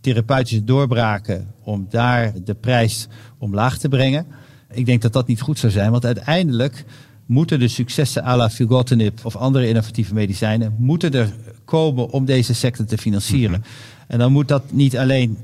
therapeutische 0.00 0.64
doorbraken, 0.64 1.54
om 1.62 1.86
daar 1.90 2.32
de 2.44 2.54
prijs 2.54 3.08
omlaag 3.38 3.78
te 3.78 3.88
brengen. 3.88 4.26
Ik 4.70 4.86
denk 4.86 5.02
dat 5.02 5.12
dat 5.12 5.26
niet 5.26 5.40
goed 5.40 5.58
zou 5.58 5.72
zijn, 5.72 5.90
want 5.90 6.04
uiteindelijk 6.04 6.84
moeten 7.26 7.58
de 7.58 7.68
successen 7.68 8.24
à 8.24 8.36
la 8.36 8.50
filgotinib 8.50 9.24
of 9.24 9.36
andere 9.36 9.68
innovatieve 9.68 10.14
medicijnen, 10.14 10.74
moeten 10.78 11.12
er 11.12 11.34
komen 11.64 12.10
om 12.10 12.24
deze 12.24 12.54
sector 12.54 12.86
te 12.86 12.98
financieren. 12.98 13.60
Mhm. 13.60 13.68
En 14.06 14.18
dan 14.18 14.32
moet 14.32 14.48
dat 14.48 14.72
niet 14.72 14.98
alleen 14.98 15.38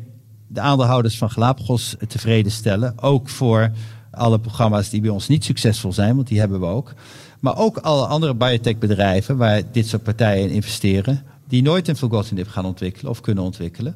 de 0.46 0.60
aandeelhouders 0.60 1.18
van 1.18 1.30
Galapagos 1.30 1.96
tevreden 2.08 2.52
stellen, 2.52 3.02
ook 3.02 3.28
voor 3.28 3.70
alle 4.10 4.38
programma's 4.38 4.90
die 4.90 5.00
bij 5.00 5.10
ons 5.10 5.28
niet 5.28 5.44
succesvol 5.44 5.92
zijn, 5.92 6.16
want 6.16 6.28
die 6.28 6.38
hebben 6.38 6.60
we 6.60 6.66
ook. 6.66 6.94
Maar 7.40 7.56
ook 7.56 7.76
alle 7.76 8.06
andere 8.06 8.34
biotechbedrijven 8.34 9.36
waar 9.36 9.62
dit 9.72 9.86
soort 9.86 10.02
partijen 10.02 10.48
in 10.48 10.54
investeren, 10.54 11.22
die 11.48 11.62
nooit 11.62 11.88
een 11.88 11.96
filgotinib 11.96 12.48
gaan 12.48 12.64
ontwikkelen 12.64 13.10
of 13.10 13.20
kunnen 13.20 13.44
ontwikkelen. 13.44 13.94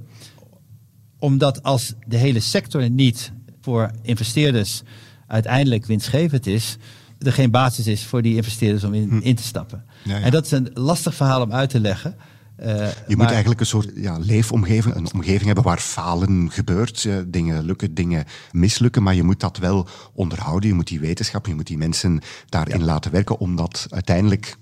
Omdat 1.18 1.62
als 1.62 1.94
de 2.07 2.16
hele 2.16 2.40
sector 2.40 2.90
niet 2.90 3.33
voor 3.61 3.90
investeerders 4.03 4.83
uiteindelijk 5.27 5.87
winstgevend 5.87 6.46
is, 6.46 6.77
er 7.18 7.33
geen 7.33 7.50
basis 7.50 7.87
is 7.87 8.05
voor 8.05 8.22
die 8.22 8.37
investeerders 8.37 8.85
om 8.85 8.94
in, 8.94 9.09
hm. 9.09 9.18
in 9.18 9.35
te 9.35 9.42
stappen. 9.42 9.85
En 10.05 10.31
dat 10.31 10.44
is 10.44 10.50
een 10.50 10.70
lastig 10.74 11.14
verhaal 11.14 11.42
om 11.42 11.52
uit 11.52 11.70
te 11.70 11.81
leggen. 11.81 12.16
Uh, 12.61 12.88
je 13.09 13.16
moet 13.16 13.31
eigenlijk 13.31 13.61
een 13.61 13.66
soort 13.66 13.90
ja, 13.94 14.18
leefomgeving, 14.18 14.94
een 14.94 15.12
omgeving 15.14 15.44
hebben 15.44 15.64
waar 15.64 15.79
falen 15.79 16.50
gebeurt. 16.50 17.09
dingen 17.26 17.64
lukken, 17.64 17.94
dingen 17.94 18.24
mislukken, 18.52 19.02
maar 19.02 19.14
je 19.14 19.22
moet 19.22 19.40
dat 19.40 19.59
wel 19.59 19.88
onderhouden. 20.14 20.68
Je 20.68 20.74
moet 20.74 20.87
die 20.87 21.00
wetenschap, 21.00 21.46
je 21.46 21.55
moet 21.55 21.66
die 21.66 21.79
mensen 21.79 22.20
daarin 22.48 22.85
laten 22.85 23.12
werken 23.12 23.38
om 23.38 23.57
dat 23.57 23.87
uiteindelijk 23.90 24.57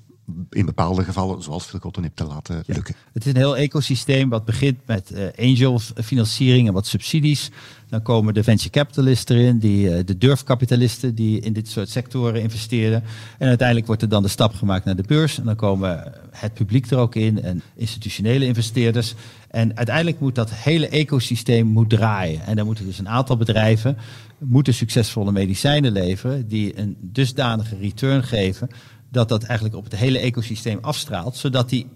in 0.50 0.66
bepaalde 0.66 1.04
gevallen, 1.04 1.42
zoals 1.42 1.64
filgotinib, 1.64 2.16
te 2.16 2.24
laten 2.24 2.62
lukken. 2.66 2.94
Het 3.12 3.24
is 3.24 3.32
een 3.32 3.38
heel 3.38 3.56
ecosysteem 3.56 4.28
wat 4.28 4.44
begint 4.44 4.78
met 4.86 5.12
uh, 5.14 5.48
angel 5.48 5.78
financiering 5.78 6.68
en 6.68 6.74
wat 6.74 6.86
subsidies. 6.86 7.50
Dan 7.88 8.02
komen 8.02 8.34
de 8.34 8.42
venture 8.42 8.70
capitalisten 8.70 9.36
erin, 9.36 9.58
die, 9.58 9.88
uh, 9.88 9.98
de 10.04 10.18
durfkapitalisten 10.18 11.14
die 11.14 11.40
in 11.40 11.52
dit 11.52 11.68
soort 11.68 11.88
sectoren 11.88 12.42
investeren. 12.42 13.02
En 13.38 13.48
uiteindelijk 13.48 13.86
wordt 13.86 14.02
er 14.02 14.08
dan 14.08 14.22
de 14.22 14.28
stap 14.28 14.54
gemaakt 14.54 14.84
naar 14.84 14.96
de 14.96 15.04
beurs. 15.06 15.38
En 15.38 15.44
dan 15.44 15.56
komen 15.56 16.12
het 16.30 16.54
publiek 16.54 16.90
er 16.90 16.98
ook 16.98 17.14
in 17.14 17.42
en 17.42 17.62
institutionele 17.74 18.46
investeerders. 18.46 19.14
En 19.50 19.76
uiteindelijk 19.76 20.20
moet 20.20 20.34
dat 20.34 20.50
hele 20.50 20.88
ecosysteem 20.88 21.66
moet 21.66 21.90
draaien. 21.90 22.46
En 22.46 22.56
dan 22.56 22.66
moeten 22.66 22.86
dus 22.86 22.98
een 22.98 23.08
aantal 23.08 23.36
bedrijven 23.36 23.96
moeten 24.38 24.74
succesvolle 24.74 25.32
medicijnen 25.32 25.92
leveren 25.92 26.48
die 26.48 26.78
een 26.78 26.96
dusdanige 27.00 27.76
return 27.76 28.22
geven 28.22 28.68
dat 29.14 29.28
dat 29.28 29.42
eigenlijk 29.42 29.76
op 29.76 29.84
het 29.84 29.96
hele 29.96 30.18
ecosysteem 30.18 30.78
afstraalt, 30.80 31.36
zodat 31.36 31.68
die 31.68 31.86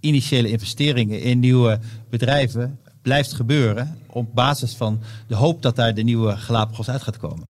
initiële 0.00 0.50
investeringen 0.50 1.20
in 1.20 1.38
nieuwe 1.38 1.78
bedrijven 2.10 2.78
blijft 3.02 3.32
gebeuren 3.32 3.98
op 4.06 4.34
basis 4.34 4.74
van 4.74 5.00
de 5.26 5.34
hoop 5.34 5.62
dat 5.62 5.76
daar 5.76 5.94
de 5.94 6.02
nieuwe 6.02 6.36
Galapagos 6.36 6.90
uit 6.90 7.02
gaat 7.02 7.16
komen. 7.16 7.46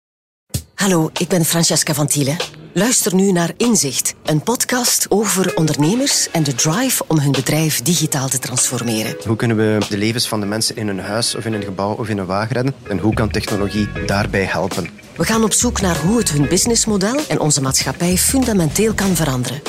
Hallo, 0.74 1.11
ik 1.12 1.29
ben 1.29 1.44
Francesca 1.44 1.94
van 1.94 2.07
Tielen. 2.07 2.37
Luister 2.72 3.14
nu 3.14 3.33
naar 3.33 3.50
Inzicht, 3.57 4.14
een 4.24 4.42
podcast 4.42 5.11
over 5.11 5.57
ondernemers 5.57 6.31
en 6.31 6.42
de 6.42 6.55
drive 6.55 7.05
om 7.09 7.18
hun 7.18 7.33
bedrijf 7.33 7.83
digitaal 7.83 8.29
te 8.29 8.38
transformeren. 8.38 9.16
Hoe 9.27 9.37
kunnen 9.37 9.57
we 9.57 9.87
de 9.88 9.98
levens 9.98 10.29
van 10.29 10.40
de 10.40 10.46
mensen 10.46 10.77
in 10.77 10.88
een 10.88 10.98
huis 10.98 11.35
of 11.35 11.44
in 11.44 11.53
een 11.53 11.62
gebouw 11.62 11.94
of 11.94 12.09
in 12.09 12.18
een 12.18 12.27
wagen 12.27 12.55
redden? 12.55 12.74
En 12.88 12.98
hoe 12.98 13.14
kan 13.14 13.31
technologie 13.31 13.88
daarbij 14.07 14.44
helpen? 14.44 15.03
We 15.16 15.24
gaan 15.24 15.44
op 15.44 15.53
zoek 15.53 15.81
naar 15.81 15.96
hoe 15.96 16.18
het 16.18 16.31
hun 16.31 16.48
businessmodel 16.48 17.20
en 17.29 17.40
onze 17.40 17.61
maatschappij 17.61 18.16
fundamenteel 18.16 18.94
kan 18.94 19.14
veranderen. 19.14 19.62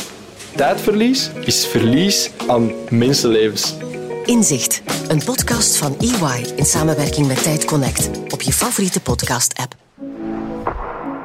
Tijdverlies 0.56 1.30
is 1.30 1.68
verlies 1.68 2.32
aan 2.48 2.72
mensenlevens. 2.90 3.76
Inzicht, 4.26 4.82
een 5.08 5.24
podcast 5.24 5.78
van 5.78 5.98
EY 6.00 6.54
in 6.56 6.66
samenwerking 6.66 7.28
met 7.28 7.44
Tijd 7.44 7.66
Connect 7.66 8.10
op 8.34 8.42
je 8.42 8.54
favoriete 8.54 9.02
podcast-app. 9.02 9.76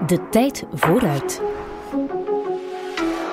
De 0.06 0.28
tijd 0.30 0.64
vooruit. 0.72 1.40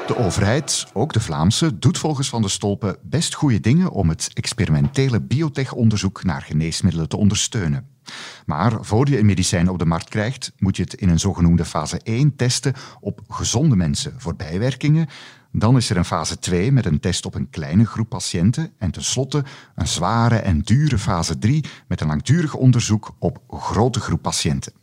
De 0.07 0.17
overheid, 0.17 0.85
ook 0.93 1.13
de 1.13 1.19
Vlaamse, 1.19 1.79
doet 1.79 1.97
volgens 1.97 2.29
Van 2.29 2.41
de 2.41 2.49
Stolpen 2.49 2.97
best 3.01 3.33
goede 3.33 3.59
dingen 3.59 3.91
om 3.91 4.09
het 4.09 4.29
experimentele 4.33 5.21
biotech-onderzoek 5.21 6.23
naar 6.23 6.41
geneesmiddelen 6.41 7.09
te 7.09 7.17
ondersteunen. 7.17 7.96
Maar 8.45 8.77
voor 8.85 9.09
je 9.09 9.19
een 9.19 9.25
medicijn 9.25 9.69
op 9.69 9.79
de 9.79 9.85
markt 9.85 10.09
krijgt, 10.09 10.51
moet 10.57 10.77
je 10.77 10.83
het 10.83 10.93
in 10.93 11.09
een 11.09 11.19
zogenoemde 11.19 11.65
fase 11.65 11.99
1 12.03 12.35
testen 12.35 12.73
op 12.99 13.21
gezonde 13.27 13.75
mensen 13.75 14.13
voor 14.17 14.35
bijwerkingen. 14.35 15.07
Dan 15.51 15.77
is 15.77 15.89
er 15.89 15.97
een 15.97 16.05
fase 16.05 16.39
2 16.39 16.71
met 16.71 16.85
een 16.85 16.99
test 16.99 17.25
op 17.25 17.35
een 17.35 17.49
kleine 17.49 17.85
groep 17.85 18.09
patiënten. 18.09 18.71
En 18.77 18.91
tenslotte 18.91 19.43
een 19.75 19.87
zware 19.87 20.35
en 20.35 20.59
dure 20.61 20.97
fase 20.97 21.37
3 21.37 21.63
met 21.87 22.01
een 22.01 22.07
langdurig 22.07 22.55
onderzoek 22.55 23.15
op 23.19 23.39
grote 23.49 23.99
groep 23.99 24.21
patiënten. 24.21 24.73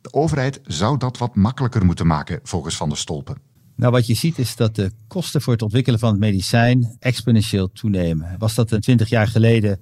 De 0.00 0.12
overheid 0.12 0.60
zou 0.64 0.98
dat 0.98 1.18
wat 1.18 1.34
makkelijker 1.34 1.84
moeten 1.84 2.06
maken, 2.06 2.40
volgens 2.42 2.76
Van 2.76 2.88
der 2.88 2.98
Stolpen. 2.98 3.36
Nou, 3.76 3.92
wat 3.92 4.06
je 4.06 4.14
ziet 4.14 4.38
is 4.38 4.56
dat 4.56 4.74
de 4.74 4.90
kosten 5.06 5.42
voor 5.42 5.52
het 5.52 5.62
ontwikkelen 5.62 5.98
van 5.98 6.10
het 6.10 6.18
medicijn 6.18 6.96
exponentieel 6.98 7.72
toenemen. 7.72 8.34
Was 8.38 8.54
dat 8.54 8.70
een 8.70 8.80
20 8.80 9.08
jaar 9.08 9.26
geleden 9.26 9.80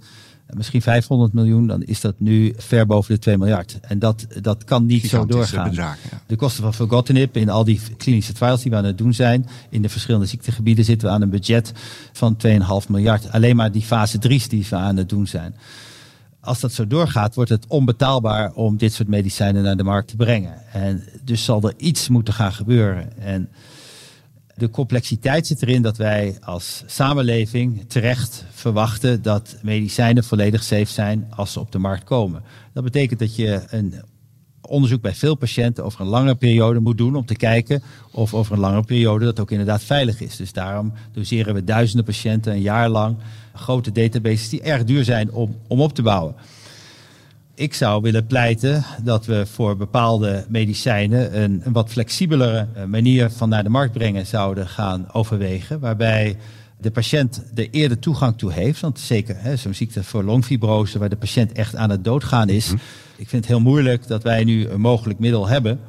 misschien 0.54 0.82
500 0.82 1.32
miljoen, 1.32 1.66
dan 1.66 1.82
is 1.82 2.00
dat 2.00 2.14
nu 2.18 2.54
ver 2.56 2.86
boven 2.86 3.14
de 3.14 3.20
2 3.20 3.38
miljard. 3.38 3.78
En 3.80 3.98
dat, 3.98 4.26
dat 4.40 4.64
kan 4.64 4.86
niet 4.86 5.08
zo 5.08 5.26
doorgaan. 5.26 5.68
Bedragen, 5.68 6.20
De 6.26 6.36
kosten 6.36 6.62
van 6.62 6.74
filgotinib 6.74 7.36
in 7.36 7.48
al 7.48 7.64
die 7.64 7.80
klinische 7.96 8.32
trials 8.32 8.62
die 8.62 8.70
we 8.70 8.76
aan 8.76 8.84
het 8.84 8.98
doen 8.98 9.14
zijn, 9.14 9.46
in 9.70 9.82
de 9.82 9.88
verschillende 9.88 10.26
ziektegebieden 10.26 10.84
zitten 10.84 11.08
we 11.08 11.14
aan 11.14 11.22
een 11.22 11.30
budget 11.30 11.72
van 12.12 12.36
2,5 12.46 12.88
miljard. 12.88 13.32
Alleen 13.32 13.56
maar 13.56 13.72
die 13.72 13.82
fase 13.82 14.18
3's 14.18 14.48
die 14.48 14.66
we 14.70 14.76
aan 14.76 14.96
het 14.96 15.08
doen 15.08 15.26
zijn. 15.26 15.54
Als 16.40 16.60
dat 16.60 16.72
zo 16.72 16.86
doorgaat, 16.86 17.34
wordt 17.34 17.50
het 17.50 17.66
onbetaalbaar 17.68 18.52
om 18.52 18.76
dit 18.76 18.92
soort 18.92 19.08
medicijnen 19.08 19.62
naar 19.62 19.76
de 19.76 19.82
markt 19.82 20.08
te 20.08 20.16
brengen. 20.16 20.72
En 20.72 21.02
dus 21.24 21.44
zal 21.44 21.62
er 21.62 21.74
iets 21.76 22.08
moeten 22.08 22.34
gaan 22.34 22.52
gebeuren. 22.52 23.18
En 23.18 23.48
de 24.58 24.70
complexiteit 24.70 25.46
zit 25.46 25.62
erin 25.62 25.82
dat 25.82 25.96
wij 25.96 26.36
als 26.40 26.82
samenleving 26.86 27.84
terecht 27.88 28.44
verwachten 28.50 29.22
dat 29.22 29.56
medicijnen 29.62 30.24
volledig 30.24 30.62
safe 30.62 30.84
zijn 30.84 31.26
als 31.30 31.52
ze 31.52 31.60
op 31.60 31.72
de 31.72 31.78
markt 31.78 32.04
komen. 32.04 32.42
Dat 32.72 32.84
betekent 32.84 33.18
dat 33.18 33.36
je 33.36 33.62
een 33.70 33.94
onderzoek 34.60 35.00
bij 35.00 35.14
veel 35.14 35.34
patiënten 35.34 35.84
over 35.84 36.00
een 36.00 36.06
lange 36.06 36.34
periode 36.34 36.80
moet 36.80 36.98
doen 36.98 37.16
om 37.16 37.26
te 37.26 37.36
kijken 37.36 37.82
of 38.12 38.34
over 38.34 38.52
een 38.52 38.60
lange 38.60 38.82
periode 38.82 39.24
dat 39.24 39.40
ook 39.40 39.50
inderdaad 39.50 39.82
veilig 39.82 40.20
is. 40.20 40.36
Dus 40.36 40.52
daarom 40.52 40.92
doseren 41.12 41.54
we 41.54 41.64
duizenden 41.64 42.04
patiënten 42.04 42.52
een 42.52 42.60
jaar 42.60 42.88
lang 42.88 43.16
grote 43.54 43.92
databases 43.92 44.48
die 44.48 44.62
erg 44.62 44.84
duur 44.84 45.04
zijn 45.04 45.32
om, 45.32 45.56
om 45.66 45.80
op 45.80 45.94
te 45.94 46.02
bouwen 46.02 46.34
ik 47.58 47.74
zou 47.74 48.02
willen 48.02 48.26
pleiten 48.26 48.84
dat 49.02 49.26
we 49.26 49.46
voor 49.46 49.76
bepaalde 49.76 50.44
medicijnen 50.48 51.42
een, 51.42 51.60
een, 51.64 51.72
wat 51.72 51.90
flexibelere 51.90 52.66
eh, 52.74 52.84
manier 52.84 53.30
van 53.30 53.48
naar 53.48 53.62
de 53.62 53.68
markt 53.68 53.92
brengen 53.92 54.26
zouden 54.26 54.68
gaan 54.68 55.12
overwegen. 55.12 55.80
Waarbij 55.80 56.36
de 56.80 56.90
patiënt 56.90 57.42
er 57.54 57.70
eerder 57.70 57.98
toegang 57.98 58.38
toe 58.38 58.52
heeft. 58.52 58.80
Want 58.80 58.98
zeker 58.98 59.58
zo'n 59.58 59.74
ziekte 59.74 60.04
voor 60.04 60.24
longfibrose, 60.24 60.98
waar 60.98 61.08
de 61.08 61.16
patiënt 61.16 61.52
echt 61.52 61.76
aan 61.76 61.90
het 61.90 62.04
doodgaan 62.04 62.48
is. 62.48 62.66
Mhm. 62.66 62.76
Ik 63.16 63.28
vind 63.28 63.44
het 63.44 63.46
heel 63.46 63.60
moeilijk 63.60 64.06
dat 64.06 64.22
wij 64.22 64.44
nu 64.44 64.68
een 64.68 64.80
mogelijk 64.80 65.18
middel 65.18 65.48
hebben 65.48 65.80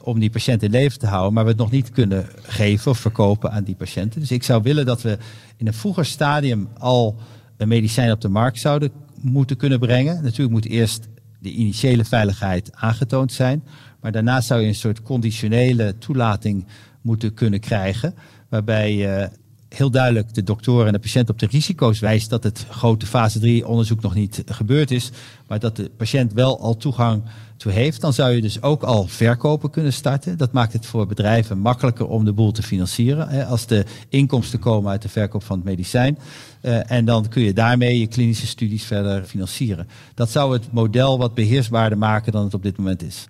om 0.00 0.18
die 0.18 0.30
patiënt 0.30 0.62
in 0.62 0.70
leven 0.70 0.98
te 0.98 1.06
houden, 1.06 1.32
maar 1.32 1.44
we 1.44 1.50
het 1.50 1.58
nog 1.58 1.70
niet 1.70 1.90
kunnen 1.90 2.26
geven 2.42 2.90
of 2.90 2.98
verkopen 2.98 3.50
aan 3.52 3.64
die 3.64 3.74
patiënten. 3.74 4.20
Dus 4.20 4.30
ik 4.30 4.42
zou 4.42 4.62
willen 4.62 4.86
dat 4.86 5.02
we 5.02 5.18
in 5.56 5.66
een 5.66 5.74
vroeger 5.74 6.04
stadium 6.04 6.68
al 6.78 7.16
een 7.56 7.68
medicijn 7.68 8.12
op 8.12 8.20
de 8.20 8.28
markt 8.28 8.58
zouden 8.58 8.90
moeten 9.20 9.56
kunnen 9.56 9.78
brengen. 9.78 10.22
Natuurlijk 10.22 10.50
moet 10.50 10.66
eerst 10.66 11.08
de 11.38 11.50
initiële 11.50 12.04
veiligheid 12.04 12.70
aangetoond 12.74 13.32
zijn. 13.32 13.64
Maar 14.00 14.12
daarna 14.12 14.40
zou 14.40 14.60
je 14.60 14.66
een 14.66 14.74
soort 14.74 15.02
conditionele 15.02 15.94
toelating 15.98 16.66
moeten 17.00 17.34
kunnen 17.34 17.60
krijgen. 17.60 18.14
Waarbij 18.48 18.96
je 18.96 19.30
heel 19.68 19.90
duidelijk 19.90 20.34
de 20.34 20.42
dokter 20.42 20.86
en 20.86 20.92
de 20.92 20.98
patiënt 20.98 21.30
op 21.30 21.38
de 21.38 21.46
risico's 21.46 21.98
wijst 21.98 22.30
dat 22.30 22.42
het 22.42 22.66
grote 22.70 23.06
fase 23.06 23.38
3 23.38 23.66
onderzoek 23.66 24.00
nog 24.00 24.14
niet 24.14 24.42
gebeurd 24.46 24.90
is. 24.90 25.10
Maar 25.46 25.58
dat 25.58 25.76
de 25.76 25.90
patiënt 25.96 26.32
wel 26.32 26.60
al 26.60 26.76
toegang 26.76 27.22
toe 27.56 27.72
heeft. 27.72 28.00
Dan 28.00 28.12
zou 28.12 28.30
je 28.30 28.40
dus 28.40 28.62
ook 28.62 28.82
al 28.82 29.06
verkopen 29.06 29.70
kunnen 29.70 29.92
starten. 29.92 30.38
Dat 30.38 30.52
maakt 30.52 30.72
het 30.72 30.86
voor 30.86 31.06
bedrijven 31.06 31.58
makkelijker 31.58 32.08
om 32.08 32.24
de 32.24 32.32
boel 32.32 32.52
te 32.52 32.62
financieren. 32.62 33.46
Als 33.46 33.66
de 33.66 33.84
inkomsten 34.08 34.58
komen 34.58 34.90
uit 34.90 35.02
de 35.02 35.08
verkoop 35.08 35.44
van 35.44 35.56
het 35.56 35.64
medicijn. 35.64 36.18
Eh, 36.60 36.90
en 36.90 37.04
dan 37.04 37.28
kun 37.28 37.42
je 37.42 37.52
daarmee 37.52 38.00
je 38.00 38.06
klinische 38.06 38.46
studies 38.46 38.84
verder 38.84 39.24
financieren. 39.24 39.88
Dat 40.14 40.30
zou 40.30 40.52
het 40.52 40.72
model 40.72 41.18
wat 41.18 41.34
beheersbaarder 41.34 41.98
maken 41.98 42.32
dan 42.32 42.44
het 42.44 42.54
op 42.54 42.62
dit 42.62 42.76
moment 42.76 43.02
is. 43.02 43.28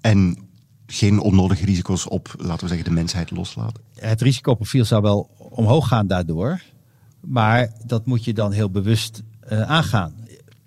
En 0.00 0.38
geen 0.86 1.20
onnodige 1.20 1.64
risico's 1.64 2.10
op, 2.10 2.34
laten 2.38 2.62
we 2.62 2.68
zeggen, 2.68 2.84
de 2.84 2.94
mensheid 2.94 3.30
loslaten? 3.30 3.82
Het 3.94 4.20
risicoprofiel 4.20 4.84
zou 4.84 5.02
wel 5.02 5.30
omhoog 5.38 5.88
gaan 5.88 6.06
daardoor. 6.06 6.62
Maar 7.20 7.72
dat 7.84 8.06
moet 8.06 8.24
je 8.24 8.34
dan 8.34 8.52
heel 8.52 8.70
bewust 8.70 9.22
uh, 9.52 9.60
aangaan 9.60 10.14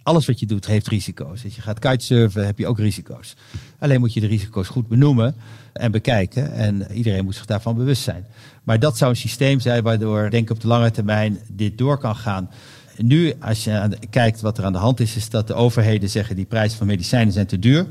alles 0.04 0.26
wat 0.26 0.40
je 0.40 0.46
doet 0.46 0.66
heeft 0.66 0.88
risico's. 0.88 1.44
Als 1.44 1.56
je 1.56 1.62
gaat 1.62 1.80
kitesurfen 1.80 2.46
heb 2.46 2.58
je 2.58 2.68
ook 2.68 2.80
risico's. 2.80 3.36
Alleen 3.80 4.00
moet 4.00 4.14
je 4.14 4.20
de 4.20 4.28
risico's 4.28 4.68
goed 4.68 4.88
benoemen 4.88 5.36
en 5.74 5.92
bekijken. 5.92 6.54
En 6.54 6.92
iedereen 6.92 7.24
moet 7.24 7.36
zich 7.36 7.46
daarvan 7.46 7.76
bewust 7.76 8.02
zijn. 8.02 8.26
Maar 8.64 8.80
dat 8.80 8.98
zou 8.98 9.12
een 9.12 9.18
systeem 9.18 9.60
zijn 9.60 9.84
waardoor, 9.84 10.30
denk 10.30 10.44
ik, 10.44 10.56
op 10.56 10.62
de 10.62 10.68
lange 10.68 10.92
termijn 10.92 11.40
dit 11.48 11.78
door 11.78 11.98
kan 11.98 12.16
gaan. 12.16 12.50
Nu, 12.98 13.34
als 13.40 13.64
je 13.64 13.98
kijkt 14.10 14.42
wat 14.42 14.58
er 14.58 14.64
aan 14.64 14.72
de 14.72 14.78
hand 14.78 15.00
is, 15.00 15.16
is 15.16 15.30
dat 15.30 15.48
de 15.48 15.54
overheden 15.54 16.10
zeggen 16.10 16.36
die 16.36 16.46
prijzen 16.46 16.78
van 16.78 16.88
medicijnen 16.88 17.34
zijn 17.34 17.48
te 17.48 17.60
duur. 17.60 17.88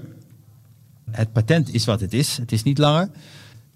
Het 1.11 1.33
patent 1.33 1.75
is 1.75 1.85
wat 1.85 2.01
het 2.01 2.13
is. 2.13 2.37
Het 2.37 2.53
is 2.53 2.63
niet 2.63 2.79
langer. 2.79 3.11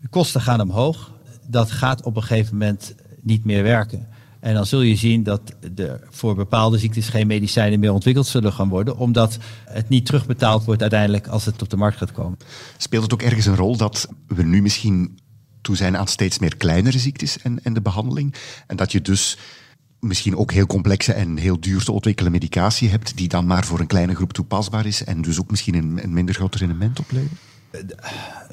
De 0.01 0.09
kosten 0.09 0.40
gaan 0.40 0.61
omhoog. 0.61 1.12
Dat 1.47 1.71
gaat 1.71 2.03
op 2.03 2.16
een 2.16 2.23
gegeven 2.23 2.57
moment 2.57 2.95
niet 3.21 3.45
meer 3.45 3.62
werken. 3.62 4.09
En 4.42 4.55
dan 4.55 4.66
zul 4.66 4.81
je 4.81 4.96
zien 4.96 5.22
dat 5.22 5.40
er 5.76 6.00
voor 6.11 6.35
bepaalde 6.35 6.78
ziektes 6.78 7.09
geen 7.09 7.26
medicijnen 7.26 7.81
meer 7.81 7.92
ontwikkeld 7.92 8.26
zullen 8.26 8.52
gaan 8.52 8.68
worden, 8.68 8.96
omdat 8.96 9.38
het 9.64 9.88
niet 9.88 10.07
terugbetaald 10.07 10.64
wordt 10.64 10.81
uiteindelijk 10.81 11.26
als 11.26 11.44
het 11.44 11.62
op 11.62 11.70
de 11.70 11.76
markt 11.76 11.96
gaat 11.96 12.12
komen. 12.12 12.38
Speelt 12.76 13.02
het 13.02 13.12
ook 13.12 13.22
ergens 13.22 13.46
een 13.46 13.57
rol 13.57 13.76
dat 13.76 14.09
we 14.26 14.42
nu 14.42 14.62
misschien 14.62 15.18
toe 15.61 15.76
zijn 15.76 15.96
aan 15.96 16.07
steeds 16.07 16.38
meer 16.38 16.57
kleinere 16.57 16.98
ziektes 16.98 17.38
en, 17.38 17.62
en 17.62 17.72
de 17.72 17.81
behandeling? 17.81 18.35
En 18.66 18.76
dat 18.76 18.92
je 18.92 19.00
dus 19.00 19.38
misschien 20.00 20.37
ook 20.37 20.52
heel 20.52 20.66
complexe 20.66 21.12
en 21.12 21.37
heel 21.37 21.61
duur 21.61 21.85
te 21.85 21.92
ontwikkelen 21.92 22.33
medicatie 22.33 22.88
hebt, 22.88 23.16
die 23.16 23.28
dan 23.28 23.46
maar 23.46 23.64
voor 23.64 23.81
een 23.81 23.87
kleine 23.87 24.14
groep 24.14 24.33
toepasbaar 24.33 24.87
is 24.87 25.05
en 25.05 25.22
dus 25.22 25.40
ook 25.40 25.50
misschien 25.50 25.74
een, 25.74 26.00
een 26.02 26.12
minder 26.12 26.35
groot 26.35 26.55
rendement 26.55 26.98
oplevert? 26.98 27.40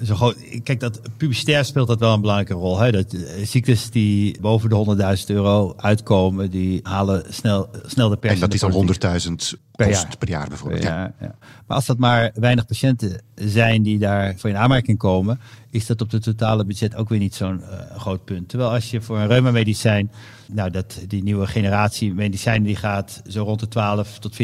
Zo 0.03 0.15
groot, 0.15 0.35
kijk, 0.63 0.79
dat 0.79 1.01
publicitair 1.17 1.65
speelt 1.65 1.87
dat 1.87 1.99
wel 1.99 2.13
een 2.13 2.21
belangrijke 2.21 2.53
rol. 2.53 2.79
Hè? 2.79 2.91
Dat, 2.91 3.13
eh, 3.13 3.45
ziektes 3.45 3.89
die 3.89 4.39
boven 4.41 4.69
de 4.69 4.75
100.000 4.75 5.29
euro 5.29 5.73
uitkomen, 5.77 6.49
die 6.51 6.79
halen 6.83 7.23
snel, 7.29 7.69
snel 7.85 8.09
de 8.09 8.17
pers. 8.17 8.33
En 8.33 8.39
dat 8.39 8.53
is 8.53 8.63
al 8.63 8.71
100.000 8.71 9.57
Per 9.75 9.89
jaar. 9.89 10.15
per 10.19 10.29
jaar 10.29 10.47
bijvoorbeeld. 10.47 10.83
Ja. 10.83 10.89
Ja, 10.89 11.13
ja. 11.19 11.35
Maar 11.67 11.77
als 11.77 11.85
dat 11.85 11.97
maar 11.97 12.31
weinig 12.33 12.65
patiënten 12.65 13.21
zijn 13.35 13.83
die 13.83 13.99
daar 13.99 14.33
voor 14.37 14.49
in 14.49 14.57
aanmerking 14.57 14.97
komen, 14.97 15.39
is 15.69 15.85
dat 15.85 16.01
op 16.01 16.11
het 16.11 16.23
totale 16.23 16.65
budget 16.65 16.95
ook 16.95 17.09
weer 17.09 17.19
niet 17.19 17.35
zo'n 17.35 17.61
eh, 17.63 17.97
groot 17.97 18.25
punt. 18.25 18.49
Terwijl 18.49 18.71
als 18.71 18.91
je 18.91 19.01
voor 19.01 19.17
een 19.17 19.27
reumamedicijn, 19.27 20.11
nou 20.47 20.69
dat 20.69 20.99
die 21.07 21.23
nieuwe 21.23 21.47
generatie 21.47 22.13
medicijnen 22.13 22.63
die 22.63 22.75
gaat 22.75 23.21
zo 23.27 23.43
rond 23.43 23.59
de 23.59 23.67
12 23.67 24.19
tot 24.19 24.37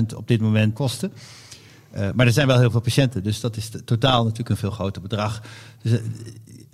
14.000 0.00 0.16
op 0.16 0.28
dit 0.28 0.40
moment 0.40 0.74
kosten. 0.74 1.12
Eh, 1.94 2.08
maar 2.14 2.26
er 2.26 2.32
zijn 2.32 2.46
wel 2.46 2.58
heel 2.58 2.70
veel 2.70 2.80
patiënten, 2.80 3.22
dus 3.22 3.40
dat 3.40 3.56
is 3.56 3.70
totaal 3.84 4.22
natuurlijk 4.22 4.48
een 4.48 4.56
veel 4.56 4.70
groter 4.70 5.02
bedrag. 5.02 5.42
Dus 5.82 5.92
eh, 5.92 5.98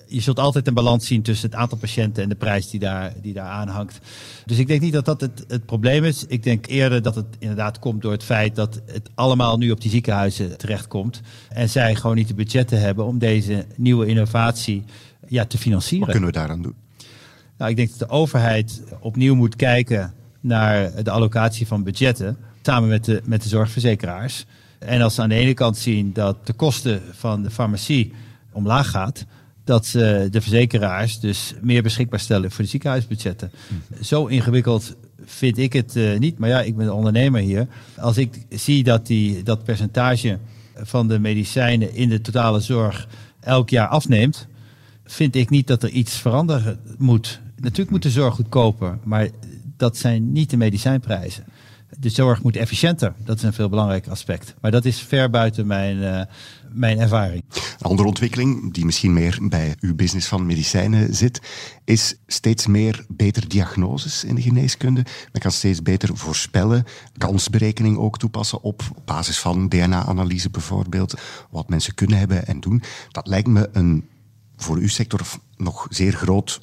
je 0.07 0.21
zult 0.21 0.39
altijd 0.39 0.67
een 0.67 0.75
balans 0.75 1.07
zien 1.07 1.23
tussen 1.23 1.51
het 1.51 1.59
aantal 1.59 1.79
patiënten 1.79 2.23
en 2.23 2.29
de 2.29 2.35
prijs 2.35 2.71
die 2.71 2.81
daar, 2.81 3.13
die 3.23 3.33
daar 3.33 3.49
aan 3.49 3.69
hangt. 3.69 3.99
Dus 4.47 4.59
ik 4.59 4.67
denk 4.67 4.81
niet 4.81 4.93
dat 4.93 5.05
dat 5.05 5.21
het, 5.21 5.45
het 5.49 5.67
probleem 5.67 6.05
is. 6.05 6.27
Ik 6.27 6.43
denk 6.43 6.67
eerder 6.67 7.03
dat 7.03 7.15
het 7.15 7.27
inderdaad 7.39 7.79
komt 7.79 8.03
door 8.03 8.13
het 8.13 8.25
feit 8.25 8.55
dat 8.55 8.81
het 8.87 9.11
allemaal 9.15 9.59
nu 9.59 9.71
op 9.71 9.81
die 9.81 9.91
ziekenhuizen 9.91 10.59
terechtkomt. 10.59 11.21
En 11.49 11.69
zij 11.69 11.95
gewoon 11.95 12.17
niet 12.17 12.29
de 12.29 12.35
budgetten 12.35 12.81
hebben 12.81 13.05
om 13.05 13.19
deze 13.19 13.67
nieuwe 13.77 14.07
innovatie 14.07 14.85
ja, 15.29 15.45
te 15.45 15.59
financieren. 15.59 16.07
Wat 16.07 16.17
kunnen 16.17 16.33
we 16.33 16.39
daaraan 16.39 16.63
doen? 16.63 16.75
Nou, 17.59 17.71
ik 17.71 17.77
denk 17.77 17.89
dat 17.89 17.99
de 17.99 18.15
overheid 18.15 18.83
opnieuw 19.01 19.35
moet 19.35 19.57
kijken 19.57 20.15
naar 20.41 21.03
de 21.03 21.11
allocatie 21.11 21.67
van 21.67 21.83
budgetten. 21.83 22.37
Samen 22.63 22.89
met 22.89 23.05
de, 23.05 23.23
met 23.25 23.43
de 23.43 23.49
zorgverzekeraars. 23.49 24.47
En 24.81 25.03
als 25.03 25.15
ze 25.15 25.23
aan 25.23 25.29
de 25.29 25.35
ene 25.35 25.55
kant 25.55 25.77
zien 25.77 26.13
dat 26.13 26.47
de 26.47 26.53
kosten 26.53 27.03
van 27.13 27.43
de 27.43 27.51
farmacie 27.51 28.13
omlaag 28.53 28.91
gaat. 28.91 29.25
Dat 29.65 29.87
ze 29.87 30.29
de 30.31 30.41
verzekeraars 30.41 31.21
dus 31.21 31.55
meer 31.61 31.83
beschikbaar 31.83 32.21
stellen 32.21 32.51
voor 32.51 32.65
de 32.65 32.71
ziekenhuisbudgetten. 32.71 33.51
Zo 34.01 34.27
ingewikkeld 34.27 34.97
vind 35.25 35.59
ik 35.59 35.73
het 35.73 35.97
eh, 35.97 36.19
niet. 36.19 36.39
Maar 36.39 36.49
ja, 36.49 36.63
ik 36.63 36.77
ben 36.77 36.87
de 36.87 36.93
ondernemer 36.93 37.41
hier. 37.41 37.67
Als 37.97 38.17
ik 38.17 38.47
zie 38.49 38.85
dat 38.85 39.07
die, 39.07 39.43
dat 39.43 39.65
percentage 39.65 40.39
van 40.75 41.09
de 41.09 41.19
medicijnen 41.19 41.95
in 41.95 42.09
de 42.09 42.21
totale 42.21 42.61
zorg 42.61 43.09
elk 43.41 43.71
jaar 43.71 43.89
afneemt 43.89 44.47
vind 45.05 45.35
ik 45.35 45.51
niet 45.51 45.67
dat 45.67 45.83
er 45.83 45.91
iets 45.91 46.17
veranderen 46.17 46.81
moet. 46.99 47.41
Natuurlijk 47.57 47.91
moet 47.91 48.03
de 48.03 48.11
zorg 48.11 48.35
goedkoper, 48.35 48.99
maar 49.03 49.29
dat 49.77 49.97
zijn 49.97 50.33
niet 50.33 50.51
de 50.51 50.57
medicijnprijzen. 50.57 51.45
De 51.99 52.09
zorg 52.09 52.43
moet 52.43 52.57
efficiënter. 52.57 53.15
Dat 53.25 53.37
is 53.37 53.43
een 53.43 53.53
veel 53.53 53.69
belangrijker 53.69 54.11
aspect. 54.11 54.55
Maar 54.61 54.71
dat 54.71 54.85
is 54.85 54.99
ver 54.99 55.31
buiten 55.31 55.67
mijn, 55.67 56.03
eh, 56.03 56.23
mijn 56.73 56.99
ervaring. 56.99 57.45
Een 57.55 57.91
andere 57.91 58.09
ontwikkeling, 58.09 58.75
die 58.75 58.85
misschien 58.85 59.13
meer 59.13 59.39
bij 59.43 59.75
uw 59.81 59.95
business 59.95 60.29
van 60.29 60.47
medicijnen 60.47 61.15
zit, 61.15 61.41
is 61.85 62.15
steeds 62.27 62.67
meer 62.67 63.05
betere 63.09 63.47
diagnoses 63.47 64.25
in 64.25 64.35
de 64.35 64.43
geneeskunde. 64.43 65.05
Men 65.33 65.43
kan 65.43 65.53
steeds 65.53 65.83
beter 65.83 66.17
voorspellen, 66.17 66.85
kansberekening 67.19 67.99
ook 67.99 68.19
toepassen 68.19 68.63
op 68.63 68.83
basis 69.05 69.39
van 69.39 69.69
DNA-analyse 69.69 70.51
bijvoorbeeld, 70.51 71.15
wat 71.51 71.69
mensen 71.69 71.95
kunnen 71.95 72.19
hebben 72.19 72.47
en 72.47 72.61
doen. 72.61 72.83
Dat 73.11 73.27
lijkt 73.27 73.49
me 73.49 73.69
een 73.73 74.09
voor 74.57 74.77
uw 74.77 74.89
sector 74.89 75.21
nog 75.57 75.87
zeer 75.91 76.13
groot 76.13 76.61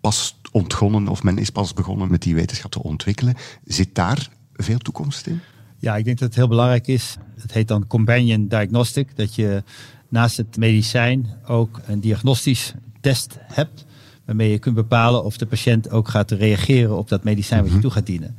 pas 0.00 0.40
ontgonnen, 0.52 1.08
of 1.08 1.22
men 1.22 1.38
is 1.38 1.50
pas 1.50 1.72
begonnen 1.72 2.10
met 2.10 2.22
die 2.22 2.34
wetenschap 2.34 2.70
te 2.70 2.82
ontwikkelen. 2.82 3.34
Zit 3.64 3.94
daar 3.94 4.28
veel 4.62 4.78
toekomst 4.78 5.26
in? 5.26 5.40
Ja, 5.78 5.96
ik 5.96 6.04
denk 6.04 6.18
dat 6.18 6.28
het 6.28 6.36
heel 6.36 6.48
belangrijk 6.48 6.86
is. 6.86 7.16
Het 7.40 7.52
heet 7.52 7.68
dan 7.68 7.86
companion 7.86 8.48
diagnostic. 8.48 9.16
Dat 9.16 9.34
je 9.34 9.62
naast 10.08 10.36
het 10.36 10.56
medicijn 10.56 11.26
ook 11.46 11.80
een 11.86 12.00
diagnostisch 12.00 12.74
test 13.00 13.36
hebt. 13.42 13.84
Waarmee 14.24 14.50
je 14.50 14.58
kunt 14.58 14.74
bepalen 14.74 15.24
of 15.24 15.36
de 15.38 15.46
patiënt 15.46 15.90
ook 15.90 16.08
gaat 16.08 16.30
reageren 16.30 16.96
op 16.98 17.08
dat 17.08 17.24
medicijn 17.24 17.62
wat 17.62 17.72
je 17.72 17.78
toe 17.78 17.90
gaat 17.90 18.06
dienen. 18.06 18.36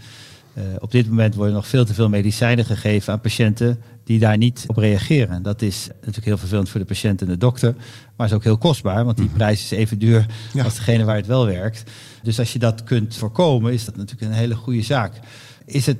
Eh, 0.53 0.63
op 0.79 0.91
dit 0.91 1.07
moment 1.09 1.35
worden 1.35 1.53
nog 1.53 1.67
veel 1.67 1.85
te 1.85 1.93
veel 1.93 2.09
medicijnen 2.09 2.65
gegeven 2.65 3.13
aan 3.13 3.21
patiënten 3.21 3.79
die 4.03 4.19
daar 4.19 4.37
niet 4.37 4.63
op 4.67 4.77
reageren. 4.77 5.43
Dat 5.43 5.61
is 5.61 5.87
natuurlijk 5.99 6.25
heel 6.25 6.37
vervelend 6.37 6.69
voor 6.69 6.79
de 6.79 6.85
patiënt 6.85 7.21
en 7.21 7.27
de 7.27 7.37
dokter, 7.37 7.75
maar 8.15 8.27
is 8.27 8.33
ook 8.33 8.43
heel 8.43 8.57
kostbaar, 8.57 9.05
want 9.05 9.17
die 9.17 9.27
prijs 9.29 9.63
is 9.63 9.71
even 9.71 9.99
duur 9.99 10.25
Ja. 10.53 10.63
als 10.63 10.75
degene 10.75 11.03
waar 11.03 11.15
het 11.15 11.27
wel 11.27 11.45
werkt. 11.45 11.83
Dus 12.23 12.39
als 12.39 12.53
je 12.53 12.59
dat 12.59 12.83
kunt 12.83 13.15
voorkomen, 13.15 13.73
is 13.73 13.85
dat 13.85 13.95
natuurlijk 13.95 14.31
een 14.31 14.37
hele 14.37 14.55
goede 14.55 14.81
zaak. 14.81 15.19
Is 15.65 15.85
het 15.85 15.97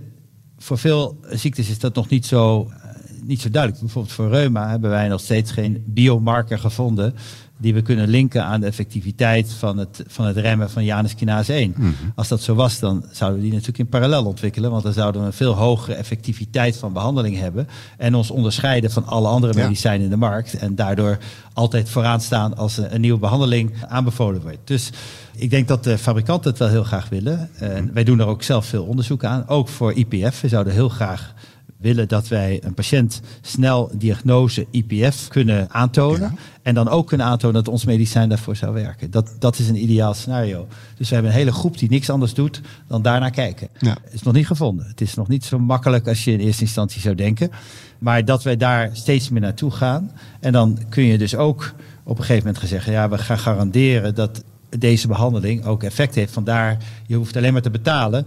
voor 0.60 0.78
veel 0.78 1.20
ziektes 1.30 1.70
is 1.70 1.80
dat 1.80 1.96
nog 1.96 2.10
niet 2.10 2.26
zo, 2.26 2.70
eh, 2.70 2.90
niet 3.24 3.42
zo 3.42 3.50
duidelijk. 3.50 3.82
Bijvoorbeeld 3.82 4.14
voor 4.14 4.30
reuma 4.30 4.70
hebben 4.70 4.90
wij 4.90 5.08
nog 5.08 5.22
steeds 5.22 5.52
geen 5.52 5.84
biomarker 5.86 6.60
gevonden 6.60 7.16
die 7.62 7.74
we 7.74 7.82
kunnen 7.82 8.08
linken 8.08 8.44
aan 8.44 8.60
de 8.60 8.66
effectiviteit 8.66 9.52
van 9.54 9.78
het, 9.78 10.04
van 10.08 10.26
het 10.26 10.38
remmen 10.38 10.70
van 10.70 10.84
Janus 10.84 11.16
kinase 11.16 11.54
1. 11.54 11.76
Als 12.16 12.28
dat 12.28 12.42
zo 12.42 12.56
was, 12.56 12.80
dan 12.80 13.06
zouden 13.12 13.38
we 13.40 13.44
die 13.46 13.54
natuurlijk 13.54 13.80
in 13.80 13.88
parallel 13.88 14.26
ontwikkelen, 14.26 14.72
want 14.72 14.84
dan 14.84 14.94
zouden 14.94 15.22
we 15.22 15.28
een 15.28 15.34
veel 15.34 15.54
hogere 15.54 15.94
effectiviteit 15.94 16.78
van 16.78 16.94
behandeling 16.94 17.38
hebben 17.38 17.68
en 17.98 18.16
ons 18.16 18.32
onderscheiden 18.32 18.92
van 18.92 19.06
alle 19.06 19.28
andere 19.28 19.54
Ja. 19.54 19.64
medicijnen 19.64 20.04
in 20.04 20.10
de 20.10 20.18
markt 20.18 20.54
en 20.58 20.76
daardoor 20.76 21.18
altijd 21.54 21.90
vooraan 21.90 22.22
staan 22.22 22.58
als 22.58 22.78
een, 22.78 22.94
een 22.96 23.02
nieuwe 23.02 23.20
behandeling 23.20 23.74
aanbevolen 23.88 24.42
wordt. 24.42 24.58
Dus 24.64 24.90
ik 25.36 25.50
denk 25.50 25.68
dat 25.68 25.84
de 25.84 25.98
fabrikanten 25.98 26.50
het 26.50 26.60
wel 26.60 26.70
heel 26.70 26.84
graag 26.84 27.10
willen. 27.10 27.50
En 27.56 27.94
wij 27.94 28.04
doen 28.04 28.20
er 28.20 28.26
ook 28.28 28.44
zelf 28.44 28.66
veel 28.66 28.84
onderzoek 28.84 29.24
aan, 29.24 29.48
ook 29.48 29.68
voor 29.68 29.94
IPF. 29.94 30.42
We 30.42 30.48
zouden 30.48 30.74
heel 30.74 30.90
graag 30.90 31.34
willen 31.80 32.08
dat 32.08 32.28
wij 32.28 32.60
een 32.64 32.74
patiënt 32.74 33.22
snel 33.42 33.92
diagnose 33.94 34.68
IPF 34.72 35.28
kunnen 35.28 35.70
aantonen. 35.72 36.22
Ja. 36.22 36.34
En 36.62 36.74
dan 36.74 36.90
ook 36.90 37.08
kunnen 37.08 37.28
aantonen 37.28 37.64
dat 37.64 37.74
ons 37.74 37.86
medicijn 37.86 38.30
daarvoor 38.30 38.56
zou 38.56 38.74
werken. 38.74 39.12
Dat, 39.12 39.36
dat 39.40 39.60
is 39.60 39.70
een 39.70 39.84
ideaal 39.84 40.14
scenario. 40.14 40.68
Dus 40.98 41.08
we 41.08 41.14
hebben 41.14 41.32
een 41.32 41.38
hele 41.38 41.52
groep 41.52 41.78
die 41.78 41.90
niks 41.90 42.10
anders 42.10 42.34
doet 42.34 42.62
dan 42.88 43.02
daarnaar 43.02 43.32
kijken. 43.32 43.68
Ja. 43.80 43.98
Het 44.04 44.14
is 44.14 44.22
nog 44.22 44.34
niet 44.34 44.48
gevonden. 44.48 44.88
Het 44.88 45.02
is 45.02 45.14
nog 45.14 45.28
niet 45.28 45.46
zo 45.46 45.60
makkelijk 45.60 46.08
als 46.08 46.24
je 46.24 46.32
in 46.32 46.40
eerste 46.40 46.64
instantie 46.64 47.02
zou 47.02 47.16
denken. 47.16 47.52
Maar 48.00 48.26
dat 48.26 48.44
wij 48.44 48.58
daar 48.58 48.90
steeds 48.94 49.30
meer 49.30 49.42
naartoe 49.42 49.72
gaan. 49.72 50.12
En 50.40 50.52
dan 50.52 50.80
kun 50.90 51.04
je 51.04 51.18
dus 51.18 51.36
ook 51.36 51.74
op 52.04 52.18
een 52.18 52.24
gegeven 52.24 52.44
moment 52.44 52.58
gaan 52.58 52.68
zeggen... 52.68 52.92
ja, 52.92 53.10
we 53.10 53.18
gaan 53.18 53.40
garanderen 53.40 54.16
dat 54.16 54.44
deze 54.78 55.08
behandeling 55.08 55.66
ook 55.66 55.84
effect 55.84 56.16
heeft. 56.16 56.34
Vandaar, 56.34 56.78
je 57.08 57.16
hoeft 57.16 57.38
alleen 57.38 57.54
maar 57.54 57.62
te 57.62 57.70
betalen 57.70 58.26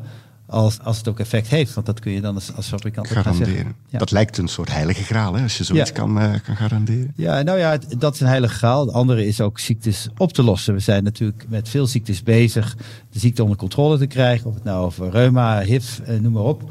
als, 0.53 0.79
als 0.83 0.97
het 0.97 1.09
ook 1.09 1.19
effect 1.21 1.49
heeft. 1.49 1.75
Want 1.75 1.87
dat 1.87 2.01
kun 2.01 2.13
je 2.13 2.21
dan 2.21 2.35
als, 2.35 2.55
als 2.57 2.67
fabrikant 2.67 3.09
Garanderen. 3.09 3.75
Ja. 3.89 3.99
Dat 3.99 4.11
lijkt 4.11 4.39
een 4.39 4.49
soort 4.49 4.73
heilige 4.73 5.03
graal, 5.03 5.35
hè, 5.35 5.43
als 5.43 5.59
je 5.59 5.65
zoiets 5.65 5.89
Ja. 5.91 5.95
kan, 5.97 6.21
eh, 6.21 6.33
kan 6.45 6.57
garanderen. 6.57 7.13
Ja, 7.17 7.43
nou 7.43 7.59
ja, 7.59 7.71
het- 7.71 7.95
dat 7.99 8.15
is 8.15 8.21
een 8.21 8.27
heilige 8.27 8.55
graal. 8.55 8.87
Het 8.87 8.95
andere 8.95 9.27
is 9.27 9.41
ook 9.41 9.59
ziektes 9.59 10.09
op 10.17 10.33
te 10.33 10.43
lossen. 10.43 10.75
We 10.75 10.81
zijn 10.81 11.05
natuurlijk 11.05 11.45
met 11.49 11.69
veel 11.69 11.87
ziektes 11.87 12.23
bezig 12.23 12.77
de 13.11 13.19
ziekte 13.19 13.43
onder 13.43 13.57
controle 13.59 13.99
te 13.99 14.07
krijgen. 14.07 14.47
Of 14.47 14.55
het 14.55 14.65
nou 14.65 14.85
over 14.85 15.11
reuma, 15.11 15.61
HIV, 15.61 15.99
eh, 15.99 16.19
noem 16.21 16.33
maar 16.33 16.43
op. 16.43 16.63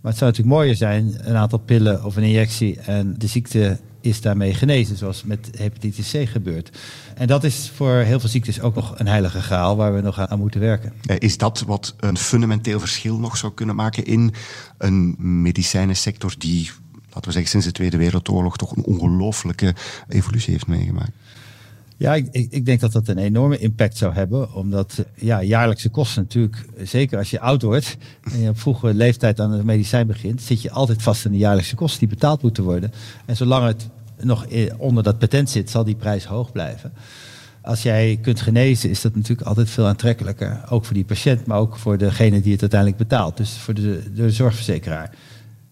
Maar 0.00 0.12
het 0.12 0.20
zou 0.22 0.30
natuurlijk 0.30 0.56
mooier 0.56 0.76
zijn, 0.76 1.14
een 1.18 1.36
aantal 1.36 1.58
pillen 1.58 2.04
of 2.04 2.16
een 2.16 2.22
injectie 2.22 2.80
en 2.80 3.14
de 3.18 3.26
ziekte 3.26 3.78
is 4.00 4.20
daarmee 4.20 4.54
genezen, 4.54 4.96
zoals 4.96 5.24
met 5.24 5.50
hepatitis 5.56 6.10
C 6.10 6.28
gebeurt. 6.28 6.78
En 7.14 7.26
dat 7.26 7.44
is 7.44 7.70
voor 7.74 7.94
heel 7.94 8.20
veel 8.20 8.28
ziektes 8.28 8.60
ook 8.60 8.74
nog 8.74 8.98
een 8.98 9.06
heilige 9.06 9.42
graal 9.42 9.76
waar 9.76 9.94
we 9.94 10.00
nog 10.00 10.18
aan, 10.18 10.28
aan 10.28 10.38
moeten 10.38 10.60
werken. 10.60 10.92
Eh, 11.06 11.16
Is 11.18 11.38
dat 11.38 11.60
wat 11.66 11.94
een 11.98 12.16
fundamenteel 12.16 12.80
verschil 12.80 13.18
nog 13.18 13.36
zou 13.36 13.52
kunnen 13.52 13.76
maken 13.76 14.04
in 14.04 14.34
een 14.78 15.14
medicijnensector 15.42 16.34
die, 16.38 16.70
laten 17.06 17.24
we 17.24 17.30
zeggen, 17.30 17.50
sinds 17.50 17.66
de 17.66 17.72
Tweede 17.72 17.96
Wereldoorlog 17.96 18.56
toch 18.56 18.76
een 18.76 18.84
ongelooflijke 18.84 19.74
evolutie 20.08 20.52
heeft 20.52 20.66
meegemaakt? 20.66 21.12
Ja, 21.96 22.14
ik, 22.14 22.28
ik, 22.50 22.66
denk 22.66 22.80
dat 22.80 22.92
dat 22.92 23.08
een 23.08 23.18
enorme 23.18 23.58
impact 23.58 23.96
zou 23.96 24.14
hebben. 24.14 24.54
Omdat 24.54 25.04
ja, 25.14 25.42
jaarlijkse 25.42 25.88
kosten 25.88 26.22
natuurlijk, 26.22 26.64
zeker 26.82 27.18
als 27.18 27.30
je 27.30 27.40
oud 27.40 27.62
wordt 27.62 27.96
en 28.32 28.40
je 28.40 28.48
op 28.48 28.60
vroege 28.60 28.94
leeftijd 28.94 29.40
aan 29.40 29.50
het 29.50 29.64
medicijn 29.64 30.06
begint, 30.06 30.42
zit 30.42 30.62
je 30.62 30.70
altijd 30.70 31.02
vast 31.02 31.26
aan 31.26 31.32
de 31.32 31.38
jaarlijkse 31.38 31.74
kosten 31.74 31.98
die 31.98 32.08
betaald 32.08 32.42
moeten 32.42 32.64
worden. 32.64 32.92
En 33.24 33.36
zolang 33.36 33.66
het 33.66 33.88
nog 34.20 34.46
eh, 34.46 34.72
onder 34.76 35.02
dat 35.02 35.18
patent 35.18 35.50
zit, 35.50 35.70
zal 35.70 35.84
die 35.84 35.94
prijs 35.94 36.24
hoog 36.24 36.52
blijven. 36.52 36.92
Als 37.62 37.82
jij 37.82 38.18
kunt 38.22 38.40
genezen, 38.40 38.90
is 38.90 39.00
dat 39.00 39.14
natuurlijk 39.14 39.48
altijd 39.48 39.70
veel 39.70 39.86
aantrekkelijker. 39.86 40.60
Ook 40.70 40.84
voor 40.84 40.94
die 40.94 41.04
patiënt, 41.04 41.46
maar 41.46 41.58
ook 41.58 41.76
voor 41.76 41.98
degene 41.98 42.40
die 42.40 42.52
het 42.52 42.60
uiteindelijk 42.60 43.00
betaalt. 43.00 43.36
Dus 43.36 43.50
voor 43.50 43.74
de, 43.74 44.02
de 44.14 44.30
zorgverzekeraar. 44.30 45.10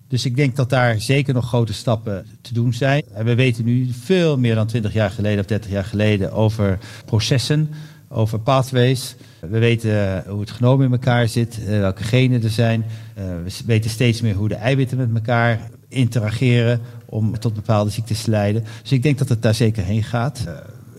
Dus 0.08 0.24
ik 0.24 0.36
denk 0.36 0.56
dat 0.56 0.70
daar 0.70 1.00
zeker 1.00 1.34
nog 1.34 1.46
grote 1.46 1.72
stappen 1.72 2.26
te 2.40 2.54
doen 2.54 2.72
zijn. 2.72 3.02
En 3.14 3.24
we 3.24 3.34
weten 3.34 3.64
nu 3.64 3.88
veel 4.00 4.38
meer 4.38 4.54
dan 4.54 4.66
20 4.66 4.92
jaar 4.92 5.10
geleden 5.10 5.40
of 5.40 5.46
30 5.46 5.70
jaar 5.70 5.84
geleden 5.84 6.32
over 6.32 6.78
processen, 7.04 7.70
over 8.08 8.40
pathways. 8.40 9.14
We 9.40 9.58
weten 9.58 10.24
hoe 10.28 10.40
het 10.40 10.50
genoom 10.50 10.82
in 10.82 10.92
elkaar 10.92 11.28
zit, 11.28 11.58
eh, 11.58 11.78
welke 11.78 12.02
genen 12.02 12.42
er 12.42 12.50
zijn. 12.50 12.84
Eh, 13.14 13.24
We 13.44 13.52
weten 13.66 13.90
steeds 13.90 14.20
meer 14.20 14.34
hoe 14.34 14.48
de 14.48 14.54
eiwitten 14.54 14.98
met 14.98 15.08
elkaar 15.14 15.70
interageren 15.88 16.80
om 17.12 17.38
tot 17.38 17.54
bepaalde 17.54 17.90
ziektes 17.90 18.22
te 18.22 18.30
leiden. 18.30 18.64
Dus 18.82 18.92
ik 18.92 19.02
denk 19.02 19.18
dat 19.18 19.28
het 19.28 19.42
daar 19.42 19.54
zeker 19.54 19.84
heen 19.84 20.02
gaat. 20.02 20.44
Eh, 20.46 20.54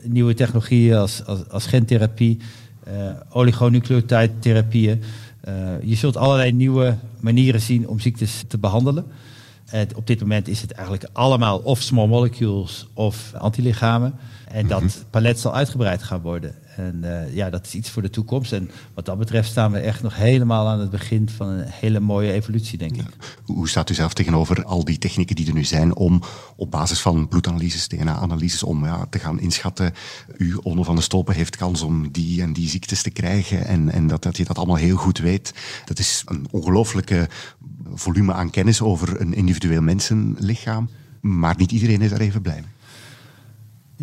Nieuwe 0.06 0.34
technologieën 0.34 0.96
als, 0.96 1.26
als, 1.26 1.50
als 1.50 1.66
gentherapie, 1.66 2.40
eh 2.84 2.94
oligonucleotide-therapieën. 3.30 5.02
Eh, 5.42 5.54
je 5.84 5.96
zult 5.96 6.18
allerlei 6.18 6.52
nieuwe 6.52 6.96
manieren 7.20 7.62
zien 7.62 7.88
om 7.88 8.00
ziektes 8.00 8.44
te 8.48 8.58
behandelen. 8.58 9.06
Het, 9.66 9.94
op 9.94 10.08
dit 10.08 10.20
moment 10.20 10.48
is 10.48 10.62
het 10.62 10.72
eigenlijk 10.72 11.10
allemaal 11.14 11.58
of 11.58 11.82
small 11.82 12.08
molecules 12.08 12.88
of 12.94 13.34
antilichamen. 13.38 14.14
En 14.54 14.68
dat 14.68 14.82
mhm. 14.82 14.92
palet 15.10 15.40
zal 15.40 15.56
uitgebreid 15.56 16.04
gaan 16.04 16.22
worden. 16.22 16.56
En 16.76 17.02
uh, 17.04 17.36
ja, 17.36 17.50
dat 17.50 17.66
is 17.66 17.74
iets 17.74 17.90
voor 17.90 18.02
de 18.02 18.10
toekomst. 18.10 18.54
En 18.54 18.72
wat 18.94 19.06
dat 19.06 19.18
betreft 19.18 19.50
staan 19.50 19.72
we 19.72 19.80
echt 19.80 20.04
nog 20.04 20.16
helemaal 20.16 20.68
aan 20.68 20.80
het 20.80 20.90
begin 20.90 21.30
van 21.30 21.48
een 21.48 21.66
hele 21.68 22.00
mooie 22.00 22.32
evolutie, 22.32 22.78
denk 22.78 22.96
ik. 22.96 23.06
Hoe 23.46 23.70
staat 23.70 23.90
u 23.90 23.94
zelf 23.94 24.14
tegenover 24.14 24.64
al 24.64 24.84
die 24.84 24.98
technieken 24.98 25.36
die 25.36 25.48
er 25.48 25.54
nu 25.54 25.64
zijn 25.64 25.96
om 25.96 26.22
op 26.56 26.72
basis 26.72 27.02
van 27.02 27.28
bloedanalyses, 27.28 27.88
DNA-analyses, 27.88 28.64
om 28.64 28.86
ja, 28.86 29.06
te 29.10 29.20
gaan 29.20 29.40
inschatten, 29.40 29.94
u, 30.38 30.58
Onno 30.64 30.84
van 30.84 30.96
de 30.96 31.02
Stolpen, 31.02 31.36
heeft 31.36 31.56
kans 31.56 31.82
om 31.82 32.12
die 32.12 32.42
en 32.42 32.54
die 32.54 32.70
ziektes 32.70 33.02
te 33.02 33.10
krijgen 33.10 33.66
en, 33.66 33.90
en 33.90 34.08
dat, 34.08 34.24
dat 34.24 34.38
je 34.38 34.46
dat 34.46 34.58
allemaal 34.58 34.76
heel 34.76 34.98
goed 34.98 35.18
weet. 35.18 35.54
Dat 35.86 36.00
is 36.00 36.24
een 36.26 36.48
ongelooflijke 36.52 37.30
volume 37.94 38.34
aan 38.34 38.50
kennis 38.50 38.82
over 38.82 39.22
een 39.22 39.34
individueel 39.34 39.82
mensenlichaam. 39.82 40.90
Maar 41.22 41.56
niet 41.58 41.72
iedereen 41.72 42.02
is 42.02 42.10
daar 42.10 42.20
even 42.20 42.42
blij 42.42 42.62
mee. 42.62 42.72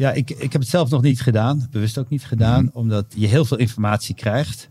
Ja, 0.01 0.13
ik, 0.13 0.31
ik 0.31 0.53
heb 0.53 0.61
het 0.61 0.71
zelf 0.71 0.91
nog 0.91 1.03
niet 1.03 1.21
gedaan, 1.21 1.69
bewust 1.71 1.99
ook 1.99 2.09
niet 2.09 2.25
gedaan, 2.25 2.65
mhm. 2.65 2.77
omdat 2.77 3.05
je 3.17 3.27
heel 3.27 3.45
veel 3.45 3.57
informatie 3.57 4.15
krijgt. 4.15 4.69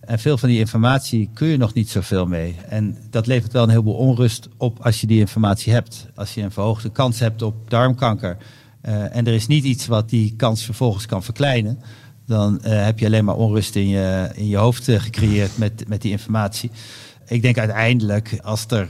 En 0.00 0.18
veel 0.18 0.38
van 0.38 0.48
die 0.48 0.58
informatie 0.58 1.30
kun 1.34 1.48
je 1.48 1.56
nog 1.56 1.74
niet 1.74 1.90
zoveel 1.90 2.26
mee. 2.26 2.56
En 2.68 2.96
dat 3.10 3.26
levert 3.26 3.52
wel 3.52 3.62
een 3.62 3.68
heleboel 3.68 3.94
onrust 3.94 4.48
op 4.56 4.78
als 4.80 5.00
je 5.00 5.06
die 5.06 5.18
informatie 5.18 5.72
hebt. 5.72 6.06
Als 6.14 6.34
je 6.34 6.42
een 6.42 6.50
verhoogde 6.50 6.90
kans 6.90 7.18
hebt 7.18 7.42
op 7.42 7.70
darmkanker. 7.70 8.36
Uh, 8.84 9.16
en 9.16 9.26
er 9.26 9.32
is 9.32 9.46
niet 9.46 9.64
iets 9.64 9.86
wat 9.86 10.08
die 10.08 10.34
kans 10.36 10.64
vervolgens 10.64 11.06
kan 11.06 11.22
verkleinen. 11.22 11.78
Dan 12.26 12.60
uh, 12.64 12.84
heb 12.84 12.98
je 12.98 13.06
alleen 13.06 13.24
maar 13.24 13.36
onrust 13.36 13.74
in 13.74 13.88
je, 13.88 14.30
in 14.34 14.48
je 14.48 14.56
hoofd 14.56 14.88
uh, 14.88 15.00
gecreëerd 15.00 15.58
met, 15.58 15.88
met 15.88 16.02
die 16.02 16.10
informatie. 16.10 16.70
Ik 17.26 17.42
denk 17.42 17.58
uiteindelijk, 17.58 18.38
als 18.42 18.66
er 18.68 18.88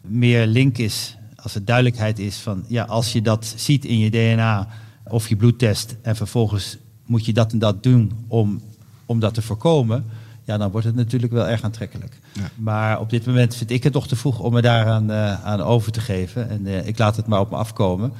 meer 0.00 0.46
link 0.46 0.78
is, 0.78 1.16
als 1.36 1.54
er 1.54 1.64
duidelijkheid 1.64 2.18
is 2.18 2.36
van 2.36 2.64
ja, 2.68 2.84
als 2.84 3.12
je 3.12 3.22
dat 3.22 3.54
ziet 3.56 3.84
in 3.84 3.98
je 3.98 4.10
DNA 4.10 4.68
of 5.10 5.28
je 5.28 5.36
bloedtest 5.36 5.96
en 6.02 6.16
vervolgens 6.16 6.76
moet 7.06 7.26
je 7.26 7.32
dat 7.32 7.52
en 7.52 7.58
dat 7.58 7.82
doen 7.82 8.12
om, 8.26 8.60
om 9.06 9.20
dat 9.20 9.34
te 9.34 9.42
voorkomen, 9.42 10.04
ja, 10.44 10.56
dan 10.56 10.70
wordt 10.70 10.86
het 10.86 10.94
natuurlijk 10.94 11.32
wel 11.32 11.48
erg 11.48 11.62
aantrekkelijk. 11.62 12.18
Maar 12.56 13.00
op 13.00 13.10
dit 13.10 13.26
moment 13.26 13.54
vind 13.54 13.70
ik 13.70 13.82
het 13.82 13.92
toch 13.92 14.08
te 14.08 14.16
vroeg 14.16 14.38
om 14.38 14.52
me 14.52 14.60
daaraan 14.60 15.10
uh, 15.10 15.44
aan 15.44 15.60
over 15.60 15.92
te 15.92 16.00
geven. 16.00 16.48
En 16.48 16.66
uh, 16.66 16.86
ik 16.86 16.98
laat 16.98 17.16
het 17.16 17.26
maar 17.26 17.40
op 17.40 17.50
me 17.50 17.56
afkomen. 17.56 18.12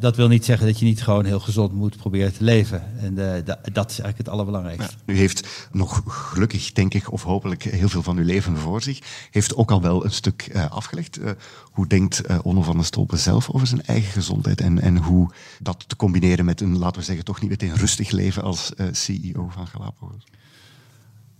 Dat 0.00 0.16
wil 0.16 0.28
niet 0.28 0.44
zeggen 0.44 0.66
dat 0.66 0.78
je 0.78 0.84
niet 0.84 1.02
gewoon 1.02 1.24
heel 1.24 1.40
gezond 1.40 1.72
moet 1.72 1.96
proberen 1.96 2.32
te 2.32 2.44
leven. 2.44 2.82
En 2.98 3.12
uh, 3.18 3.54
dat 3.72 3.90
is 3.90 3.98
eigenlijk 3.98 4.18
het 4.18 4.28
allerbelangrijkste. 4.28 4.94
Ja, 5.06 5.12
u 5.12 5.16
heeft 5.16 5.68
nog 5.72 6.02
gelukkig, 6.06 6.72
denk 6.72 6.94
ik, 6.94 7.12
of 7.12 7.22
hopelijk 7.22 7.62
heel 7.62 7.88
veel 7.88 8.02
van 8.02 8.16
uw 8.16 8.24
leven 8.24 8.56
voor 8.56 8.82
zich. 8.82 9.28
Heeft 9.30 9.56
ook 9.56 9.70
al 9.70 9.82
wel 9.82 10.04
een 10.04 10.12
stuk 10.12 10.50
uh, 10.54 10.70
afgelegd. 10.70 11.18
Uh, 11.18 11.30
hoe 11.62 11.86
denkt 11.86 12.42
Onno 12.42 12.62
van 12.62 12.76
der 12.76 12.84
Stolpen 12.84 13.18
zelf 13.18 13.50
over 13.50 13.66
zijn 13.66 13.84
eigen 13.84 14.12
gezondheid? 14.12 14.60
En, 14.60 14.80
en 14.80 14.96
hoe 14.96 15.30
dat 15.60 15.84
te 15.86 15.96
combineren 15.96 16.44
met 16.44 16.60
een, 16.60 16.78
laten 16.78 17.00
we 17.00 17.06
zeggen, 17.06 17.24
toch 17.24 17.40
niet 17.40 17.50
meteen 17.50 17.76
rustig 17.76 18.10
leven 18.10 18.42
als 18.42 18.72
CEO 18.92 19.48
van 19.50 19.66
Galapagos? 19.66 20.24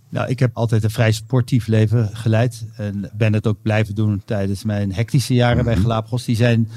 Nou, 0.09 0.29
ik 0.29 0.39
heb 0.39 0.57
altijd 0.57 0.83
een 0.83 0.89
vrij 0.89 1.11
sportief 1.11 1.67
leven 1.67 2.09
geleid. 2.13 2.65
En 2.75 3.09
ben 3.13 3.33
het 3.33 3.47
ook 3.47 3.61
blijven 3.61 3.95
doen 3.95 4.21
tijdens 4.25 4.63
mijn 4.63 4.93
hectische 4.93 5.33
jaren 5.33 5.63
bij 5.63 5.73
mhm. 5.73 5.81
Galapagos. 5.81 6.25
Die 6.25 6.35
zijn 6.35 6.69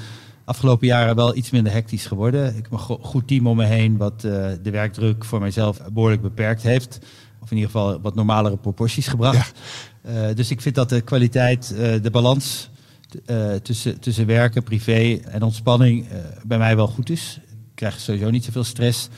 afgelopen 0.49 0.87
jaren 0.87 1.15
wel 1.15 1.35
iets 1.35 1.49
minder 1.49 1.73
hectisch 1.73 2.05
geworden. 2.05 2.55
Ik 2.55 2.67
heb 2.69 2.71
een 2.71 2.79
goed 3.01 3.27
team 3.27 3.47
om 3.47 3.57
me 3.57 3.65
heen, 3.65 3.97
wat 3.97 4.23
uh, 4.25 4.47
de 4.63 4.71
werkdruk 4.71 5.25
voor 5.25 5.39
mijzelf 5.39 5.81
behoorlijk 5.93 6.21
beperkt 6.21 6.61
heeft. 6.61 6.99
Of 7.41 7.51
in 7.51 7.57
ieder 7.57 7.71
geval 7.71 8.01
wat 8.01 8.15
normalere 8.15 8.57
proporties 8.57 9.07
gebracht. 9.07 9.53
Ja. 10.03 10.29
Uh, 10.29 10.35
dus 10.35 10.51
ik 10.51 10.61
vind 10.61 10.75
dat 10.75 10.89
de 10.89 11.01
kwaliteit, 11.01 11.73
uh, 11.73 11.79
de 12.01 12.11
balans 12.11 12.69
tussen, 13.63 13.99
tussen 13.99 14.25
werken, 14.25 14.63
privé 14.63 15.19
en 15.23 15.41
ontspanning 15.41 16.07
bij 16.45 16.57
mij 16.57 16.75
wel 16.75 16.87
goed 16.87 17.09
is. 17.09 17.39
Ik 17.49 17.75
krijg 17.75 17.99
sowieso 17.99 18.29
niet 18.29 18.45
zoveel 18.45 18.63
stress. 18.63 19.09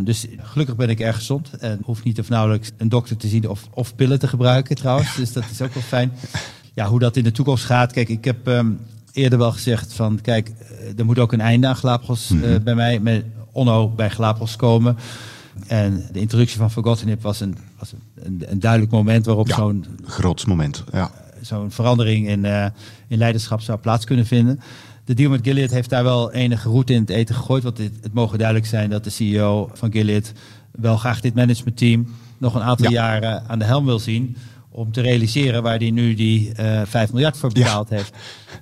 dus 0.00 0.26
gelukkig 0.38 0.76
ben 0.76 0.88
ik 0.88 1.00
erg 1.00 1.16
gezond 1.16 1.50
en 1.58 1.80
hoef 1.84 2.04
niet 2.04 2.20
of 2.20 2.28
nauwelijks 2.28 2.70
een 2.76 2.88
dokter 2.88 3.16
te 3.16 3.28
zien 3.28 3.48
of, 3.48 3.68
of 3.70 3.94
pillen 3.94 4.18
te 4.18 4.28
gebruiken 4.28 4.76
trouwens. 4.76 5.16
Dus 5.16 5.32
dat 5.32 5.44
is 5.50 5.62
ook 5.62 5.74
wel 5.74 5.82
fijn. 5.82 6.12
Ja, 6.74 6.86
hoe 6.86 6.98
dat 6.98 7.16
in 7.16 7.24
de 7.24 7.32
toekomst 7.32 7.64
gaat. 7.64 7.92
Kijk, 7.92 8.08
ik 8.08 8.24
heb 8.24 8.46
um, 8.46 8.80
eerder 9.16 9.38
wel 9.38 9.52
gezegd 9.52 9.92
van 9.92 10.20
kijk, 10.20 10.48
eh, 10.48 10.98
er 10.98 11.04
moet 11.04 11.18
ook 11.18 11.32
een 11.32 11.40
einde 11.40 11.66
aan 11.66 11.76
Galapagos 11.76 12.28
mm 12.28 12.62
bij 12.62 12.74
mij, 12.74 13.00
met 13.00 13.24
Onno 13.52 13.88
bij 13.88 14.10
Galapagos 14.10 14.56
komen. 14.56 14.96
En 15.66 16.08
de 16.12 16.20
introductie 16.20 16.58
van 16.58 16.70
Forgotten 16.70 17.18
was 17.20 17.40
een, 17.40 17.56
was 17.78 17.92
een, 18.14 18.44
een 18.46 18.60
duidelijk 18.60 18.92
moment 18.92 19.26
waarop 19.26 19.48
zo'n... 19.48 19.84
groot 20.04 20.46
moment, 20.46 20.84
ja. 20.92 21.10
Zo'n 21.40 21.70
verandering 21.70 22.28
in, 22.28 22.44
uh, 22.44 22.66
in 23.08 23.18
leiderschap 23.18 23.60
zou 23.60 23.78
plaats 23.78 24.04
kunnen 24.04 24.26
vinden. 24.26 24.60
De 25.04 25.14
deal 25.14 25.30
met 25.30 25.40
Gilead 25.42 25.70
heeft 25.70 25.90
daar 25.90 26.04
wel 26.04 26.32
enige 26.32 26.68
route 26.68 26.92
in 26.92 27.00
het 27.00 27.10
eten 27.10 27.34
gegooid. 27.34 27.62
Want 27.62 27.78
het, 27.78 27.92
het 28.02 28.12
mogen 28.12 28.38
duidelijk 28.38 28.66
zijn 28.66 28.90
dat 28.90 29.04
de 29.04 29.10
CEO 29.10 29.70
van 29.72 29.92
Gilead 29.92 30.32
wel 30.70 30.96
graag 30.96 31.20
dit 31.20 31.34
managementteam 31.34 32.06
nog 32.38 32.54
een 32.54 32.62
aantal 32.62 32.90
jaren 32.90 33.48
aan 33.48 33.58
de 33.58 33.64
helm 33.64 33.84
wil 33.84 33.98
zien 33.98 34.36
om 34.76 34.92
te 34.92 35.00
realiseren 35.00 35.62
waar 35.62 35.78
hij 35.78 35.90
nu 35.90 36.14
die 36.14 36.52
uh, 36.60 36.80
eh, 36.80 36.86
5 36.86 37.12
miljard 37.12 37.36
voor 37.36 37.52
betaald 37.52 37.88
heeft. 37.88 38.16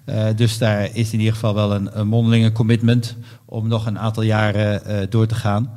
Uh, 0.07 0.27
dus 0.37 0.59
daar 0.59 0.89
is 0.93 1.13
in 1.13 1.19
ieder 1.19 1.35
geval 1.35 1.55
wel 1.55 1.75
een, 1.75 1.99
een 1.99 2.07
mondelinge 2.07 2.53
commitment 2.53 3.17
om 3.45 3.69
nog 3.69 3.87
een 3.87 3.99
aantal 3.99 4.23
jaren 4.23 4.83
uh, 4.87 4.99
door 5.09 5.27
te 5.27 5.35
gaan. 5.35 5.73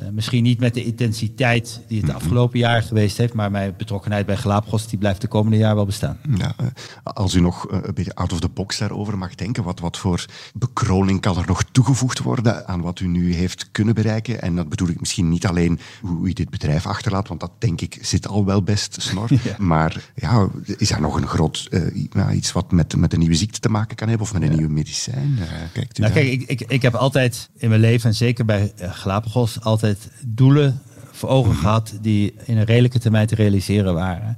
Uh, 0.00 0.08
misschien 0.08 0.42
niet 0.42 0.60
met 0.60 0.74
de 0.74 0.84
intensiteit 0.84 1.80
die 1.88 1.96
het 1.96 2.06
de 2.06 2.12
mhm. 2.12 2.22
afgelopen 2.22 2.58
jaar 2.58 2.82
geweest 2.82 3.16
heeft, 3.16 3.32
maar 3.32 3.50
mijn 3.50 3.74
betrokkenheid 3.76 4.26
bij 4.26 4.36
Galapagos 4.36 4.86
die 4.86 4.98
blijft 4.98 5.20
de 5.20 5.26
komende 5.26 5.56
jaar 5.56 5.74
wel 5.74 5.86
bestaan. 5.86 6.18
Ja, 6.36 6.54
uh, 6.60 6.66
als 7.02 7.34
u 7.34 7.40
nog 7.40 7.70
uh, 7.70 7.78
een 7.82 7.94
beetje 7.94 8.14
out 8.14 8.32
of 8.32 8.40
the 8.40 8.48
box 8.48 8.78
daarover 8.78 9.18
mag 9.18 9.34
denken, 9.34 9.62
wat, 9.62 9.80
wat 9.80 9.98
voor 9.98 10.24
bekroning 10.54 11.20
kan 11.20 11.38
er 11.38 11.46
nog 11.46 11.62
toegevoegd 11.72 12.18
worden 12.18 12.66
aan 12.66 12.80
wat 12.80 13.00
u 13.00 13.06
nu 13.06 13.34
heeft 13.34 13.68
kunnen 13.70 13.94
bereiken? 13.94 14.42
En 14.42 14.56
dat 14.56 14.68
bedoel 14.68 14.88
ik 14.88 15.00
misschien 15.00 15.28
niet 15.28 15.46
alleen 15.46 15.78
hoe 16.00 16.28
u 16.28 16.32
dit 16.32 16.50
bedrijf 16.50 16.86
achterlaat, 16.86 17.28
want 17.28 17.40
dat 17.40 17.52
denk 17.58 17.80
ik 17.80 17.98
zit 18.00 18.28
al 18.28 18.44
wel 18.44 18.62
best 18.62 19.02
snor. 19.02 19.28
ja. 19.44 19.56
Maar 19.58 20.10
ja, 20.14 20.48
is 20.76 20.90
er 20.90 21.00
nog 21.00 21.16
een 21.16 21.26
groot 21.26 21.68
iets 22.32 22.52
wat 22.52 22.72
met, 22.72 22.96
met 22.96 23.12
een 23.12 23.18
nieuwe 23.18 23.34
ziekte 23.34 23.60
te 23.60 23.68
maken 23.68 23.96
kan 23.96 24.08
hebben 24.08 24.26
of 24.26 24.32
met 24.32 24.42
een 24.42 24.50
ja. 24.50 24.56
nieuw 24.56 24.68
medicijn? 24.68 25.38
kijkt 25.72 25.98
u 25.98 26.02
nou, 26.02 26.14
kijk, 26.14 26.28
ik, 26.28 26.42
ik, 26.42 26.60
ik 26.60 26.82
heb 26.82 26.94
altijd 26.94 27.50
in 27.56 27.68
mijn 27.68 27.80
leven, 27.80 28.08
en 28.08 28.16
zeker 28.16 28.44
bij 28.44 28.72
Galapagos, 28.76 29.60
altijd 29.60 29.81
altijd 29.82 30.10
doelen 30.26 30.80
voor 31.10 31.28
ogen 31.28 31.54
gehad 31.54 31.94
die 32.00 32.34
in 32.44 32.56
een 32.56 32.64
redelijke 32.64 32.98
termijn 32.98 33.26
te 33.26 33.34
realiseren 33.34 33.94
waren. 33.94 34.36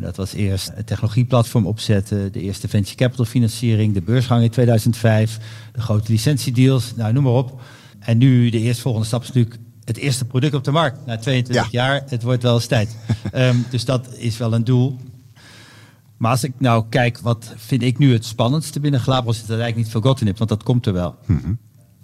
dat 0.00 0.16
was 0.16 0.32
eerst 0.32 0.70
het 0.74 0.86
technologieplatform 0.86 1.66
opzetten, 1.66 2.32
de 2.32 2.40
eerste 2.40 2.68
venture 2.68 2.96
capital 2.96 3.24
financiering, 3.24 3.94
de 3.94 4.02
beursgang 4.02 4.42
in 4.42 4.50
2005, 4.50 5.38
de 5.72 5.80
grote 5.80 6.12
licentiedeals, 6.12 6.94
nou 6.96 7.12
noem 7.12 7.22
maar 7.22 7.32
op. 7.32 7.60
En 7.98 8.18
nu 8.18 8.50
de 8.50 8.58
eerstvolgende 8.58 9.06
stap 9.06 9.22
is 9.22 9.26
natuurlijk 9.26 9.56
het 9.84 9.96
eerste 9.96 10.24
product 10.24 10.54
op 10.54 10.64
de 10.64 10.70
markt 10.70 11.06
na 11.06 11.16
22 11.16 11.70
jaar. 11.70 12.02
Het 12.06 12.22
wordt 12.22 12.42
wel 12.42 12.54
eens 12.54 12.66
tijd. 12.66 12.96
um, 13.34 13.64
dus 13.70 13.84
dat 13.84 14.14
is 14.16 14.38
wel 14.38 14.52
een 14.52 14.64
doel. 14.64 14.98
Maar 16.16 16.30
als 16.30 16.44
ik 16.44 16.52
nou 16.58 16.84
kijk, 16.88 17.18
wat 17.18 17.54
vind 17.56 17.82
ik 17.82 17.98
nu 17.98 18.12
het 18.12 18.24
spannendste 18.24 18.80
binnen 18.80 19.00
Galapagos, 19.00 19.34
is 19.36 19.40
dat 19.40 19.58
eigenlijk 19.58 19.76
niet 19.76 19.90
Forgotten 19.90 20.26
hebt, 20.26 20.38
want 20.38 20.50
dat 20.50 20.62
komt 20.62 20.86
er 20.86 20.92
wel. 20.92 21.16
Mm 21.26 21.58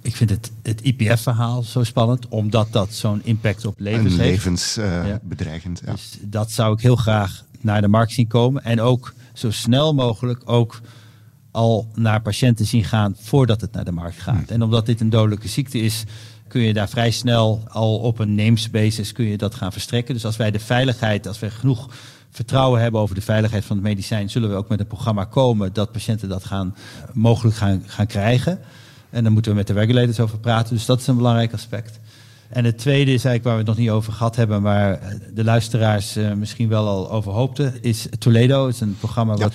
ik 0.09 0.17
vind 0.17 0.31
het, 0.31 0.53
het 0.63 0.81
IPF-verhaal 0.83 1.63
zo 1.63 1.85
spannend, 1.85 2.29
omdat 2.29 2.73
dat 2.73 2.93
zo'n 2.93 3.21
impact 3.25 3.65
op 3.65 3.75
levens 3.79 4.17
heeft. 4.17 4.47
Levensbedreigend, 4.47 5.81
uh, 5.81 5.87
ja. 5.87 5.93
Dus 5.93 6.19
dat 6.21 6.51
zou 6.51 6.73
ik 6.73 6.81
heel 6.81 6.97
graag 6.97 7.45
naar 7.61 7.81
de 7.81 7.89
markt 7.89 8.13
zien 8.13 8.27
komen. 8.27 8.65
En 8.65 8.81
ook 8.81 9.15
zo 9.33 9.51
snel 9.51 9.95
mogelijk 9.95 10.43
ook 10.45 10.81
al 11.51 11.89
naar 11.95 12.23
patiënten 12.23 12.67
zien 12.67 12.85
gaan 12.85 13.17
voordat 13.21 13.61
het 13.61 13.73
naar 13.73 13.85
de 13.85 13.93
markt 13.93 14.21
gaat. 14.21 14.35
Hmm. 14.35 14.47
En 14.49 14.63
omdat 14.63 14.87
dit 14.87 15.01
een 15.01 15.11
dodelijke 15.11 15.49
ziekte 15.49 15.79
is, 15.79 16.05
kun 16.49 16.61
je 16.61 16.73
daar 16.73 16.89
vrij 16.89 17.11
snel 17.11 17.63
al 17.69 17.99
op 17.99 18.19
een 18.19 18.35
namesbasis 18.35 19.13
kun 19.13 19.25
je 19.25 19.37
dat 19.37 19.55
gaan 19.55 19.73
verstrekken. 19.73 20.15
Dus 20.15 20.25
als 20.25 20.37
wij 20.37 20.51
de 20.51 20.61
veiligheid, 20.61 21.27
als 21.27 21.39
wij 21.39 21.51
genoeg 21.51 21.89
vertrouwen 22.31 22.81
hebben 22.81 23.01
over 23.01 23.15
de 23.15 23.21
veiligheid 23.21 23.65
van 23.65 23.77
het 23.77 23.85
medicijn, 23.85 24.31
zullen 24.31 24.51
we 24.51 24.55
ook 24.55 24.69
met 24.69 24.81
een 24.81 24.87
programma 24.87 25.25
komen 25.25 25.73
dat 25.73 25.93
patiënten 25.93 26.29
dat 26.29 26.45
gaan, 26.45 26.75
mogelijk 27.13 27.57
gaan, 27.57 27.83
gaan 27.87 28.07
krijgen. 28.07 28.61
En 29.11 29.25
dan 29.25 29.33
moeten 29.33 29.51
we 29.51 29.57
met 29.57 29.67
de 29.67 29.73
regulators 29.73 30.21
over 30.21 30.39
praten. 30.39 30.75
Dus 30.75 30.87
dat 30.87 31.01
is 31.01 31.07
een 31.07 31.17
belangrijk 31.17 31.53
aspect. 31.53 32.01
En 32.49 32.65
het 32.65 32.79
tweede 32.79 33.13
is 33.13 33.25
eigenlijk 33.25 33.45
waar 33.45 33.53
we 33.53 33.59
het 33.59 33.69
nog 33.69 33.79
niet 33.79 33.91
over 33.91 34.13
gehad 34.13 34.37
hebben, 34.37 34.63
maar 34.63 35.01
de 35.35 35.45
luisteraars 35.45 36.17
uh, 36.17 36.33
misschien 36.33 36.69
wel 36.69 36.87
al 36.87 37.11
over 37.11 37.33
hoopten, 37.33 37.83
is 37.83 38.07
Toledo. 38.19 38.67
Het 38.67 38.75
is 38.75 38.81
een 38.81 38.97
programma 38.99 39.37
wat, 39.37 39.55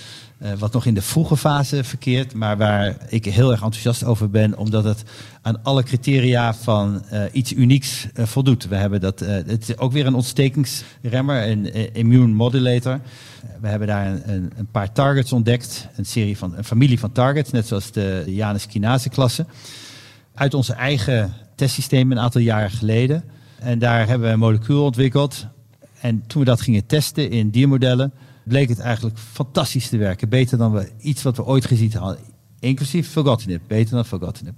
wat 0.57 0.73
nog 0.73 0.85
in 0.85 0.93
de 0.93 1.01
vroege 1.01 1.37
fase 1.37 1.83
verkeert, 1.83 2.33
maar 2.33 2.57
waar 2.57 2.97
ik 3.07 3.25
heel 3.25 3.51
erg 3.51 3.61
enthousiast 3.61 4.03
over 4.03 4.29
ben, 4.29 4.57
omdat 4.57 4.83
het 4.83 5.03
aan 5.41 5.63
alle 5.63 5.83
criteria 5.83 6.53
van 6.53 7.03
uh, 7.13 7.23
iets 7.31 7.53
unieks 7.53 8.07
voldoet. 8.13 8.67
We 8.67 8.75
hebben 8.75 9.01
dat, 9.01 9.19
het 9.19 9.69
is 9.69 9.77
ook 9.77 9.91
weer 9.91 10.05
een 10.05 10.13
ontstekingsremmer, 10.13 11.49
een 11.49 11.93
immune 11.93 12.33
modulator. 12.33 12.99
We 13.61 13.67
hebben 13.67 13.87
daar 13.87 14.05
een, 14.07 14.51
een, 14.57 14.67
paar 14.71 14.91
targets 14.91 15.33
ontdekt, 15.33 15.87
een, 15.95 16.05
serie 16.05 16.37
van, 16.37 16.57
een 16.57 16.63
familie 16.63 16.99
van 16.99 17.11
targets, 17.11 17.51
net 17.51 17.67
zoals 17.67 17.91
de 17.91 18.23
Janus 18.27 18.67
kinase 18.67 19.09
klasse. 19.09 19.45
Uit 20.33 20.53
onze 20.53 20.73
eigen 20.73 21.33
testsysteem 21.55 22.11
een 22.11 22.19
aantal 22.19 22.41
jaren 22.41 22.71
geleden. 22.71 23.23
En 23.59 23.79
daar 23.79 24.07
hebben 24.07 24.27
we 24.27 24.33
een 24.33 24.39
molecuul 24.39 24.83
ontwikkeld. 24.83 25.45
En 26.01 26.23
toen 26.27 26.41
we 26.41 26.47
dat 26.47 26.61
gingen 26.61 26.85
testen 26.85 27.29
in 27.29 27.49
diermodellen, 27.49 28.13
bleek 28.43 28.69
het 28.69 28.79
eigenlijk 28.79 29.17
fantastisch 29.17 29.89
te 29.89 29.97
werken. 29.97 30.29
Beter 30.29 30.57
dan 30.57 30.71
we 30.71 30.91
iets 30.99 31.23
wat 31.23 31.37
we 31.37 31.45
ooit 31.45 31.65
gezien 31.65 31.93
hadden 31.93 32.31
inclusief 32.63 33.09
filgotinib, 33.09 33.61
beter 33.67 33.95
dan 33.95 34.05
filgotinib. 34.05 34.53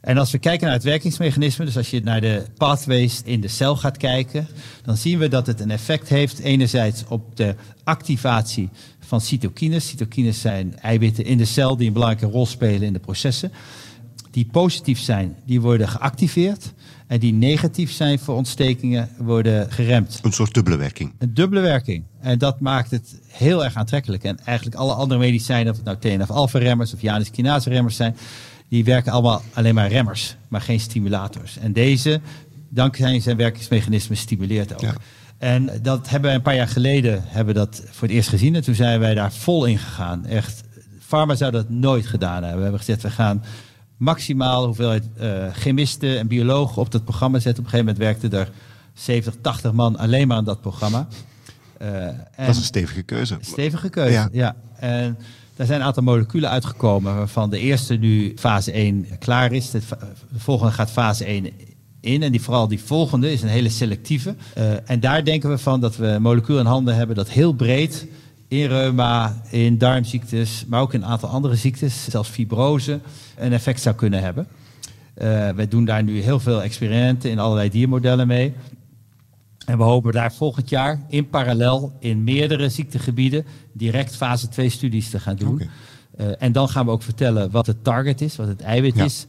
En 0.00 0.18
als 0.18 0.30
we 0.30 0.38
kijken 0.38 0.66
naar 0.66 0.74
het 0.74 0.84
werkingsmechanisme, 0.84 1.64
dus 1.64 1.76
als 1.76 1.90
je 1.90 2.00
naar 2.00 2.20
de 2.20 2.44
pathways 2.56 3.22
in 3.24 3.40
de 3.40 3.48
cel 3.48 3.76
gaat 3.76 3.96
kijken, 3.96 4.48
dan 4.82 4.96
zien 4.96 5.18
we 5.18 5.28
dat 5.28 5.46
het 5.46 5.60
een 5.60 5.70
effect 5.70 6.08
heeft 6.08 6.38
enerzijds 6.38 7.04
op 7.08 7.36
de 7.36 7.54
activatie 7.84 8.68
van 9.00 9.20
cytokines. 9.20 9.88
Cytokines 9.88 10.40
zijn 10.40 10.78
eiwitten 10.78 11.24
in 11.24 11.38
de 11.38 11.44
cel 11.44 11.76
die 11.76 11.86
een 11.86 11.92
belangrijke 11.92 12.26
rol 12.26 12.46
spelen 12.46 12.82
in 12.82 12.92
de 12.92 12.98
processen. 12.98 13.52
Die 14.36 14.48
positief 14.52 14.98
zijn, 14.98 15.36
die 15.46 15.60
worden 15.60 15.88
geactiveerd. 15.88 16.72
En 17.06 17.18
die 17.18 17.32
negatief 17.32 17.92
zijn 17.92 18.18
voor 18.18 18.34
ontstekingen 18.34 19.08
worden 19.18 19.72
geremd. 19.72 20.20
Een 20.22 20.32
soort 20.32 20.54
dubbele 20.54 20.76
werking. 20.76 21.12
Een 21.18 21.34
dubbele 21.34 21.60
werking. 21.60 22.04
En 22.20 22.38
dat 22.38 22.60
maakt 22.60 22.90
het 22.90 23.20
heel 23.26 23.64
erg 23.64 23.74
aantrekkelijk. 23.74 24.24
En 24.24 24.38
eigenlijk 24.44 24.76
alle 24.76 24.92
andere 24.92 25.20
medicijnen, 25.20 25.72
of 25.72 25.76
het 25.76 25.84
nou 25.84 25.98
TNF-alpha-remmers 25.98 26.94
of 26.94 27.00
Janus 27.00 27.30
kinase-remmers 27.30 27.96
zijn, 27.96 28.16
die 28.68 28.84
werken 28.84 29.12
allemaal 29.12 29.42
alleen 29.52 29.74
maar 29.74 29.88
remmers, 29.88 30.36
maar 30.48 30.60
geen 30.60 30.80
stimulators. 30.80 31.58
En 31.58 31.72
deze, 31.72 32.20
dankzij 32.68 33.20
zijn 33.20 33.36
werkingsmechanisme, 33.36 34.14
stimuleert 34.14 34.74
ook. 34.74 34.94
En 35.38 35.70
dat 35.82 36.08
hebben 36.08 36.26
wij 36.26 36.34
een 36.34 36.42
paar 36.42 36.56
jaar 36.56 36.68
geleden 36.68 37.22
hebben 37.26 37.54
dat 37.54 37.82
voor 37.90 38.08
het 38.08 38.16
eerst 38.16 38.28
gezien. 38.28 38.54
En 38.54 38.62
toen 38.62 38.74
zijn 38.74 39.00
wij 39.00 39.14
daar 39.14 39.32
vol 39.32 39.64
in 39.64 39.78
gegaan. 39.78 40.26
Echt, 40.26 40.62
pharma 40.98 41.34
zou 41.34 41.52
dat 41.52 41.68
nooit 41.68 42.06
gedaan 42.06 42.40
hebben. 42.42 42.56
We 42.56 42.62
hebben 42.62 42.80
gezegd, 42.80 43.02
we 43.02 43.10
gaan 43.10 43.42
maximaal 43.96 44.66
hoeveelheid 44.66 45.04
uh, 45.20 45.46
chemisten 45.52 46.18
en 46.18 46.26
biologen 46.26 46.82
op 46.82 46.90
dat 46.90 47.04
programma 47.04 47.38
zetten. 47.38 47.64
Op 47.64 47.72
een 47.72 47.78
gegeven 47.78 47.94
moment 47.94 48.20
werkte 48.20 48.36
er 48.36 48.50
70, 48.94 49.40
80 49.40 49.72
man 49.72 49.96
alleen 49.96 50.28
maar 50.28 50.36
aan 50.36 50.44
dat 50.44 50.60
programma. 50.60 51.08
En 51.78 52.28
dat 52.36 52.48
is 52.48 52.56
een 52.56 52.62
stevige 52.62 53.02
keuze. 53.02 53.36
Stevige 53.40 53.88
keuze, 53.88 54.12
ja. 54.12 54.28
ja. 54.32 54.56
En 54.76 55.18
daar 55.56 55.66
zijn 55.66 55.80
een 55.80 55.86
aantal 55.86 56.02
moleculen 56.02 56.50
uitgekomen 56.50 57.16
waarvan 57.16 57.50
de 57.50 57.58
eerste 57.58 57.94
nu 57.94 58.32
fase 58.38 58.72
1 58.72 59.06
klaar 59.18 59.52
is. 59.52 59.70
De 59.70 59.80
volgende 60.36 60.72
gaat 60.72 60.90
fase 60.90 61.24
1 61.24 61.50
in. 62.00 62.22
En 62.22 62.32
die, 62.32 62.42
vooral 62.42 62.68
die 62.68 62.80
volgende 62.80 63.32
is 63.32 63.42
een 63.42 63.48
hele 63.48 63.68
selectieve. 63.68 64.34
Uh, 64.58 64.90
en 64.90 65.00
daar 65.00 65.24
denken 65.24 65.50
we 65.50 65.58
van 65.58 65.80
dat 65.80 65.96
we 65.96 66.06
een 66.06 66.22
molecuul 66.22 66.58
in 66.58 66.66
handen 66.66 66.94
hebben 66.94 67.16
dat 67.16 67.30
heel 67.30 67.52
breed 67.52 68.06
in 68.48 68.66
reuma, 68.66 69.42
in 69.50 69.78
darmziektes, 69.78 70.64
maar 70.68 70.80
ook 70.80 70.94
in 70.94 71.02
een 71.02 71.08
aantal 71.08 71.28
andere 71.28 71.56
ziektes, 71.56 72.04
zelfs 72.10 72.28
fibrose, 72.28 73.00
een 73.36 73.52
effect 73.52 73.80
zou 73.80 73.94
kunnen 73.94 74.22
hebben. 74.22 74.46
Uh, 75.18 75.48
we 75.48 75.68
doen 75.68 75.84
daar 75.84 76.02
nu 76.02 76.20
heel 76.20 76.40
veel 76.40 76.62
experimenten 76.62 77.30
in 77.30 77.38
allerlei 77.38 77.70
diermodellen 77.70 78.26
mee. 78.26 78.54
En 79.66 79.78
we 79.78 79.84
hopen 79.84 80.12
daar 80.12 80.32
volgend 80.32 80.68
jaar 80.68 81.00
in 81.08 81.28
parallel 81.28 81.96
in 82.00 82.24
meerdere 82.24 82.68
ziektegebieden 82.68 83.44
direct 83.72 84.16
fase 84.16 84.48
2 84.48 84.68
studies 84.68 85.10
te 85.10 85.20
gaan 85.20 85.36
doen. 85.36 85.54
Okay. 85.54 85.68
Uh, 86.18 86.26
en 86.38 86.52
dan 86.52 86.68
gaan 86.68 86.84
we 86.84 86.90
ook 86.90 87.02
vertellen 87.02 87.50
wat 87.50 87.66
het 87.66 87.84
target 87.84 88.20
is, 88.20 88.36
wat 88.36 88.46
het 88.46 88.60
eiwit 88.60 88.94
ja. 88.94 89.04
is. 89.04 89.26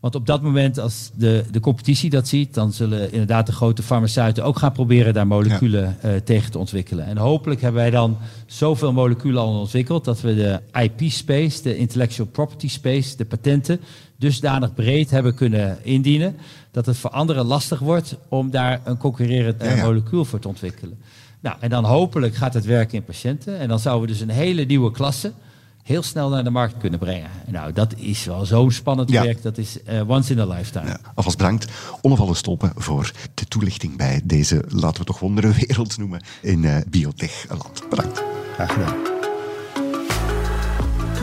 Want 0.00 0.14
op 0.14 0.26
dat 0.26 0.42
moment, 0.42 0.78
als 0.78 1.10
de, 1.14 1.44
de 1.50 1.60
competitie 1.60 2.10
dat 2.10 2.28
ziet, 2.28 2.54
dan 2.54 2.72
zullen 2.72 3.12
inderdaad 3.12 3.46
de 3.46 3.52
grote 3.52 3.82
farmaceuten 3.82 4.44
ook 4.44 4.58
gaan 4.58 4.72
proberen 4.72 5.14
daar 5.14 5.26
moleculen 5.26 5.96
ja. 6.02 6.14
uh, 6.14 6.16
tegen 6.20 6.50
te 6.50 6.58
ontwikkelen. 6.58 7.06
En 7.06 7.16
hopelijk 7.16 7.60
hebben 7.60 7.80
wij 7.80 7.90
dan 7.90 8.16
zoveel 8.46 8.92
moleculen 8.92 9.42
al 9.42 9.60
ontwikkeld 9.60 10.04
dat 10.04 10.20
we 10.20 10.34
de 10.34 10.60
IP-space, 10.72 11.62
de 11.62 11.76
intellectual 11.76 12.28
property 12.28 12.68
space, 12.68 13.16
de 13.16 13.24
patenten, 13.24 13.80
dusdanig 14.16 14.74
breed 14.74 15.10
hebben 15.10 15.34
kunnen 15.34 15.78
indienen 15.82 16.36
dat 16.70 16.86
het 16.86 16.96
voor 16.96 17.10
anderen 17.10 17.44
lastig 17.44 17.78
wordt 17.78 18.16
om 18.28 18.50
daar 18.50 18.80
een 18.84 18.96
concurrerend 18.96 19.62
ja, 19.62 19.74
ja. 19.74 19.84
molecuul 19.84 20.24
voor 20.24 20.38
te 20.38 20.48
ontwikkelen. 20.48 20.98
Nou, 21.40 21.56
en 21.60 21.70
dan 21.70 21.84
hopelijk 21.84 22.34
gaat 22.34 22.54
het 22.54 22.64
werken 22.64 22.98
in 22.98 23.04
patiënten. 23.04 23.58
En 23.58 23.68
dan 23.68 23.78
zouden 23.78 24.06
we 24.06 24.12
dus 24.12 24.22
een 24.22 24.30
hele 24.30 24.64
nieuwe 24.64 24.90
klasse 24.90 25.32
heel 25.90 26.02
snel 26.02 26.28
naar 26.28 26.44
de 26.44 26.50
markt 26.50 26.74
kunnen 26.78 26.98
brengen. 26.98 27.30
Nou, 27.46 27.72
dat 27.72 27.94
is 27.96 28.24
wel 28.24 28.44
zo'n 28.44 28.70
spannend 28.70 29.10
ja. 29.10 29.22
werk. 29.22 29.42
Dat 29.42 29.58
is 29.58 29.78
uh, 29.88 30.10
once 30.10 30.32
in 30.32 30.40
a 30.40 30.46
lifetime. 30.46 30.86
Ja. 30.86 30.98
Alvast 31.14 31.36
bedankt, 31.36 31.70
Onnevallen 32.00 32.36
Stolpen, 32.36 32.72
voor 32.76 33.12
de 33.34 33.44
toelichting 33.44 33.96
bij 33.96 34.20
deze, 34.24 34.64
laten 34.68 35.00
we 35.00 35.06
toch 35.06 35.18
wondere 35.18 35.52
wereld 35.66 35.98
noemen, 35.98 36.22
in 36.42 36.62
uh, 36.62 36.76
biotech-land. 36.88 37.88
Bedankt. 37.88 38.22
Graag 38.54 38.72
gedaan. 38.72 38.96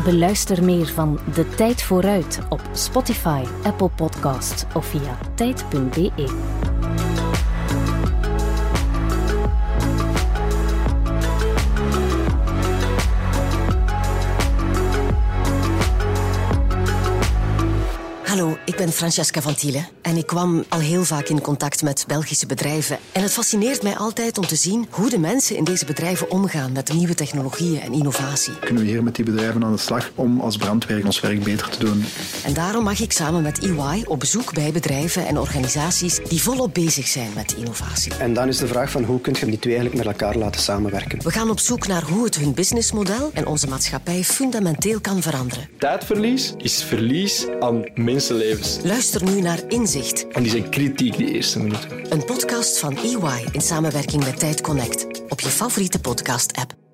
Beluister 0.03 0.63
meer 0.63 0.87
van 0.87 1.19
De 1.33 1.49
Tijd 1.55 1.81
Vooruit 1.81 2.39
op 2.49 2.61
Spotify, 2.73 3.43
Apple 3.63 3.89
Podcast 3.89 4.65
of 4.73 4.85
via 4.85 5.17
tijd.be. 5.35 6.66
ik 18.77 18.85
ben 18.85 18.93
Francesca 18.93 19.41
van 19.41 19.55
Thiele 19.55 19.83
en 20.01 20.17
ik 20.17 20.25
kwam 20.25 20.63
al 20.69 20.79
heel 20.79 21.03
vaak 21.03 21.27
in 21.27 21.41
contact 21.41 21.81
met 21.81 22.03
Belgische 22.07 22.45
bedrijven. 22.45 22.97
En 23.11 23.21
het 23.21 23.31
fascineert 23.31 23.83
mij 23.83 23.95
altijd 23.95 24.37
om 24.37 24.47
te 24.47 24.55
zien 24.55 24.87
hoe 24.89 25.09
de 25.09 25.19
mensen 25.19 25.55
in 25.55 25.63
deze 25.63 25.85
bedrijven 25.85 26.31
omgaan 26.31 26.71
met 26.71 26.93
nieuwe 26.93 27.13
technologieën 27.13 27.81
en 27.81 27.93
innovatie. 27.93 28.59
Kunnen 28.59 28.83
we 28.83 28.89
hier 28.89 29.03
met 29.03 29.15
die 29.15 29.25
bedrijven 29.25 29.63
aan 29.63 29.71
de 29.71 29.77
slag 29.77 30.11
om 30.15 30.39
als 30.39 30.57
brandwerk 30.57 31.05
ons 31.05 31.19
werk 31.19 31.43
beter 31.43 31.69
te 31.69 31.79
doen? 31.79 32.05
En 32.43 32.53
daarom 32.53 32.83
mag 32.83 32.99
ik 32.99 33.11
samen 33.11 33.41
met 33.41 33.59
EY 33.59 34.03
op 34.05 34.19
bezoek 34.19 34.53
bij 34.53 34.71
bedrijven 34.71 35.27
en 35.27 35.39
organisaties 35.39 36.19
die 36.27 36.41
volop 36.41 36.73
bezig 36.73 37.07
zijn 37.07 37.29
met 37.35 37.53
innovatie. 37.53 38.13
En 38.15 38.33
dan 38.33 38.47
is 38.47 38.57
de 38.57 38.67
vraag 38.67 38.91
van 38.91 39.03
hoe 39.03 39.21
kun 39.21 39.35
je 39.39 39.45
die 39.45 39.59
twee 39.59 39.75
eigenlijk 39.75 40.05
met 40.05 40.13
elkaar 40.13 40.37
laten 40.37 40.61
samenwerken? 40.61 41.23
We 41.23 41.31
gaan 41.31 41.49
op 41.49 41.59
zoek 41.59 41.87
naar 41.87 42.03
hoe 42.03 42.23
het 42.23 42.35
hun 42.35 42.53
businessmodel 42.53 43.31
en 43.33 43.47
onze 43.47 43.67
maatschappij 43.67 44.23
fundamenteel 44.23 44.99
kan 44.99 45.21
veranderen. 45.21 45.69
Tijdverlies 45.77 46.53
is 46.57 46.83
verlies 46.83 47.45
aan 47.59 47.83
mensenlevens. 47.95 48.66
Luister 48.83 49.23
nu 49.23 49.41
naar 49.41 49.59
Inzicht. 49.67 50.27
En 50.27 50.41
die 50.41 50.51
zijn 50.51 50.69
kritiek 50.69 51.17
die 51.17 51.31
eerste 51.31 51.59
minuten. 51.59 52.11
Een 52.11 52.25
podcast 52.25 52.79
van 52.79 52.97
EY 52.97 53.45
in 53.51 53.61
samenwerking 53.61 54.23
met 54.23 54.39
Tijd 54.39 54.61
Connect. 54.61 55.21
Op 55.29 55.39
je 55.39 55.49
favoriete 55.49 55.99
podcast-app. 55.99 56.86